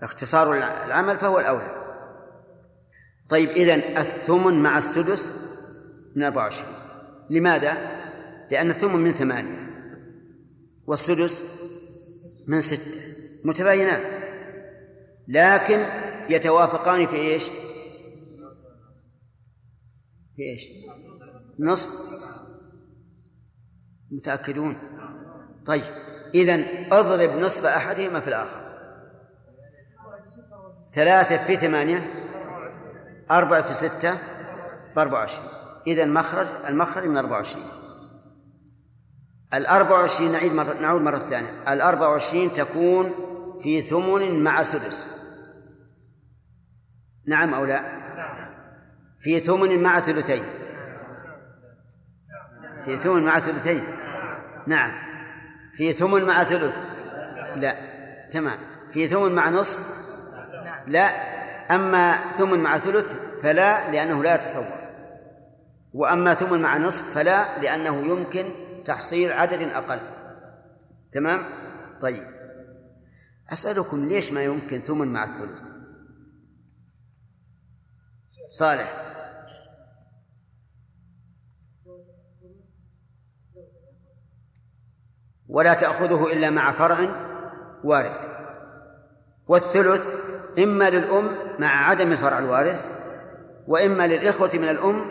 اختصار 0.02 0.54
العمل 0.86 1.18
فهو 1.18 1.38
الأولى. 1.38 1.78
طيب 3.28 3.48
إذن 3.48 3.98
الثمن 3.98 4.62
مع 4.62 4.78
السدس 4.78 5.32
من 6.16 6.22
24 6.22 6.68
لماذا؟ 7.30 7.97
لأن 8.50 8.70
الثمن 8.70 9.00
من 9.00 9.12
ثمانية 9.12 9.68
والسدس 10.86 11.60
من 12.48 12.60
ستة 12.60 13.08
متباينان 13.44 14.04
لكن 15.28 15.84
يتوافقان 16.30 17.06
في 17.06 17.16
إيش؟ 17.16 17.44
في 20.36 20.42
إيش؟ 20.42 20.70
نصف. 21.58 22.08
متأكدون؟ 24.10 24.76
طيب 25.66 25.82
إذا 26.34 26.64
اضرب 26.92 27.30
نصف 27.30 27.64
أحدهما 27.64 28.20
في 28.20 28.28
الآخر. 28.28 28.60
ثلاثة 30.94 31.44
في 31.44 31.56
ثمانية 31.56 32.06
أربعة 33.30 33.62
في 33.62 33.74
ستة 33.74 34.18
بأربعة 34.96 35.18
وعشرين. 35.20 35.48
إذا 35.86 36.04
مخرج 36.04 36.46
المخرج 36.68 37.06
من 37.06 37.16
أربعة 37.16 37.36
وعشرين. 37.36 37.77
الأربع 39.54 39.90
وعشرين 39.90 40.32
نعيد 40.32 40.52
مرة 40.54 40.76
نعود 40.80 41.02
مرة 41.02 41.18
ثانية. 41.18 41.50
الأربع 41.68 42.08
وعشرين 42.08 42.52
تكون 42.52 43.14
في 43.62 43.80
ثمن 43.80 44.44
مع 44.44 44.62
سدس. 44.62 45.06
نعم 47.26 47.54
أو 47.54 47.64
لا؟ 47.64 47.98
في 49.20 49.40
ثمن 49.40 49.82
مع 49.82 50.00
ثلثين. 50.00 50.44
في 52.84 52.96
ثمن 52.96 53.24
مع 53.24 53.38
ثلثين. 53.38 53.84
نعم. 54.66 54.90
في 55.76 55.92
ثمن 55.92 56.24
مع 56.24 56.42
ثلث. 56.42 56.78
لا. 57.56 57.76
تمام. 58.30 58.58
في 58.92 59.06
ثمن 59.06 59.34
مع 59.34 59.48
نصف؟ 59.48 59.98
لا. 60.86 61.08
أما 61.74 62.26
ثمن 62.26 62.60
مع 62.60 62.78
ثلث 62.78 63.12
فلا 63.42 63.90
لأنه 63.90 64.22
لا 64.22 64.34
يتصور. 64.34 64.78
وأما 65.94 66.34
ثمن 66.34 66.62
مع 66.62 66.76
نصف 66.76 67.14
فلا 67.14 67.44
لأنه 67.62 68.06
يمكن 68.06 68.44
تحصيل 68.88 69.32
عدد 69.32 69.62
أقل. 69.62 70.00
تمام؟ 71.12 71.40
طيب. 72.00 72.24
أسألكم 73.52 74.08
ليش 74.08 74.32
ما 74.32 74.44
يمكن 74.44 74.78
ثمن 74.78 75.12
مع 75.12 75.24
الثلث؟ 75.24 75.68
صالح. 78.46 79.04
ولا 85.48 85.74
تأخذه 85.74 86.32
إلا 86.32 86.50
مع 86.50 86.72
فرع 86.72 87.08
وارث. 87.84 88.28
والثلث 89.48 90.14
إما 90.58 90.90
للأم 90.90 91.28
مع 91.58 91.88
عدم 91.88 92.12
الفرع 92.12 92.38
الوارث 92.38 92.98
وإما 93.66 94.06
للإخوة 94.06 94.50
من 94.54 94.68
الأم 94.68 95.10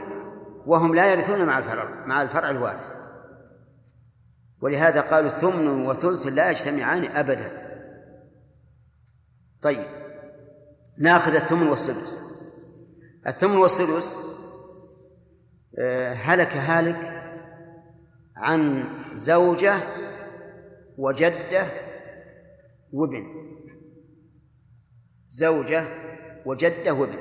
وهم 0.66 0.96
لا 0.96 1.12
يرثون 1.12 1.46
مع 1.46 1.58
الفرع 1.58 2.06
مع 2.06 2.22
الفرع 2.22 2.50
الوارث. 2.50 2.97
ولهذا 4.62 5.02
قالوا 5.02 5.30
ثمن 5.30 5.86
وثلث 5.86 6.28
لا 6.28 6.52
يجتمعان 6.52 7.06
أبدا. 7.06 7.68
طيب 9.62 9.88
ناخذ 10.98 11.36
الثمن 11.36 11.68
والسدس 11.68 12.20
الثمن 13.28 13.58
والسدس 13.58 14.16
آه، 15.80 16.14
هلك 16.14 16.54
هالك 16.54 17.14
عن 18.36 18.90
زوجة 19.14 19.76
وجدة 20.98 21.68
وابن. 22.94 23.26
زوجة 25.28 25.86
وجدة 26.46 26.94
وابن. 26.94 27.18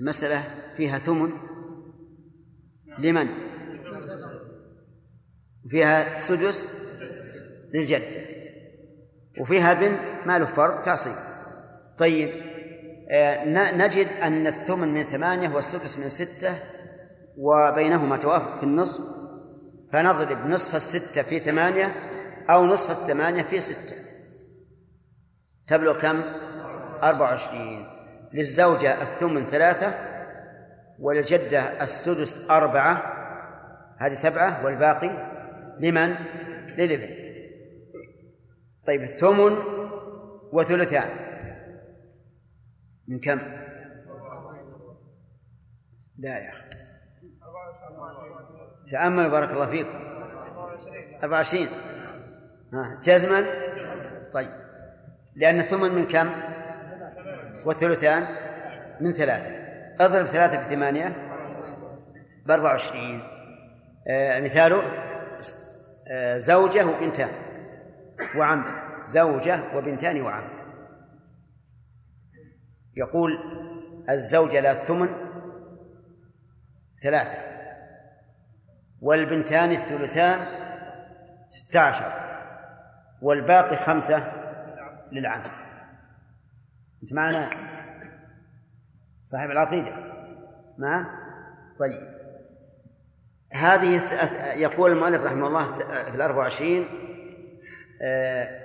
المسألة 0.00 0.40
فيها 0.76 0.98
ثمن 0.98 1.32
لمن؟ 2.98 3.41
فيها 5.68 6.18
سدس 6.18 6.68
للجدة 7.74 8.22
وفيها 9.40 9.72
بن 9.72 9.96
ما 10.26 10.38
له 10.38 10.46
فرض 10.46 10.82
تعصيب. 10.82 11.12
طيب 11.98 12.30
آه، 13.10 13.44
نجد 13.76 14.06
أن 14.22 14.46
الثمن 14.46 14.94
من 14.94 15.02
ثمانية 15.02 15.48
والسدس 15.48 15.98
من 15.98 16.08
ستة 16.08 16.54
وبينهما 17.36 18.16
توافق 18.16 18.56
في 18.56 18.62
النصف 18.62 19.00
فنضرب 19.92 20.46
نصف 20.46 20.76
الستة 20.76 21.22
في 21.22 21.38
ثمانية 21.38 21.94
أو 22.50 22.66
نصف 22.66 22.90
الثمانية 22.90 23.42
في 23.42 23.60
ستة. 23.60 23.96
تبلغ 25.68 26.00
كم؟ 26.00 26.20
أربعة 27.02 27.20
وعشرين. 27.20 27.86
للزوجة 28.32 29.02
الثمن 29.02 29.46
ثلاثة 29.46 29.94
وللجدة 30.98 31.82
السدس 31.82 32.50
أربعة 32.50 33.02
هذه 33.98 34.14
سبعة 34.14 34.64
والباقي 34.64 35.31
لمن؟ 35.80 36.14
للابن 36.78 37.22
طيب 38.86 39.02
الثمن 39.02 39.52
وثلثان. 40.52 41.08
من 43.08 43.20
كم؟ 43.20 43.40
لا 46.18 46.38
يا 46.38 46.50
أخي. 46.50 46.62
تأمل 48.90 49.30
بارك 49.30 49.50
الله 49.50 49.70
فيكم 49.70 49.98
24 51.22 51.66
ها 52.72 53.00
جزما 53.04 53.44
طيب. 54.32 54.50
لأن 55.36 55.58
الثمن 55.58 55.94
من 55.94 56.06
كم؟ 56.06 56.30
والثلثان 57.66 58.26
من 59.00 59.12
ثلاثة. 59.12 59.50
اضرب 60.00 60.26
ثلاثة 60.26 60.62
في 60.62 60.74
ثمانية 60.74 61.16
بأربعة 62.46 62.70
وعشرين. 62.70 63.20
آه 64.08 64.40
مثاله؟ 64.40 65.11
زوجة 66.36 66.86
وبنتان. 66.86 67.28
وعم. 68.36 68.64
زوجة 69.04 69.76
وبنتان 69.76 70.20
وعم. 70.20 70.44
يقول 72.96 73.30
الزوجة 74.10 74.60
لها 74.60 74.72
الثمن 74.72 75.08
ثلاثة. 77.02 77.36
والبنتان 79.00 79.70
الثلثان 79.70 80.46
ستة 81.48 81.80
عشر. 81.80 82.12
والباقي 83.22 83.76
خمسة 83.76 84.32
للعم. 85.12 85.42
أنت 87.02 87.12
معنا؟ 87.12 87.50
صاحب 89.22 89.50
العقيدة. 89.50 89.96
ما 90.78 91.06
طيب. 91.78 92.21
هذه 93.52 94.00
يقول 94.56 94.92
المؤلف 94.92 95.24
رحمه 95.24 95.46
الله 95.46 95.72
في 96.10 96.14
الأربع 96.14 96.38
وعشرين 96.38 96.84
آه، 98.02 98.62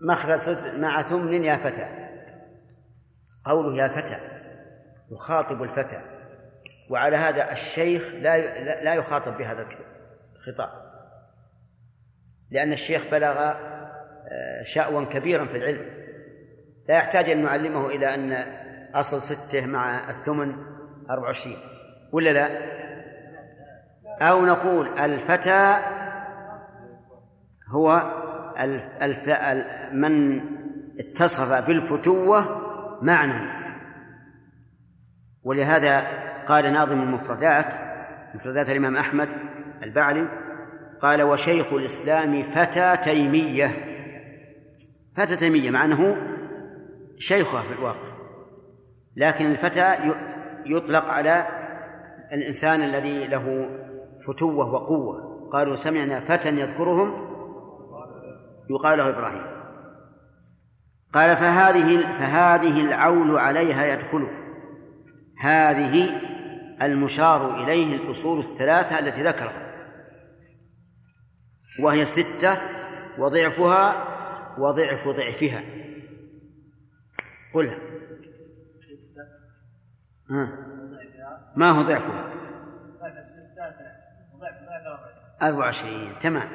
مخرج 0.00 0.40
مع 0.76 1.02
ثمن 1.02 1.44
يا 1.44 1.56
فتى. 1.56 1.86
قوله 3.44 3.76
يا 3.76 3.88
فتى 3.88 4.18
يخاطب 5.12 5.62
الفتى. 5.62 6.00
وعلى 6.90 7.16
هذا 7.16 7.52
الشيخ 7.52 8.14
لا 8.14 8.38
لا 8.84 8.94
يخاطب 8.94 9.38
بهذا 9.38 9.66
الخطاب. 10.36 10.70
لأن 12.50 12.72
الشيخ 12.72 13.02
بلغ 13.10 13.38
آه، 13.38 14.62
شأوا 14.62 15.04
كبيرا 15.04 15.46
في 15.46 15.56
العلم. 15.56 15.98
لا 16.88 16.96
يحتاج 16.96 17.30
أن 17.30 17.42
نعلمه 17.42 17.86
إلى 17.86 18.14
أن 18.14 18.32
أصل 18.94 19.22
ستة 19.22 19.66
مع 19.66 20.10
الثمن 20.10 20.56
أربع 21.10 21.22
وعشرين 21.22 21.56
ولا 22.12 22.30
لا؟ 22.30 22.77
أو 24.20 24.46
نقول 24.46 24.88
الفتى 24.88 25.76
هو 27.68 28.12
الف... 29.02 29.28
من 29.92 30.40
اتصف 31.00 31.68
بالفتوة 31.68 32.44
معنى. 33.02 33.58
ولهذا 35.42 36.06
قال 36.46 36.72
ناظم 36.72 37.02
المفردات 37.02 37.74
مفردات 38.34 38.70
الإمام 38.70 38.96
أحمد 38.96 39.28
البعلي 39.82 40.28
قال 41.02 41.22
وشيخ 41.22 41.72
الإسلام 41.72 42.42
فتى 42.42 42.96
تيمية. 42.96 43.70
فتى 45.16 45.36
تيمية 45.36 45.70
مع 45.70 45.84
أنه 45.84 46.16
شيخها 47.18 47.62
في 47.62 47.72
الواقع. 47.78 48.08
لكن 49.16 49.46
الفتى 49.46 49.94
يطلق 50.66 51.04
على 51.04 51.46
الإنسان 52.32 52.82
الذي 52.82 53.26
له 53.26 53.68
فتوة 54.28 54.74
وقوة. 54.74 55.48
قالوا 55.52 55.76
سمعنا 55.76 56.20
فتى 56.20 56.48
يذكرهم. 56.48 57.28
يقال 58.70 58.98
له 58.98 59.08
إبراهيم. 59.08 59.58
قال 61.12 61.36
فهذه 61.36 62.00
فهذه 62.00 62.80
العول 62.80 63.38
عليها 63.38 63.86
يدخل. 63.86 64.28
هذه 65.38 66.20
المشار 66.82 67.64
إليه 67.64 67.94
الأصول 67.94 68.38
الثلاثة 68.38 68.98
التي 68.98 69.22
ذكرها. 69.22 69.74
وهي 71.80 72.04
ستة 72.04 72.58
وضعفها 73.18 74.04
وضعف 74.58 75.08
ضعفها. 75.08 75.64
قلها. 77.54 77.78
ما 81.56 81.70
هو 81.70 81.82
ضعفها؟ 81.82 82.47
أربع 85.42 85.58
وعشرين 85.58 86.10
تمام. 86.20 86.48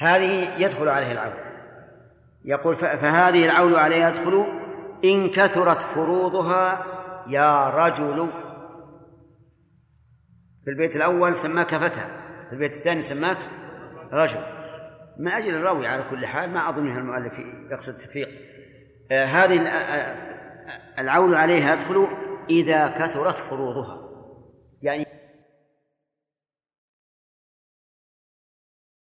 هذه 0.00 0.62
يدخل 0.62 0.88
عليه 0.88 1.12
العول 1.12 1.48
يقول 2.44 2.76
فهذه 2.76 3.44
العول 3.44 3.76
عليها 3.76 4.08
يدخل 4.08 4.46
إن 5.04 5.30
كثرت 5.30 5.82
فروضها 5.82 6.86
يا 7.26 7.68
رجل. 7.68 8.30
في 10.64 10.70
البيت 10.70 10.96
الأول 10.96 11.36
سماك 11.36 11.74
فتى 11.74 12.00
في 12.48 12.52
البيت 12.52 12.72
الثاني 12.72 13.02
سماك 13.02 13.36
رجل. 14.12 14.40
من 15.18 15.28
أجل 15.28 15.54
الراوي 15.54 15.86
على 15.86 16.02
كل 16.10 16.26
حال 16.26 16.50
ما 16.50 16.68
أظن 16.68 16.98
المؤلف 16.98 17.32
يقصد 17.70 17.92
التفريق 17.92 18.28
آه، 19.10 19.24
هذه 19.24 19.68
آه، 19.68 20.16
العول 20.98 21.34
عليها 21.34 21.74
يدخل 21.74 22.06
إذا 22.50 22.88
كثرت 22.88 23.38
فروضها. 23.38 24.08
يعني 24.82 25.17